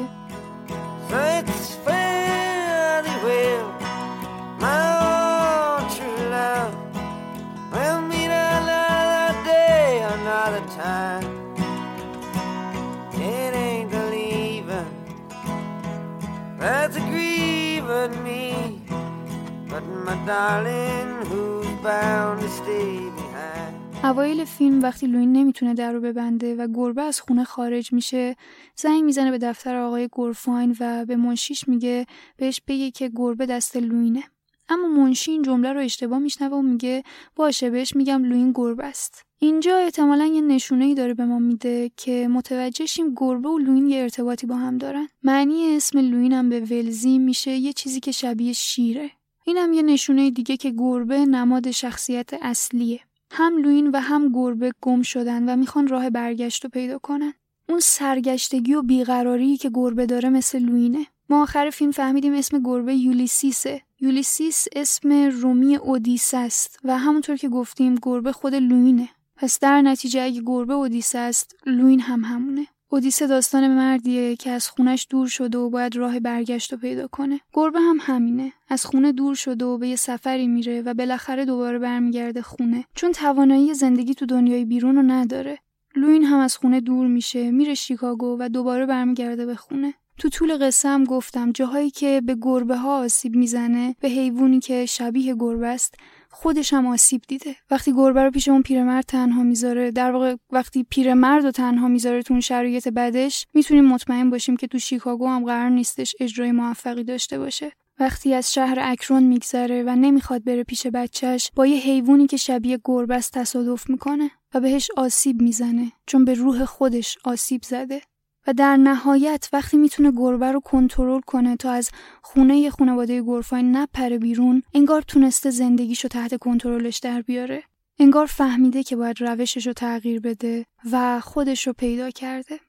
اوایل 24.03 24.45
فیلم 24.45 24.81
وقتی 24.81 25.07
لوین 25.07 25.33
نمی‌تونه 25.33 25.73
در 25.73 25.91
رو 25.91 26.01
ببنده 26.01 26.55
و 26.55 26.67
گربه 26.73 27.01
از 27.01 27.21
خونه 27.21 27.43
خارج 27.43 27.93
میشه 27.93 28.35
زنگ 28.75 29.03
می‌زنه 29.03 29.31
به 29.31 29.37
دفتر 29.37 29.75
آقای 29.75 30.07
گورفاین 30.07 30.75
و 30.79 31.05
به 31.05 31.15
منشیش 31.15 31.67
میگه 31.67 32.05
بهش 32.37 32.61
بگه 32.67 32.91
که 32.91 33.11
گربه 33.15 33.45
دست 33.45 33.77
لوینه. 33.77 34.23
اما 34.69 34.87
منشی 34.87 35.31
این 35.31 35.41
جمله 35.41 35.73
رو 35.73 35.79
اشتباه 35.79 36.19
میشنوه 36.19 36.57
و 36.57 36.61
میگه 36.61 37.03
باشه 37.35 37.69
بهش 37.69 37.95
میگم 37.95 38.23
لوین 38.23 38.51
گربه 38.55 38.85
است. 38.85 39.21
اینجا 39.39 39.77
احتمالا 39.77 40.25
یه 40.25 40.41
نشونه 40.41 40.85
ای 40.85 40.95
داره 40.95 41.13
به 41.13 41.25
ما 41.25 41.39
میده 41.39 41.91
که 41.97 42.27
متوجه 42.27 42.85
شیم 42.85 43.13
گربه 43.17 43.49
و 43.49 43.57
لوین 43.57 43.87
یه 43.87 44.01
ارتباطی 44.01 44.47
با 44.47 44.55
هم 44.55 44.77
دارن. 44.77 45.07
معنی 45.23 45.75
اسم 45.75 45.99
لوین 45.99 46.33
هم 46.33 46.49
به 46.49 46.59
ولزی 46.59 47.17
میشه 47.17 47.51
یه 47.51 47.73
چیزی 47.73 47.99
که 47.99 48.11
شبیه 48.11 48.53
شیره. 48.53 49.11
اینم 49.45 49.73
یه 49.73 49.81
نشونه 49.81 50.31
دیگه 50.31 50.57
که 50.57 50.71
گربه 50.71 51.25
نماد 51.25 51.71
شخصیت 51.71 52.29
اصلیه. 52.41 52.99
هم 53.31 53.57
لوین 53.57 53.87
و 53.87 53.99
هم 53.99 54.29
گربه 54.33 54.71
گم 54.81 55.01
شدن 55.01 55.49
و 55.49 55.55
می‌خوان 55.55 55.87
راه 55.87 56.09
برگشت 56.09 56.63
رو 56.63 56.69
پیدا 56.69 56.97
کنن. 56.97 57.33
اون 57.69 57.79
سرگشتگی 57.79 58.73
و 58.73 58.81
بیقراری 58.81 59.57
که 59.57 59.71
گربه 59.73 60.05
داره 60.05 60.29
مثل 60.29 60.59
لوینه. 60.59 61.05
ما 61.29 61.41
آخر 61.41 61.69
فیلم 61.69 61.91
فهمیدیم 61.91 62.33
اسم 62.33 62.59
گربه 62.63 62.95
یولیسیسه. 62.95 63.81
یولیسیس 64.01 64.65
اسم 64.75 65.11
رومی 65.11 65.75
اودیس 65.75 66.33
است 66.33 66.79
و 66.83 66.97
همونطور 66.97 67.35
که 67.35 67.49
گفتیم 67.49 67.95
گربه 68.01 68.31
خود 68.31 68.55
لوینه. 68.55 69.09
پس 69.35 69.59
در 69.59 69.81
نتیجه 69.81 70.21
اگه 70.21 70.41
گربه 70.45 70.73
اودیسه 70.73 71.19
است 71.19 71.55
لوین 71.65 71.99
هم 71.99 72.23
همونه. 72.23 72.67
اودیسه 72.93 73.27
داستان 73.27 73.67
مردیه 73.67 74.35
که 74.35 74.51
از 74.51 74.69
خونش 74.69 75.07
دور 75.09 75.27
شده 75.27 75.57
و 75.57 75.69
باید 75.69 75.95
راه 75.95 76.19
برگشت 76.19 76.73
رو 76.73 76.79
پیدا 76.79 77.07
کنه. 77.07 77.39
گربه 77.53 77.79
هم 77.79 77.97
همینه. 78.01 78.53
از 78.69 78.85
خونه 78.85 79.11
دور 79.11 79.35
شده 79.35 79.65
و 79.65 79.77
به 79.77 79.87
یه 79.87 79.95
سفری 79.95 80.47
میره 80.47 80.81
و 80.81 80.93
بالاخره 80.93 81.45
دوباره 81.45 81.79
برمیگرده 81.79 82.41
خونه. 82.41 82.85
چون 82.95 83.11
توانایی 83.11 83.73
زندگی 83.73 84.13
تو 84.13 84.25
دنیای 84.25 84.65
بیرون 84.65 84.95
رو 84.95 85.01
نداره. 85.01 85.59
لوین 85.95 86.23
هم 86.23 86.39
از 86.39 86.57
خونه 86.57 86.81
دور 86.81 87.07
میشه، 87.07 87.51
میره 87.51 87.73
شیکاگو 87.73 88.37
و 88.39 88.49
دوباره 88.49 88.85
برمیگرده 88.85 89.45
به 89.45 89.55
خونه. 89.55 89.93
تو 90.17 90.29
طول 90.29 90.57
قصه 90.57 90.89
هم 90.89 91.03
گفتم 91.03 91.51
جاهایی 91.51 91.89
که 91.89 92.21
به 92.25 92.37
گربه 92.41 92.77
ها 92.77 92.99
آسیب 92.99 93.35
می‌زنه 93.35 93.95
به 93.99 94.07
حیوانی 94.07 94.59
که 94.59 94.85
شبیه 94.85 95.35
گربه 95.35 95.67
است 95.67 95.95
خودش 96.31 96.73
هم 96.73 96.87
آسیب 96.87 97.21
دیده. 97.27 97.55
وقتی 97.71 97.93
گربه 97.93 98.23
رو 98.23 98.31
پیش 98.31 98.47
اون 98.47 98.61
پیرمرد 98.61 99.05
تنها 99.05 99.43
می‌ذاره 99.43 99.91
در 99.91 100.11
واقع 100.11 100.35
وقتی 100.49 100.85
پیرمرد 100.89 101.43
رو 101.43 101.51
تنها 101.51 101.87
می‌ذاره 101.87 102.21
تو 102.21 102.33
اون 102.33 102.41
شرایط 102.41 102.87
بدش 102.87 103.45
می‌تونیم 103.53 103.85
مطمئن 103.85 104.29
باشیم 104.29 104.55
که 104.55 104.67
تو 104.67 104.79
شیکاگو 104.79 105.27
هم 105.27 105.45
قرار 105.45 105.69
نیستش 105.69 106.15
اجرای 106.19 106.51
موفقی 106.51 107.03
داشته 107.03 107.39
باشه. 107.39 107.71
وقتی 107.99 108.33
از 108.33 108.53
شهر 108.53 108.77
اکرون 108.81 109.23
میگذره 109.23 109.83
و 109.83 109.95
نمی‌خواد 109.95 110.43
بره 110.43 110.63
پیش 110.63 110.87
بچهش 110.87 111.51
با 111.55 111.65
یه 111.65 111.81
حیوانی 111.81 112.27
که 112.27 112.37
شبیه 112.37 112.79
گربه 112.83 113.15
است 113.15 113.33
تصادف 113.33 113.89
می‌کنه 113.89 114.31
و 114.53 114.59
بهش 114.59 114.91
آسیب 114.97 115.41
می‌زنه 115.41 115.91
چون 116.07 116.25
به 116.25 116.33
روح 116.33 116.65
خودش 116.65 117.17
آسیب 117.23 117.61
زده. 117.63 118.01
و 118.47 118.53
در 118.53 118.77
نهایت 118.77 119.49
وقتی 119.53 119.77
می‌تونه 119.77 120.11
گربه 120.11 120.51
رو 120.51 120.59
کنترل 120.59 121.21
کنه 121.21 121.55
تا 121.55 121.71
از 121.71 121.89
خونه 122.21 122.69
خانواده 122.69 123.21
گرفاین 123.21 123.75
نپره 123.75 124.17
بیرون 124.17 124.63
انگار 124.73 125.01
تونسته 125.01 125.49
زندگیشو 125.49 126.07
تحت 126.07 126.35
کنترلش 126.37 126.97
در 126.97 127.21
بیاره. 127.21 127.63
انگار 127.99 128.25
فهمیده 128.25 128.83
که 128.83 128.95
باید 128.95 129.21
روشش 129.21 129.67
رو 129.67 129.73
تغییر 129.73 130.19
بده 130.19 130.65
و 130.91 131.19
خودش 131.19 131.67
رو 131.67 131.73
پیدا 131.73 132.09
کرده. 132.09 132.59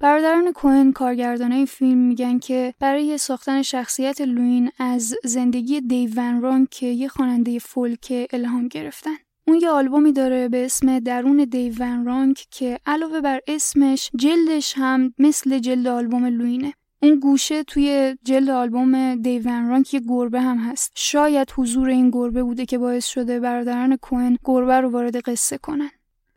برادران 0.00 0.52
کوهن 0.52 0.92
کارگردانای 0.92 1.66
فیلم 1.66 1.98
میگن 1.98 2.38
که 2.38 2.74
برای 2.80 3.18
ساختن 3.18 3.62
شخصیت 3.62 4.20
لوین 4.20 4.70
از 4.78 5.14
زندگی 5.24 5.80
دیو 5.80 6.20
ون 6.42 6.68
که 6.70 6.86
یه 6.86 7.08
خواننده 7.08 7.58
فولک 7.58 8.28
الهام 8.32 8.68
گرفتن. 8.68 9.16
اون 9.46 9.58
یه 9.62 9.70
آلبومی 9.70 10.12
داره 10.12 10.48
به 10.48 10.64
اسم 10.64 10.98
درون 10.98 11.44
دیو 11.44 11.74
ون 11.78 12.04
رانک 12.04 12.46
که 12.50 12.78
علاوه 12.86 13.20
بر 13.20 13.40
اسمش 13.48 14.10
جلدش 14.16 14.74
هم 14.76 15.14
مثل 15.18 15.58
جلد 15.58 15.86
آلبوم 15.86 16.26
لوینه. 16.26 16.74
اون 17.02 17.20
گوشه 17.20 17.62
توی 17.62 18.16
جلد 18.22 18.50
آلبوم 18.50 19.14
دیو 19.14 19.42
ون 19.48 19.68
رانک 19.68 19.94
یه 19.94 20.00
گربه 20.08 20.40
هم 20.40 20.58
هست. 20.58 20.92
شاید 20.94 21.52
حضور 21.56 21.88
این 21.88 22.10
گربه 22.10 22.42
بوده 22.42 22.66
که 22.66 22.78
باعث 22.78 23.06
شده 23.06 23.40
برادران 23.40 23.96
کوهن 23.96 24.36
گربه 24.44 24.80
رو 24.80 24.88
وارد 24.90 25.16
قصه 25.16 25.58
کنن. 25.58 25.90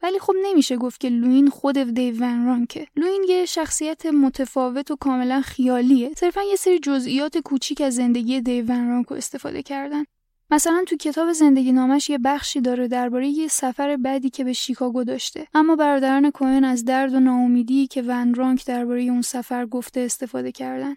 ولی 0.04 0.20
خب 0.20 0.34
نمیشه 0.44 0.78
گفت 0.78 1.00
که 1.00 1.10
لوین 1.10 1.50
خود 1.50 1.78
دیو 1.78 2.24
ون 2.24 2.46
رانکه 2.46 2.88
لوین 2.96 3.26
یه 3.30 3.46
شخصیت 3.46 4.06
متفاوت 4.06 4.92
و 4.92 4.96
کاملا 4.96 5.42
خیالیه. 5.42 6.12
صرفا 6.18 6.42
یه 6.42 6.56
سری 6.56 6.80
جزئیات 6.80 7.38
کوچیک 7.38 7.82
از 7.82 7.96
زندگی 7.96 8.42
دیو 8.42 8.66
ون 8.70 8.90
رانک 8.90 9.06
رو 9.08 9.18
استفاده 9.18 9.64
کردن. 9.64 10.04
مثلا 10.52 10.84
تو 10.88 10.98
کتاب 10.98 11.32
زندگی 11.32 11.72
نامش 11.72 12.10
یه 12.10 12.18
بخشی 12.18 12.62
داره 12.62 12.88
درباره 12.88 13.28
یه 13.28 13.48
سفر 13.48 13.98
بعدی 13.98 14.30
که 14.30 14.44
به 14.44 14.54
شیکاگو 14.54 15.04
داشته. 15.04 15.48
اما 15.54 15.76
برادران 15.76 16.32
کوهن 16.32 16.64
از 16.64 16.86
درد 16.86 17.14
و 17.14 17.20
ناامیدی 17.20 17.88
که 17.88 18.02
ون 18.02 18.34
رانک 18.34 18.66
درباره 18.66 19.02
اون 19.02 19.22
سفر 19.22 19.66
گفته 19.66 20.00
استفاده 20.00 20.52
کردن. 20.52 20.96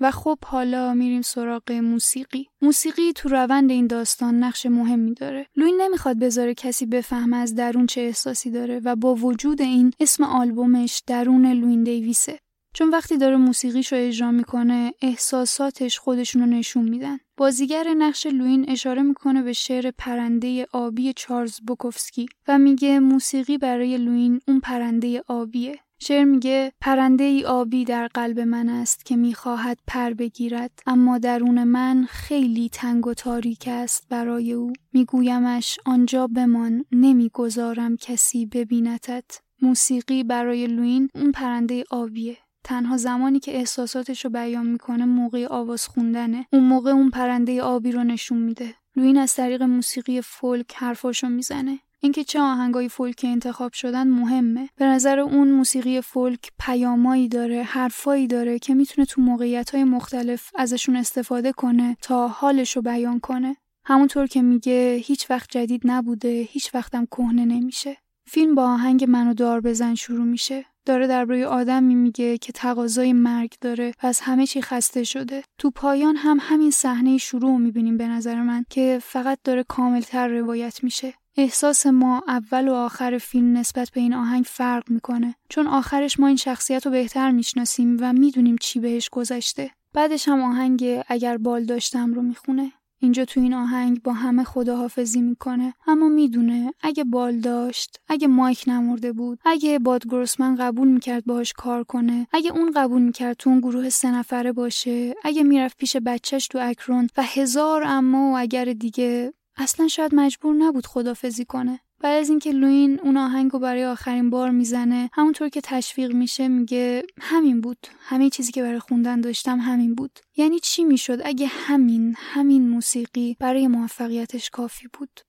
و 0.00 0.10
خب 0.10 0.38
حالا 0.44 0.94
میریم 0.94 1.22
سراغ 1.22 1.72
موسیقی. 1.72 2.48
موسیقی 2.62 3.12
تو 3.12 3.28
روند 3.28 3.70
این 3.70 3.86
داستان 3.86 4.44
نقش 4.44 4.66
مهمی 4.66 5.14
داره. 5.14 5.46
لوین 5.56 5.80
نمی‌خواد 5.80 6.18
بذاره 6.18 6.54
کسی 6.54 6.86
بفهمه 6.86 7.36
از 7.36 7.54
درون 7.54 7.86
چه 7.86 8.00
احساسی 8.00 8.50
داره 8.50 8.80
و 8.84 8.96
با 8.96 9.14
وجود 9.14 9.62
این 9.62 9.92
اسم 10.00 10.24
آلبومش 10.24 11.02
درون 11.06 11.46
لوین 11.46 11.84
دیویسه. 11.84 12.40
چون 12.74 12.90
وقتی 12.90 13.16
داره 13.16 13.36
موسیقیش 13.36 13.92
رو 13.92 13.98
اجرا 14.00 14.30
می‌کنه 14.30 14.94
احساساتش 15.02 15.98
خودشون 15.98 16.42
رو 16.42 16.48
نشون 16.48 16.88
میدن. 16.88 17.18
بازیگر 17.36 17.94
نقش 17.98 18.26
لوین 18.26 18.70
اشاره 18.70 19.02
می‌کنه 19.02 19.42
به 19.42 19.52
شعر 19.52 19.90
پرنده 19.98 20.66
آبی 20.72 21.12
چارلز 21.12 21.60
بوکوفسکی 21.66 22.26
و 22.48 22.58
میگه 22.58 23.00
موسیقی 23.00 23.58
برای 23.58 23.98
لوین 23.98 24.40
اون 24.48 24.60
پرنده 24.60 25.22
آبیه. 25.28 25.78
شعر 25.98 26.24
میگه 26.24 26.72
پرنده 26.80 27.24
ای 27.24 27.44
آبی 27.44 27.84
در 27.84 28.06
قلب 28.06 28.40
من 28.40 28.68
است 28.68 29.04
که 29.04 29.16
می‌خواهد 29.16 29.78
پر 29.86 30.10
بگیرد 30.10 30.70
اما 30.86 31.18
درون 31.18 31.64
من 31.64 32.06
خیلی 32.10 32.68
تنگ 32.68 33.06
و 33.06 33.14
تاریک 33.14 33.64
است 33.66 34.06
برای 34.10 34.52
او. 34.52 34.72
میگویمش 34.92 35.78
آنجا 35.86 36.26
بمان 36.26 36.84
نمی‌گذارم 36.92 37.96
کسی 37.96 38.46
ببینتت 38.46 39.40
موسیقی 39.62 40.24
برای 40.24 40.66
لوین 40.66 41.08
اون 41.14 41.32
پرنده 41.32 41.84
آبیه. 41.90 42.36
تنها 42.64 42.96
زمانی 42.96 43.40
که 43.40 43.56
احساساتش 43.56 44.24
رو 44.24 44.30
بیان 44.30 44.66
می‌کنه 44.66 45.04
موقع 45.04 45.46
آواز 45.46 45.86
خوندنه. 45.86 46.46
اون 46.52 46.64
موقع 46.64 46.90
اون 46.90 47.10
پرنده 47.10 47.62
آبی 47.62 47.92
رو 47.92 48.04
نشون 48.04 48.38
میده. 48.38 48.74
لوین 48.96 49.18
از 49.18 49.34
طریق 49.34 49.62
موسیقی 49.62 50.20
فولک 50.20 50.74
حرفاشو 50.74 51.28
می‌زنه. 51.28 51.78
اینکه 52.00 52.24
چه 52.24 52.40
آهنگای 52.40 52.88
فولک 52.88 53.20
انتخاب 53.24 53.72
شدن 53.72 54.08
مهمه. 54.08 54.68
به 54.76 54.84
نظر 54.84 55.18
اون 55.18 55.50
موسیقی 55.50 56.00
فولک 56.00 56.50
پیامایی 56.58 57.28
داره 57.28 57.62
حرفایی 57.62 58.26
داره 58.26 58.58
که 58.58 58.74
می‌تونه 58.74 59.06
تو 59.06 59.20
موقعیت 59.22 59.70
های 59.70 59.84
مختلف 59.84 60.50
ازشون 60.54 60.96
استفاده 60.96 61.52
کنه 61.52 61.96
تا 62.02 62.28
حالش 62.28 62.76
رو 62.76 62.82
بیان 62.82 63.20
کنه. 63.20 63.56
همونطور 63.86 64.26
که 64.26 64.42
میگه 64.42 65.02
هیچ 65.04 65.30
وقت 65.30 65.50
جدید 65.50 65.82
نبوده 65.84 66.48
هیچ 66.50 66.74
وقتم 66.74 67.06
کهنه 67.06 67.44
نمیشه. 67.44 67.96
فیلم 68.26 68.54
با 68.54 68.64
آهنگ 68.64 69.04
منو 69.04 69.34
دار 69.34 69.60
بزن 69.60 69.94
شروع 69.94 70.24
میشه. 70.24 70.64
داره 70.86 71.06
درباره 71.06 71.46
آدمی 71.46 71.94
میگه 71.94 72.38
که 72.38 72.52
تقاضای 72.52 73.12
مرگ 73.12 73.54
داره 73.60 73.92
و 74.02 74.06
از 74.06 74.20
همه 74.20 74.46
چی 74.46 74.62
خسته 74.62 75.04
شده. 75.04 75.42
تو 75.58 75.70
پایان 75.70 76.16
هم 76.16 76.38
همین 76.40 76.70
صحنه 76.70 77.18
شروع 77.18 77.58
می‌بینیم 77.58 77.96
به 77.96 78.08
نظر 78.08 78.42
من 78.42 78.64
که 78.70 78.98
فقط 79.02 79.38
داره 79.44 79.64
کاملتر 79.68 80.28
روایت 80.28 80.84
میشه. 80.84 81.14
احساس 81.36 81.86
ما 81.86 82.22
اول 82.28 82.68
و 82.68 82.74
آخر 82.74 83.18
فیلم 83.18 83.56
نسبت 83.56 83.90
به 83.90 84.00
این 84.00 84.14
آهنگ 84.14 84.44
فرق 84.44 84.90
می‌کنه 84.90 85.34
چون 85.48 85.66
آخرش 85.66 86.20
ما 86.20 86.26
این 86.26 86.36
شخصیت 86.36 86.86
رو 86.86 86.92
بهتر 86.92 87.30
می‌شناسیم 87.30 87.96
و 88.00 88.12
می‌دونیم 88.12 88.56
چی 88.60 88.80
بهش 88.80 89.08
گذشته. 89.08 89.70
بعدش 89.92 90.28
هم 90.28 90.42
آهنگ 90.42 90.84
اگر 91.08 91.36
بال 91.36 91.64
داشتم 91.64 92.14
رو 92.14 92.22
می‌خونه. 92.22 92.72
اینجا 93.04 93.24
تو 93.24 93.40
این 93.40 93.54
آهنگ 93.54 94.02
با 94.02 94.12
همه 94.12 94.44
خداحافظی 94.44 95.20
می‌کنه. 95.20 95.74
اما 95.86 96.08
می‌دونه 96.08 96.74
اگه 96.80 97.04
بال 97.04 97.38
داشت 97.40 98.00
اگه 98.08 98.28
مایک 98.28 98.64
نمرده 98.66 99.12
بود 99.12 99.38
اگه 99.44 99.78
باد 99.78 100.04
گروسمن 100.04 100.56
قبول 100.56 100.88
می‌کرد 100.88 101.24
باهاش 101.24 101.52
کار 101.52 101.84
کنه 101.84 102.26
اگه 102.32 102.52
اون 102.52 102.72
قبول 102.76 103.02
می‌کرد 103.02 103.36
تو 103.36 103.50
اون 103.50 103.60
گروه 103.60 103.88
سه 103.88 104.10
نفره 104.10 104.52
باشه 104.52 105.14
اگه 105.24 105.42
می‌رفت 105.42 105.76
پیش 105.76 105.96
بچهش 105.96 106.48
تو 106.48 106.58
اکرون 106.62 107.08
و 107.16 107.22
هزار 107.22 107.82
اما 107.86 108.32
و 108.32 108.38
اگر 108.38 108.64
دیگه 108.64 109.32
اصلا 109.56 109.88
شاید 109.88 110.14
مجبور 110.14 110.54
نبود 110.54 110.86
خدافزی 110.86 111.44
کنه. 111.44 111.80
بعد 112.04 112.20
از 112.20 112.28
اینکه 112.28 112.52
لوین 112.52 113.00
اون 113.00 113.16
آهنگ 113.16 113.50
رو 113.52 113.58
برای 113.58 113.84
آخرین 113.84 114.30
بار 114.30 114.50
می‌زنه 114.50 115.10
همونطور 115.12 115.48
که 115.48 115.60
تشویق 115.60 116.12
میشه 116.12 116.48
میگه 116.48 117.02
همین 117.20 117.60
بود. 117.60 117.86
همه 118.00 118.30
چیزی 118.30 118.52
که 118.52 118.62
برای 118.62 118.78
خوندن 118.78 119.20
داشتم 119.20 119.58
همین 119.58 119.94
بود. 119.94 120.18
یعنی 120.36 120.58
چی 120.58 120.84
می‌شد؟ 120.84 121.18
اگه 121.24 121.46
همین 121.46 122.14
همین 122.18 122.68
موسیقی 122.68 123.36
برای 123.40 123.68
موفقیتش 123.68 124.50
کافی 124.50 124.88
بود. 124.92 125.20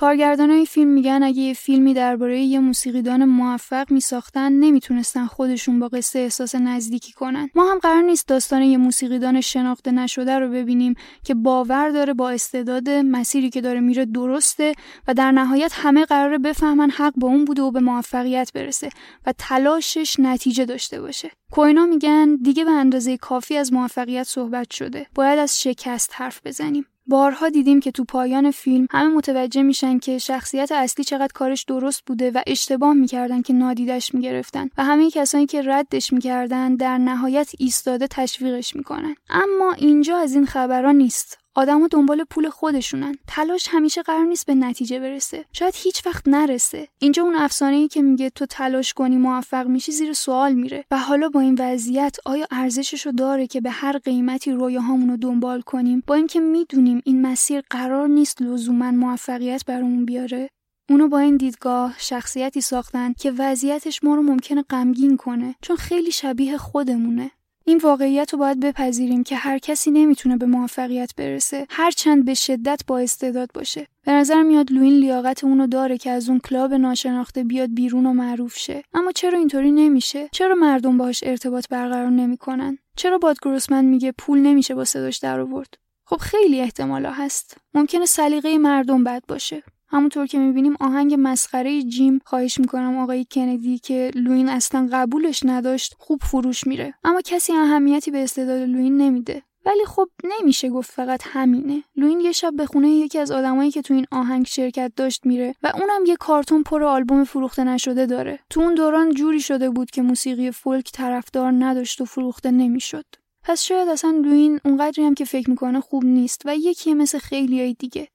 کارگردانای 0.00 0.66
فیلم 0.66 0.88
میگن 0.88 1.22
اگه 1.22 1.42
یه 1.42 1.54
فیلمی 1.54 1.94
درباره 1.94 2.40
یه 2.40 2.60
موسیقیدان 2.60 3.24
موفق 3.24 3.92
میساختن 3.92 4.52
نمی‌تونستن 4.52 5.26
خودشون 5.26 5.80
با 5.80 5.88
قصه 5.88 6.18
احساس 6.18 6.54
نزدیکی 6.54 7.12
کنن. 7.12 7.50
ما 7.54 7.72
هم 7.72 7.78
قرار 7.78 8.02
نیست 8.02 8.28
داستان 8.28 8.62
یه 8.62 8.76
موسیقیدان 8.76 9.40
شناخته 9.40 9.90
نشده 9.90 10.38
رو 10.38 10.48
ببینیم 10.48 10.94
که 11.24 11.34
باور 11.34 11.90
داره 11.90 12.14
با 12.14 12.30
استعداد 12.30 12.88
مسیری 12.90 13.50
که 13.50 13.60
داره 13.60 13.80
میره 13.80 14.04
درسته 14.04 14.74
و 15.08 15.14
در 15.14 15.32
نهایت 15.32 15.72
همه 15.74 16.04
قراره 16.04 16.38
بفهمن 16.38 16.90
حق 16.90 17.12
با 17.16 17.28
اون 17.28 17.44
بوده 17.44 17.62
و 17.62 17.70
به 17.70 17.80
موفقیت 17.80 18.50
برسه 18.54 18.88
و 19.26 19.32
تلاشش 19.38 20.16
نتیجه 20.18 20.64
داشته 20.64 21.00
باشه. 21.00 21.30
کوینا 21.52 21.86
میگن 21.86 22.36
دیگه 22.42 22.64
به 22.64 22.70
اندازه 22.70 23.16
کافی 23.16 23.56
از 23.56 23.72
موفقیت 23.72 24.22
صحبت 24.24 24.70
شده. 24.70 25.06
باید 25.14 25.38
از 25.38 25.60
شکست 25.62 26.10
حرف 26.14 26.40
بزنیم. 26.44 26.86
بارها 27.10 27.48
دیدیم 27.48 27.80
که 27.80 27.90
تو 27.90 28.04
پایان 28.04 28.50
فیلم 28.50 28.86
همه 28.90 29.08
متوجه 29.08 29.62
میشن 29.62 29.98
که 29.98 30.18
شخصیت 30.18 30.72
اصلی 30.72 31.04
چقدر 31.04 31.32
کارش 31.34 31.64
درست 31.64 32.02
بوده 32.06 32.30
و 32.30 32.42
اشتباه 32.46 32.92
می‌کردن 32.92 33.42
که 33.42 33.52
نادیدش 33.52 34.14
می‌گرفتن 34.14 34.68
و 34.78 34.84
همه 34.84 35.10
کسانی 35.10 35.46
که 35.46 35.62
ردش 35.62 36.12
می‌کردن 36.12 36.76
در 36.76 36.98
نهایت 36.98 37.50
ایستاده 37.58 38.06
تشویقش 38.06 38.76
می‌کنن. 38.76 39.14
اما 39.30 39.72
اینجا 39.72 40.16
از 40.16 40.34
این 40.34 40.46
خبرها 40.46 40.92
نیست. 40.92 41.38
آدما 41.60 41.86
دنبال 41.86 42.24
پول 42.30 42.48
خودشونن. 42.48 43.14
تلاش 43.26 43.66
همیشه 43.70 44.02
قرار 44.02 44.24
نیست 44.24 44.46
به 44.46 44.54
نتیجه 44.54 45.00
برسه. 45.00 45.44
شاید 45.52 45.74
هیچ 45.76 46.06
وقت 46.06 46.28
نرسه. 46.28 46.88
اینجا 46.98 47.22
اون 47.22 47.34
افسانه 47.34 47.76
ای 47.76 47.88
که 47.88 48.02
میگه 48.02 48.30
تو 48.30 48.46
تلاش 48.46 48.92
کنی 48.92 49.16
موفق 49.16 49.66
میشی 49.66 49.92
زیر 49.92 50.12
سوال 50.12 50.52
میره. 50.52 50.84
و 50.90 50.98
حالا 50.98 51.28
با 51.28 51.40
این 51.40 51.56
وضعیت 51.58 52.16
آیا 52.24 52.46
ارزششو 52.50 53.10
داره 53.10 53.46
که 53.46 53.60
به 53.60 53.70
هر 53.70 53.98
قیمتی 53.98 54.52
رویاهامون 54.52 55.08
رو 55.10 55.16
دنبال 55.16 55.60
کنیم؟ 55.60 56.02
با 56.06 56.14
اینکه 56.14 56.40
می‌دونیم 56.40 57.00
این 57.04 57.22
مسیر 57.22 57.62
قرار 57.70 58.08
نیست 58.08 58.42
لزوما 58.42 58.90
موفقیت 58.90 59.64
برامون 59.66 60.04
بیاره. 60.04 60.50
اونو 60.90 61.08
با 61.08 61.18
این 61.18 61.36
دیدگاه 61.36 61.94
شخصیتی 61.98 62.60
ساختن 62.60 63.12
که 63.12 63.32
وضعیتش 63.38 64.04
ما 64.04 64.14
رو 64.14 64.22
ممکنه 64.22 64.62
غمگین 64.62 65.16
کنه. 65.16 65.54
چون 65.62 65.76
خیلی 65.76 66.12
شبیه 66.12 66.56
خودمونه. 66.56 67.30
این 67.70 67.78
واقعیت 67.78 68.32
رو 68.32 68.38
باید 68.38 68.60
بپذیریم 68.60 69.22
که 69.22 69.36
هر 69.36 69.58
کسی 69.58 69.90
نمی‌تونه 69.90 70.36
به 70.36 70.46
موفقیت 70.46 71.14
برسه. 71.16 71.66
هرچند 71.70 72.24
به 72.24 72.34
شدت 72.34 72.82
با 72.86 72.98
استعداد 72.98 73.50
باشه. 73.54 73.86
به 74.06 74.12
نظر 74.12 74.42
میاد 74.42 74.72
لوین 74.72 74.92
لیاقت 74.92 75.44
اونو 75.44 75.66
داره 75.66 75.98
که 75.98 76.10
از 76.10 76.28
اون 76.28 76.38
کلاب 76.38 76.74
ناشناخته 76.74 77.44
بیاد 77.44 77.74
بیرون 77.74 78.06
و 78.06 78.12
معروف 78.12 78.56
شه. 78.56 78.82
اما 78.94 79.12
چرا 79.12 79.38
اینطوری 79.38 79.72
نمیشه؟ 79.72 80.28
چرا 80.32 80.54
مردم 80.54 80.98
باهاش 80.98 81.20
ارتباط 81.26 81.68
برقرار 81.68 82.10
نمی‌کنن؟ 82.10 82.78
چرا 82.96 83.18
باد 83.18 83.36
گروسمن 83.42 83.84
میگه 83.84 84.12
پول 84.12 84.38
نمیشه 84.38 84.74
با 84.74 84.84
صداش 84.84 85.18
در 85.18 85.40
آورد 85.40 85.74
خب 86.06 86.16
خیلی 86.16 86.60
احتمالا 86.60 87.10
هست. 87.10 87.56
ممکنه 87.74 88.06
سلیقه 88.06 88.58
مردم 88.58 89.04
بد 89.04 89.22
باشه. 89.28 89.62
همونطور 89.90 90.26
که 90.26 90.38
می‌بینیم 90.38 90.76
آهنگ 90.80 91.14
مسخره 91.18 91.82
جیم 91.82 92.20
خواهش 92.24 92.60
می‌کنم 92.60 92.98
آقای 92.98 93.26
کندی 93.30 93.78
که 93.78 94.10
لوین 94.14 94.48
اصلا 94.48 94.88
قبولش 94.92 95.42
نداشت 95.44 95.94
خوب 95.98 96.20
فروش 96.22 96.66
میره. 96.66 96.94
اما 97.04 97.20
کسی 97.24 97.52
اهمیتی 97.52 98.10
به 98.10 98.22
استعداد 98.22 98.60
لوین 98.60 98.96
نمیده. 98.96 99.42
ولی 99.66 99.84
خب 99.86 100.08
نمیشه 100.24 100.68
گفت 100.68 100.90
فقط 100.90 101.22
همینه. 101.24 101.84
لوین 101.96 102.20
یه 102.20 102.32
شب 102.32 102.52
به 102.56 102.66
خونه 102.66 102.88
یکی 102.88 103.18
از 103.18 103.30
آدمایی 103.30 103.70
که 103.70 103.82
تو 103.82 103.94
این 103.94 104.06
آهنگ 104.10 104.46
شرکت 104.46 104.92
داشت 104.96 105.26
میره 105.26 105.54
و 105.62 105.72
اونم 105.74 106.04
یه 106.06 106.16
کارتون 106.16 106.62
پر 106.62 106.84
آلبوم 106.84 107.24
فروخته 107.24 107.64
نشده 107.64 108.06
داره. 108.06 108.38
تو 108.50 108.60
اون 108.60 108.74
دوران 108.74 109.10
جوری 109.10 109.40
شده 109.40 109.70
بود 109.70 109.90
که 109.90 110.02
موسیقی 110.02 110.50
فولک 110.50 110.92
طرفدار 110.92 111.52
نداشت 111.52 112.00
و 112.00 112.04
فروخته 112.04 112.50
نمی‌شد. 112.50 113.04
پس 113.42 113.62
شاید 113.62 113.88
اصلا 113.88 114.10
لوین 114.10 114.60
اونقدری 114.64 115.04
هم 115.04 115.14
که 115.14 115.24
فکر 115.24 115.50
می‌کنه 115.50 115.80
خوب 115.80 116.04
نیست 116.04 116.42
و 116.44 116.56
یکی 116.56 116.94
مثل 116.94 117.18
خیلیای 117.18 117.74
دیگه. 117.74 118.08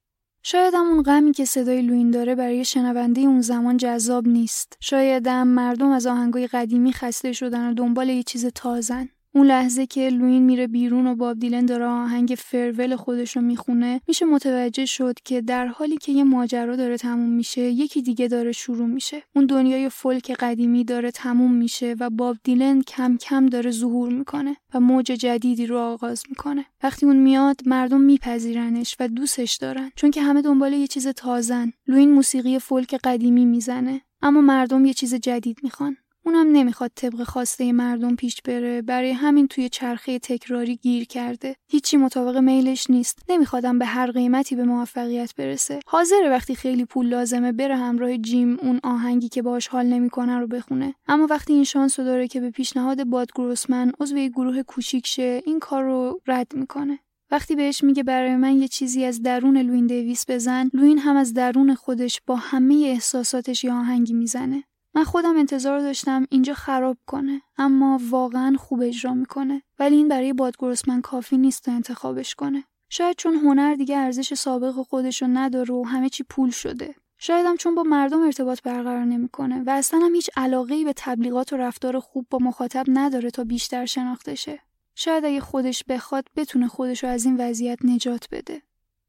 شاید 0.47 0.73
هم 0.73 0.85
اون 0.85 1.03
غمی 1.03 1.31
که 1.31 1.45
صدای 1.45 1.81
لوین 1.81 2.11
داره 2.11 2.35
برای 2.35 2.65
شنونده 2.65 3.21
اون 3.21 3.41
زمان 3.41 3.77
جذاب 3.77 4.27
نیست. 4.27 4.77
شاید 4.79 5.27
هم 5.27 5.47
مردم 5.47 5.91
از 5.91 6.07
آهنگای 6.07 6.47
قدیمی 6.47 6.93
خسته 6.93 7.33
شدن 7.33 7.69
و 7.69 7.73
دنبال 7.73 8.09
یه 8.09 8.23
چیز 8.23 8.45
تازن. 8.45 9.09
اون 9.35 9.47
لحظه 9.47 9.85
که 9.85 10.09
لوین 10.09 10.43
میره 10.43 10.67
بیرون 10.67 11.07
و 11.07 11.15
باب 11.15 11.39
دیلن 11.39 11.65
داره 11.65 11.85
آهنگ 11.85 12.35
Farewell 12.37 12.95
خودش 12.95 13.35
رو 13.35 13.41
می‌خونه 13.41 14.01
میشه 14.07 14.25
متوجه 14.25 14.85
شد 14.85 15.15
که 15.25 15.41
در 15.41 15.67
حالی 15.67 15.97
که 15.97 16.11
یه 16.11 16.23
ماجرا 16.23 16.75
داره 16.75 16.97
تموم 16.97 17.29
میشه 17.29 17.61
یکی 17.61 18.01
دیگه 18.01 18.27
داره 18.27 18.51
شروع 18.51 18.87
میشه. 18.87 19.23
اون 19.35 19.45
دنیای 19.45 19.89
فولک 19.89 20.31
قدیمی 20.31 20.83
داره 20.83 21.11
تموم 21.11 21.53
میشه 21.53 21.95
و 21.99 22.09
باب 22.09 22.37
دیلن 22.43 22.81
کم 22.81 23.17
کم 23.17 23.45
داره 23.45 23.71
ظهور 23.71 24.13
می‌کنه 24.13 24.57
و 24.73 24.79
موج 24.79 25.05
جدیدی 25.05 25.65
رو 25.65 25.77
آغاز 25.77 26.23
می‌کنه. 26.29 26.65
وقتی 26.83 27.05
اون 27.05 27.17
میاد 27.17 27.61
مردم 27.65 28.01
میپذیرنش 28.01 28.95
و 28.99 29.07
دوستش 29.07 29.55
دارن. 29.55 29.91
چون 29.95 30.11
که 30.11 30.21
همه 30.21 30.41
دنبال 30.41 30.73
یه 30.73 30.87
چیز 30.87 31.07
تازن. 31.07 31.71
لوین 31.87 32.11
موسیقی 32.11 32.59
فولک 32.59 32.95
قدیمی 33.03 33.45
می‌زنه 33.45 34.01
اما 34.21 34.41
مردم 34.41 34.85
یه 34.85 34.93
چیز 34.93 35.15
جدید 35.15 35.57
می‌خوان. 35.63 35.97
اونم 36.25 36.51
نمی‌خواد 36.51 36.91
طبق 36.95 37.23
خواسته 37.23 37.71
مردم 37.71 38.15
پیش 38.15 38.41
بره. 38.41 38.81
برای 38.81 39.11
همین 39.11 39.47
توی 39.47 39.69
چرخه 39.69 40.19
تکراری 40.19 40.75
گیر 40.75 41.05
کرده. 41.05 41.55
هیچی 41.67 41.97
مطابق 41.97 42.37
میلش 42.37 42.89
نیست. 42.89 43.19
نمیخوادم 43.29 43.79
به 43.79 43.85
هر 43.85 44.11
قیمتی 44.11 44.55
به 44.55 44.63
موفقیت 44.63 45.35
برسه. 45.35 45.79
حاضره 45.85 46.29
وقتی 46.29 46.55
خیلی 46.55 46.85
پول 46.85 47.07
لازمه 47.07 47.51
بره 47.51 47.75
همراه 47.75 48.17
جیم 48.17 48.57
اون 48.61 48.79
آهنگی 48.83 49.29
که 49.29 49.41
باش 49.41 49.67
حال 49.67 49.85
نمی‌کنه 49.85 50.39
رو 50.39 50.47
بخونه. 50.47 50.93
اما 51.07 51.27
وقتی 51.29 51.53
این 51.53 51.63
شانس 51.63 51.99
رو 51.99 52.05
داره 52.05 52.27
که 52.27 52.39
به 52.39 52.49
پیشنهاد 52.49 53.03
باد 53.03 53.31
گروسمن 53.35 53.91
عضو 53.99 54.17
یک 54.17 54.31
گروه 54.31 54.63
کوچیک 54.63 55.07
شه 55.07 55.41
این 55.45 55.59
کار 55.59 55.83
رو 55.83 56.21
رد 56.27 56.55
می‌کنه. 56.55 56.99
وقتی 57.31 57.55
بهش 57.55 57.83
میگه 57.83 58.03
برای 58.03 58.35
من 58.35 58.55
یه 58.55 58.67
چیزی 58.67 59.05
از 59.05 59.21
درون 59.21 59.57
لوین 59.57 59.87
دیویس 59.87 60.25
بزن 60.27 60.69
لوین 60.73 60.97
هم 60.97 61.15
از 61.15 61.33
درون 61.33 61.75
خودش 61.75 62.21
با 62.27 62.35
همه 62.35 62.75
احساساتش 62.75 63.63
یه 63.63 63.73
آهنگی 63.73 64.13
می‌زنه. 64.13 64.63
من 64.95 65.03
خودم 65.03 65.37
انتظار 65.37 65.79
داشتم 65.79 66.25
اینجا 66.29 66.53
خراب 66.53 66.97
کنه 67.05 67.41
اما 67.57 67.99
واقعا 68.09 68.55
خوب 68.59 68.81
اجرا 68.81 69.13
می‌کنه 69.13 69.61
ولی 69.79 69.95
این 69.95 70.07
برای 70.07 70.33
بادگرسمن 70.33 71.01
کافی 71.01 71.37
نیست 71.37 71.63
تا 71.63 71.71
انتخابش 71.71 72.35
کنه 72.35 72.63
شاید 72.89 73.15
چون 73.15 73.35
هنر 73.35 73.75
دیگه 73.75 73.97
ارزش 73.97 74.33
سابق 74.33 74.71
خودش 74.71 75.21
رو 75.21 75.27
نداره 75.27 75.73
و 75.73 75.83
همه 75.83 76.09
چی 76.09 76.23
پول 76.23 76.49
شده 76.49 76.95
شاید 77.17 77.45
هم 77.45 77.57
چون 77.57 77.75
با 77.75 77.83
مردم 77.83 78.21
ارتباط 78.21 78.61
برقرار 78.61 79.05
نمی‌کنه 79.05 79.63
و 79.65 79.69
اصلا 79.69 79.99
هم 79.99 80.15
هیچ 80.15 80.29
علاقه 80.37 80.83
به 80.83 80.93
تبلیغات 80.95 81.53
و 81.53 81.57
رفتار 81.57 81.99
خوب 81.99 82.27
با 82.29 82.37
مخاطب 82.41 82.85
نداره 82.87 83.31
تا 83.31 83.43
بیشتر 83.43 83.85
شناخته 83.85 84.35
شه. 84.35 84.59
شاید 84.95 85.25
اگه 85.25 85.39
خودش 85.39 85.83
بخواد 85.83 86.27
بتونه 86.35 86.67
خودش 86.67 87.03
رو 87.03 87.09
از 87.09 87.25
این 87.25 87.35
وضعیت 87.39 87.79
نجات 87.83 88.27
بده. 88.31 88.61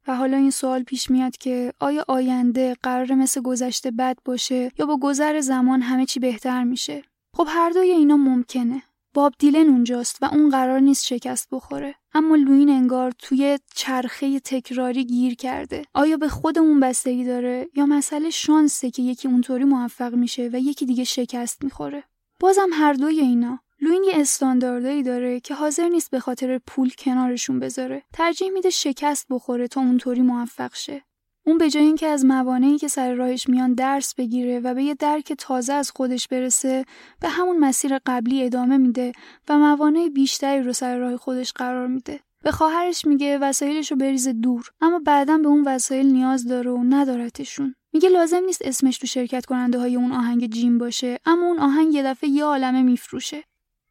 و 0.06 0.16
حالا 0.16 0.36
این 0.36 0.50
سوال 0.50 0.82
پیش 0.82 1.10
میاد 1.10 1.36
که 1.36 1.72
آیا 1.80 2.04
آینده 2.08 2.76
قرار 2.82 3.14
مثل 3.14 3.40
گذشته 3.40 3.90
بد 3.90 4.18
باشه 4.24 4.72
یا 4.78 4.86
با 4.86 4.96
گذر 4.96 5.40
زمان 5.40 5.82
همه 5.82 6.06
چی 6.06 6.20
بهتر 6.20 6.64
میشه؟ 6.64 7.02
خب 7.36 7.46
هر 7.48 7.70
دوی 7.70 7.90
اینا 7.90 8.16
ممکنه. 8.16 8.82
باب 9.16 9.34
دیلن 9.38 9.68
اونجاست 9.68 10.22
و 10.22 10.24
اون 10.24 10.50
قرار 10.50 10.80
نیست 10.80 11.04
شکست 11.04 11.48
بخوره 11.52 11.94
اما 12.14 12.36
لوین 12.36 12.70
انگار 12.70 13.12
توی 13.18 13.58
چرخه 13.74 14.40
تکراری 14.40 15.04
گیر 15.04 15.34
کرده 15.34 15.82
آیا 15.94 16.16
به 16.16 16.28
خودمون 16.28 16.80
بستگی 16.80 17.24
داره 17.24 17.68
یا 17.74 17.86
مسئله 17.86 18.30
شانسه 18.30 18.90
که 18.90 19.02
یکی 19.02 19.28
اونطوری 19.28 19.64
موفق 19.64 20.14
میشه 20.14 20.50
و 20.52 20.60
یکی 20.60 20.86
دیگه 20.86 21.04
شکست 21.04 21.64
می‌خوره 21.64 22.04
بازم 22.40 22.68
هر 22.72 22.92
دوی 22.92 23.20
اینا 23.20 23.58
لوین 23.80 24.04
یه 24.04 24.12
استانداردایی 24.14 25.02
داره 25.02 25.40
که 25.40 25.54
حاضر 25.54 25.88
نیست 25.88 26.10
به 26.10 26.20
خاطر 26.20 26.58
پول 26.66 26.90
کنارشون 26.98 27.58
بذاره. 27.58 28.02
ترجیح 28.12 28.50
میده 28.50 28.70
شکست 28.70 29.26
بخوره 29.30 29.68
تا 29.68 29.80
اونطوری 29.80 30.20
موفق 30.20 30.74
شه. 30.74 31.02
اون 31.46 31.58
به 31.58 31.70
جای 31.70 31.84
اینکه 31.84 32.06
از 32.06 32.24
موانعی 32.24 32.78
که 32.78 32.88
سر 32.88 33.14
راهش 33.14 33.48
میان 33.48 33.74
درس 33.74 34.14
بگیره 34.14 34.60
و 34.60 34.74
به 34.74 34.82
یه 34.82 34.94
درک 34.94 35.32
تازه 35.32 35.72
از 35.72 35.90
خودش 35.90 36.28
برسه 36.28 36.84
به 37.20 37.28
همون 37.28 37.58
مسیر 37.58 37.98
قبلی 38.06 38.44
ادامه 38.44 38.76
میده 38.76 39.12
و 39.48 39.58
موانع 39.58 40.08
بیشتری 40.08 40.62
رو 40.62 40.72
سر 40.72 40.98
راه 40.98 41.16
خودش 41.16 41.52
قرار 41.52 41.86
میده. 41.86 42.20
به 42.44 42.52
خواهرش 42.52 43.04
میگه 43.04 43.38
وسایلش 43.38 43.90
رو 43.90 43.96
بریزه 43.96 44.32
دور 44.32 44.70
اما 44.80 44.98
بعدا 44.98 45.38
به 45.38 45.48
اون 45.48 45.64
وسایل 45.66 46.06
نیاز 46.06 46.46
داره 46.46 46.70
و 46.70 46.82
ندارتشون. 46.84 47.74
میگه 47.92 48.08
لازم 48.08 48.44
نیست 48.46 48.62
اسمش 48.64 48.98
تو 48.98 49.06
شرکت 49.06 49.46
کننده 49.46 49.78
های 49.78 49.96
اون 49.96 50.12
آهنگ 50.12 50.50
جیم 50.50 50.78
باشه 50.78 51.18
اما 51.26 51.46
اون 51.46 51.58
آهنگ 51.58 51.94
یه 51.94 52.02
دفعه 52.02 52.30
یه 52.30 52.44
عالمه 52.44 52.82
میفروشه. 52.82 53.44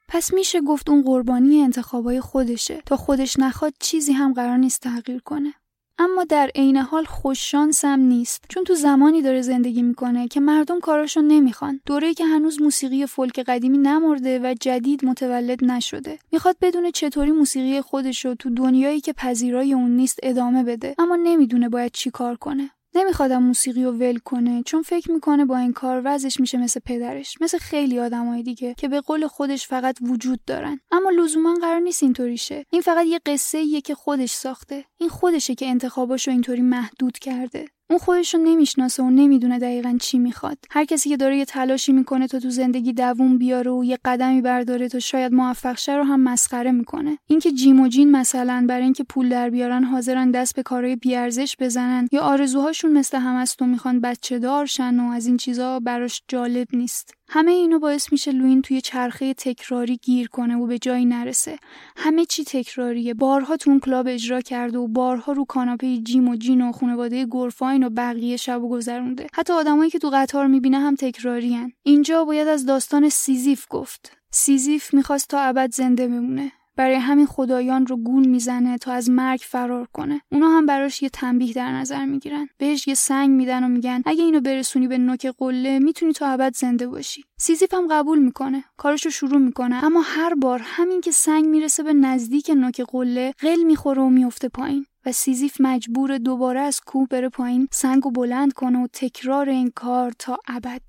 پس 0.08 0.34
میشه 0.34 0.62
گفت 0.62 0.89
اون 0.89 1.01
قربانی 1.01 1.62
انتخابای 1.62 2.22
خودشه. 2.22 2.82
تا 2.86 2.97
خودش 2.97 3.39
نخواد 3.39 3.74
چیزی 3.80 4.14
هم 4.14 4.34
قرار 4.34 4.58
نیست 4.58 4.82
تغییر 4.82 5.20
کنه. 5.20 5.53
اما 5.99 6.24
در 6.24 6.51
عین 6.56 6.78
حال 6.78 7.06
خوششانس 7.06 7.86
هم 7.86 7.99
نیست. 7.99 8.43
چون 8.49 8.64
تو 8.64 8.76
زمانی 8.76 9.22
داره 9.22 9.41
زندگی 9.41 9.82
می‌کنه 9.82 10.28
که 10.28 10.39
مردم 10.39 10.80
کاراشو 10.80 11.22
نمی‌خوان. 11.22 11.82
دوره‌ای 11.86 12.14
که 12.14 12.26
هنوز 12.26 12.62
موسیقی 12.62 13.06
فولک 13.06 13.39
قدیمی 13.39 13.78
نمرده 13.78 14.39
و 14.39 14.56
جدید 14.62 15.06
متولد 15.06 15.66
نشده. 15.66 16.20
می‌خواد 16.32 16.58
بدونه 16.62 16.91
چطوری 16.91 17.32
موسیقی 17.32 17.82
خودشو 17.82 18.36
تو 18.36 18.49
دنیایی 18.49 19.01
که 19.01 19.14
پذیرای 19.14 19.74
اون 19.74 19.91
نیست 19.91 20.20
ادامه 20.24 20.64
بده. 20.64 20.95
اما 20.97 21.16
نمی‌دونه 21.16 21.70
باید 21.70 21.91
چی 21.91 22.12
کار 22.12 22.36
کنه. 22.36 22.70
نمیخوادم 22.96 23.43
موسیقی 23.43 23.84
رو 23.84 23.91
ول 23.91 24.18
کنه 24.18 24.64
چون 24.66 24.82
فکر 24.82 25.12
می‌کنه 25.12 25.46
با 25.46 25.58
این 25.58 25.74
کار 25.74 26.02
وضعش 26.06 26.39
میشه 26.39 26.58
مثل 26.58 26.80
پدرش 26.86 27.38
مثل 27.41 27.58
خیلی 27.58 28.00
آدمای 28.00 28.43
دیگه 28.43 28.74
که 28.78 28.88
به 28.88 29.02
قول 29.02 29.28
خودش 29.28 29.68
فقط 29.68 29.98
وجود 30.02 30.39
دارن. 30.48 30.80
اما 30.91 31.10
لزوما 31.10 31.54
قرار 31.62 31.80
نیست 31.80 32.04
اینطوری 32.04 32.38
شه 32.38 32.66
این 32.70 32.82
فقط 32.82 33.06
یه 33.06 33.20
قصه 33.26 33.58
ایه 33.58 33.82
که 33.82 33.96
خودش 33.96 34.32
ساخته. 34.32 34.86
این 34.98 35.10
خودشه 35.10 35.56
که 35.56 35.66
انتخاباشو 35.66 36.32
اینطوری 36.32 36.62
محدود 36.62 37.20
کرده. 37.20 37.66
اون 37.89 37.99
خودش 37.99 38.33
رو 38.33 38.41
نمی‌شناسه 38.43 39.03
و 39.03 39.09
نمی‌دونه 39.09 39.59
دقیقا 39.59 39.97
چی 40.01 40.19
می‌خواد. 40.19 40.57
هر 40.71 40.86
کسی 40.86 41.09
که 41.09 41.17
داره 41.17 41.38
یه 41.38 41.45
تلاشی 41.45 41.91
می‌کنه 41.91 42.27
تا 42.27 42.39
تو 42.39 42.49
زندگی 42.49 42.93
دووم 42.93 43.38
بیاره 43.38 43.71
و 43.71 43.83
یه 43.83 43.99
قدمی 44.05 44.41
برداره 44.41 44.89
تا 44.89 44.99
شاید 44.99 45.33
موفق 45.33 45.77
شه 45.77 45.95
رو 45.95 46.03
هم 46.03 46.19
مسخره 46.19 46.71
می‌کنه. 46.71 47.17
اینکه 47.27 47.51
جیم 47.51 47.79
و 47.79 47.88
جین 47.88 48.11
مثلا 48.11 48.65
برای 48.69 48.83
اینکه 48.83 49.03
پول 49.03 49.29
در 49.29 49.49
بیارن 49.49 49.83
حاضرن 49.83 50.31
دست 50.31 50.55
به 50.55 50.63
کارهای 50.63 50.95
بیارزش 50.95 51.55
بزنن 51.59 52.07
یا 52.11 52.21
آرزوهاشون 52.21 52.93
مثل 52.93 53.17
هم 53.17 53.36
است 53.36 53.61
و 53.61 53.65
می‌خوان 53.65 54.01
بچه 54.01 54.39
دارشن 54.39 54.99
و 54.99 55.11
از 55.11 55.27
این 55.27 55.38
چیزا 55.38 55.79
براش 55.79 56.21
جالب 56.27 56.67
نیست. 56.73 57.13
همه 57.36 57.51
اینو 57.51 57.79
باعث 57.79 58.11
میشه 58.11 58.31
لوین 58.31 58.61
توی 58.61 58.81
چرخه 58.81 59.33
تکراری 59.33 59.97
گیر 59.97 60.27
کنه 60.27 60.55
و 60.55 60.67
به 60.67 60.79
جایی 60.79 61.05
نرسه. 61.05 61.59
همه 61.95 62.25
چی 62.25 62.43
تکراریه. 62.43 63.13
بارها 63.13 63.57
تو 63.57 63.69
اون 63.69 63.79
کلاب 63.79 64.07
اجرا 64.09 64.41
کرده 64.41 64.77
و 64.77 64.88
بارها 64.88 65.31
رو 65.31 65.45
کاناپه 65.45 65.97
جیم 65.97 66.27
و 66.27 66.36
جین 66.36 66.61
و 66.61 66.71
خانواده 66.71 67.27
گرفاین 67.31 67.83
و 67.83 67.89
بقیه 67.89 68.38
شب 68.38 68.63
و 68.63 68.69
گذرونده. 68.69 69.27
حتی 69.33 69.53
آدمایی 69.53 69.89
که 69.89 69.99
تو 69.99 70.09
قطار 70.13 70.47
می‌بینه 70.47 70.79
هم 70.79 70.95
تکرارین. 70.95 71.73
اینجا 71.83 72.25
باید 72.25 72.47
از 72.47 72.65
داستان 72.65 73.09
سیزیف 73.09 73.65
گفت. 73.69 74.17
سیزیف 74.31 74.93
می‌خواست 74.93 75.29
تا 75.29 75.39
ابد 75.39 75.71
زنده 75.71 76.07
بمونه. 76.07 76.51
برای 76.76 76.95
همین 76.95 77.26
خدایان 77.26 77.88
رو 77.88 77.97
گول 77.97 78.28
می‌زنه 78.28 78.78
تا 78.78 78.91
از 78.91 79.09
مرگ 79.09 79.39
فرار 79.43 79.88
کنه. 79.93 80.21
اونا 80.32 80.49
هم 80.49 80.65
براش 80.65 81.01
یه 81.01 81.09
تنبیه 81.09 81.53
در 81.53 81.71
نظر 81.71 82.05
می‌گیرن. 82.05 82.47
بهش 82.57 82.88
یه 82.88 82.93
سنگ 82.93 83.30
میدن 83.30 83.63
و 83.63 83.67
میگن 83.67 84.01
اگه 84.05 84.23
اینو 84.23 84.41
برسونی 84.41 84.88
به 84.88 84.97
نوک 84.97 85.28
قله 85.38 85.80
می‌تونی 85.80 86.13
تا 86.13 86.28
ابد 86.28 86.55
زنده 86.55 86.88
باشی. 86.88 87.23
سیزیف 87.38 87.73
هم 87.73 87.88
قبول 87.91 88.19
می‌کنه. 88.19 88.63
کارش 88.78 89.05
رو 89.05 89.11
شروع 89.11 89.38
می‌کنه. 89.38 89.84
اما 89.84 90.01
هر 90.01 90.34
بار 90.34 90.61
همین 90.63 91.01
که 91.01 91.11
سنگ 91.11 91.45
می‌رسه 91.45 91.84
به 91.84 91.93
نزدیک 91.93 92.49
نوک 92.49 92.82
قله 92.82 93.34
قل 93.39 93.63
می‌خوره 93.63 94.01
و 94.01 94.09
میفته 94.09 94.49
پایین 94.49 94.86
و 95.05 95.11
سیزیف 95.11 95.61
مجبور 95.61 96.17
دوباره 96.17 96.59
از 96.59 96.82
کوه 96.82 97.07
بره 97.07 97.30
پایین 97.30 97.67
سنگ 97.71 98.05
و 98.05 98.11
بلند 98.11 98.53
کنه 98.53 98.84
و 98.84 98.88
تکرار 98.93 99.49
این 99.49 99.71
کار 99.76 100.13
تا 100.19 100.38
ابد. 100.47 100.82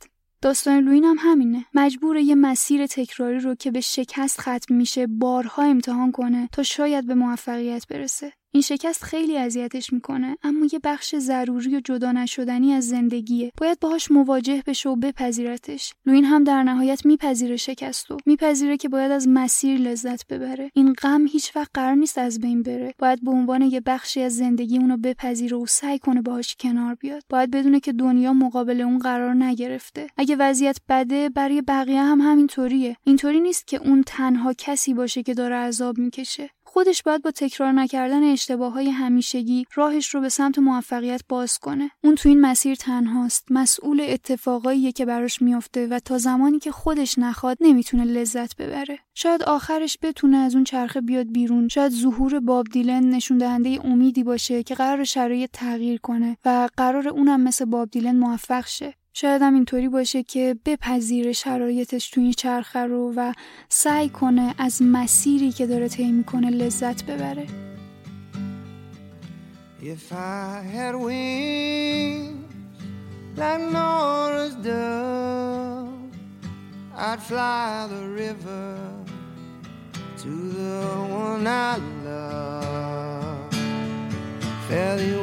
داستان 0.47 0.85
لوین 0.85 1.05
هم 1.05 1.17
همینه. 1.19 1.65
مجبور 1.75 2.17
یه 2.17 2.35
مسیر 2.35 2.87
تکراری 2.87 3.39
رو 3.39 3.55
که 3.55 3.71
به 3.71 3.81
شکست 3.81 4.41
ختم 4.41 4.75
میشه 4.75 5.07
بارها 5.07 5.63
امتحان 5.63 6.13
کنه 6.13 6.49
تا 6.53 6.63
شاید 6.63 7.07
به 7.07 7.15
موفقیت 7.15 7.87
برسه. 7.91 8.33
این 8.51 8.63
شکست 8.63 9.05
خیلی 9.05 9.39
اذیتش 9.39 9.93
می‌کنه 9.93 10.37
اما 10.43 10.67
یه 10.73 10.81
بخش 10.85 11.17
ضروری 11.17 11.77
و 11.77 11.81
جدا 11.81 12.13
نشدنی 12.13 12.73
از 12.73 12.89
زندگیه. 12.89 13.53
باید 13.59 13.81
باهاش 13.81 14.11
مواجه 14.11 14.63
بشه 14.67 14.89
و 14.89 14.97
بپذیرتش. 14.97 15.93
لوین 16.07 16.25
هم 16.25 16.45
در 16.45 16.63
نهایت 16.63 17.07
میپذیره 17.07 17.57
شکست 17.57 18.11
و 18.11 18.17
میپذیره 18.27 18.77
که 18.77 18.89
باید 18.89 19.13
از 19.13 19.29
مسیر 19.29 19.81
لذت 19.81 20.27
ببره. 20.27 20.71
این 20.75 20.93
غم 20.93 21.27
هیچ 21.27 21.57
وقت 21.57 21.71
قرار 21.75 21.95
نیست 21.95 22.19
از 22.19 22.41
بین 22.41 22.63
بره. 22.63 22.95
باید 22.99 23.25
به 23.25 23.31
عنوان 23.31 23.63
یه 23.63 23.81
بخشی 23.81 24.23
از 24.23 24.37
زندگی 24.37 24.79
اونو 24.79 24.97
بپذیره 24.97 25.57
و 25.57 25.67
سعی 25.67 25.99
کنه 25.99 26.23
باهاش 26.23 26.57
کنار 26.61 26.95
بیاد. 26.95 27.23
باید 27.29 27.51
بدونه 27.51 27.81
که 27.81 27.93
دنیا 27.93 28.33
مقابل 28.33 28.81
اون 28.81 28.99
قرار 28.99 29.35
نگرفته. 29.35 30.07
اگه 30.17 30.37
وضعیت 30.37 30.79
بده 30.89 31.29
برای 31.29 31.63
بقیه 31.63 32.03
هم 32.03 32.21
همینطوریه. 32.21 32.97
اینطوری 33.05 33.41
نیست 33.41 33.67
که 33.67 33.77
اون 33.77 34.03
تنها 34.07 34.55
کسی 34.59 34.95
باشه 34.95 35.23
که 35.23 35.35
داره 35.35 35.55
عذاب 35.55 35.99
می‌کشه. 35.99 36.51
خودش 36.77 37.03
باید 37.03 37.23
با 37.23 37.31
تکرار 37.31 37.73
نکردن 37.73 38.23
اشتباه 38.23 38.73
های 38.73 38.91
همیشگی 38.91 39.67
راهش 39.75 40.15
رو 40.15 40.21
به 40.21 40.29
سمت 40.29 40.59
موفقیت 40.59 41.21
باز 41.29 41.59
کنه. 41.59 41.91
اون 42.05 42.15
تو 42.15 42.29
این 42.29 42.41
مسیر 42.41 42.75
تنهاست. 42.75 43.45
مسئول 43.51 44.01
اتفاقاییه 44.09 44.93
که 44.93 45.05
براش 45.07 45.43
میافته 45.43 45.87
و 45.87 45.99
تا 45.99 46.19
زمانی 46.19 46.59
که 46.59 46.73
خودش 46.73 47.19
نخواد 47.19 47.57
نمی‌تونه 47.61 48.05
لذت 48.05 48.57
ببره. 48.57 48.99
شاید 49.15 49.43
آخرش 49.43 49.99
بتونه 50.03 50.37
از 50.37 50.55
اون 50.55 50.65
چرخه 50.65 51.01
بیاد 51.01 51.33
بیرون. 51.33 51.69
شاید 51.69 51.93
ظهور 51.93 52.41
باب 52.41 52.67
دیلن 52.73 53.11
نشون 53.11 53.39
دهنده 53.39 53.81
امیدی 53.85 54.25
باشه 54.25 54.63
که 54.63 54.75
قرار 54.75 55.05
شرایط 55.05 55.51
تغییر 55.53 56.01
کنه 56.01 56.37
و 56.45 56.69
قرار 56.77 57.09
اونم 57.09 57.41
مثل 57.41 57.65
باب 57.65 57.91
دیلن 57.91 58.17
موفق 58.17 58.67
شه. 58.67 58.95
شاید 59.19 59.43
هم 59.43 59.55
اینطوری 59.55 59.89
باشه 59.89 60.23
که 60.23 60.57
بپذیره 60.65 61.33
شرایطش 61.33 62.11
تو 62.11 62.21
این 62.21 62.33
چرخه 62.33 62.79
رو 62.79 63.13
و 63.17 63.33
سعی 63.69 64.09
کنه 64.09 64.55
از 64.59 64.83
مسیری 64.83 65.53
که 65.53 65.67
داره 65.67 65.89
طی 65.89 66.13
می‌کنه 66.13 66.51
لذت 66.51 67.05
ببره 67.05 67.47
If 69.83 70.13
I 70.13 70.63
had 70.75 70.95
wings 71.07 72.45
like 73.41 73.63
Nora's 73.77 74.55
dove, 74.69 75.89
I'd 77.09 77.21
fly 77.29 77.87
the 77.95 78.05
river 78.23 78.69
to 80.23 80.33
the 80.61 80.77
one 81.23 81.47
I 81.47 81.73
love. 82.07 83.51
Fare 84.69 85.16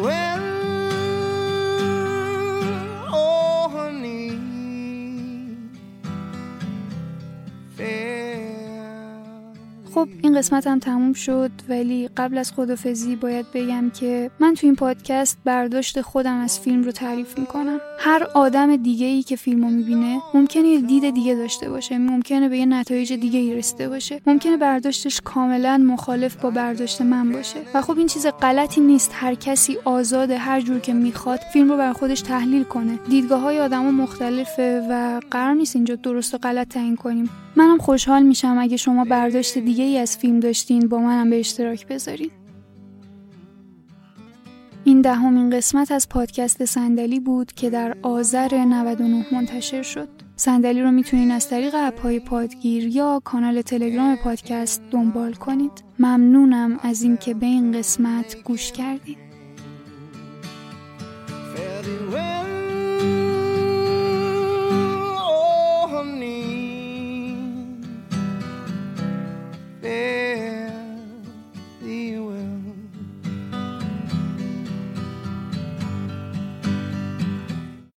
قسمت 10.35 10.67
هم 10.67 10.79
تموم 10.79 11.13
شد 11.13 11.51
ولی 11.69 12.09
قبل 12.17 12.37
از 12.37 12.51
خدافزی 12.51 13.15
باید 13.15 13.45
بگم 13.53 13.89
که 13.89 14.31
من 14.39 14.53
تو 14.53 14.67
این 14.67 14.75
پادکست 14.75 15.37
برداشت 15.45 16.01
خودم 16.01 16.37
از 16.37 16.59
فیلم 16.59 16.83
رو 16.83 16.91
تعریف 16.91 17.39
می‌کنم. 17.39 17.79
هر 17.99 18.27
آدم 18.33 18.75
دیگه 18.75 19.05
ای 19.05 19.23
که 19.23 19.35
فیلم 19.35 19.63
رو 19.63 19.69
می‌بینه 19.69 20.19
ممکنه 20.33 20.67
یه 20.67 20.81
دید 20.81 21.13
دیگه 21.13 21.35
داشته 21.35 21.69
باشه 21.69 21.97
ممکنه 21.97 22.49
به 22.49 22.57
یه 22.57 22.65
نتایج 22.65 23.13
دیگه 23.13 23.39
ای 23.39 23.55
رسیده 23.55 23.89
باشه. 23.89 24.21
ممکنه 24.27 24.57
برداشتش 24.57 25.21
کاملا 25.21 25.77
مخالف 25.77 26.35
با 26.35 26.49
برداشت 26.49 27.01
من 27.01 27.31
باشه. 27.31 27.59
و 27.73 27.81
خب 27.81 27.97
این 27.97 28.07
چیز 28.07 28.27
غلطی 28.27 28.81
نیست 28.81 29.11
هر 29.13 29.35
کسی 29.35 29.77
آزاده 29.85 30.37
هر 30.37 30.61
جور 30.61 30.79
که 30.79 30.93
می‌خواد 30.93 31.39
فیلم 31.53 31.71
رو 31.71 31.77
بر 31.77 31.93
خودش 31.93 32.21
تحلیل 32.21 32.63
کنه. 32.63 32.99
دیدگاه 33.09 33.41
های 33.41 33.59
آدما 33.59 33.91
مختلفه 33.91 34.87
و 34.89 35.19
قرار 35.31 35.53
نیست 35.53 35.75
اینجا 35.75 35.95
درست 35.95 36.33
و 36.33 36.37
غلط 36.37 36.67
تعیین 36.67 36.95
کنیم. 36.95 37.29
منم 37.55 37.77
خوشحال 37.77 38.23
میشم 38.23 38.55
اگه 38.59 38.77
شما 38.77 39.05
برداشت 39.05 39.57
دیگه 39.57 39.83
ای 39.83 39.97
از 39.97 40.17
فیلم 40.17 40.39
داشتین 40.39 40.87
با 40.87 40.97
منم 40.97 41.29
به 41.29 41.39
اشتراک 41.39 41.87
بذارین 41.87 42.31
این 44.85 45.01
دهمین 45.01 45.49
قسمت 45.49 45.91
از 45.91 46.09
پادکست 46.09 46.65
صندلی 46.65 47.19
بود 47.19 47.51
که 47.51 47.69
در 47.69 47.97
آذر 48.01 48.65
99 48.65 49.25
منتشر 49.31 49.81
شد. 49.81 50.09
صندلی 50.35 50.81
رو 50.81 50.91
می‌تونین 50.91 51.31
از 51.31 51.49
طریق 51.49 51.75
اپهای 51.77 52.19
پادگیر 52.19 52.87
یا 52.87 53.21
کانال 53.23 53.61
تلگرام 53.61 54.15
پادکست 54.15 54.81
دنبال 54.91 55.33
کنید. 55.33 55.83
ممنونم 55.99 56.79
از 56.83 57.01
اینکه 57.01 57.33
به 57.33 57.45
این 57.45 57.71
قسمت 57.71 58.37
گوش 58.43 58.71
well. 62.11 62.42
Hey. 69.93 70.32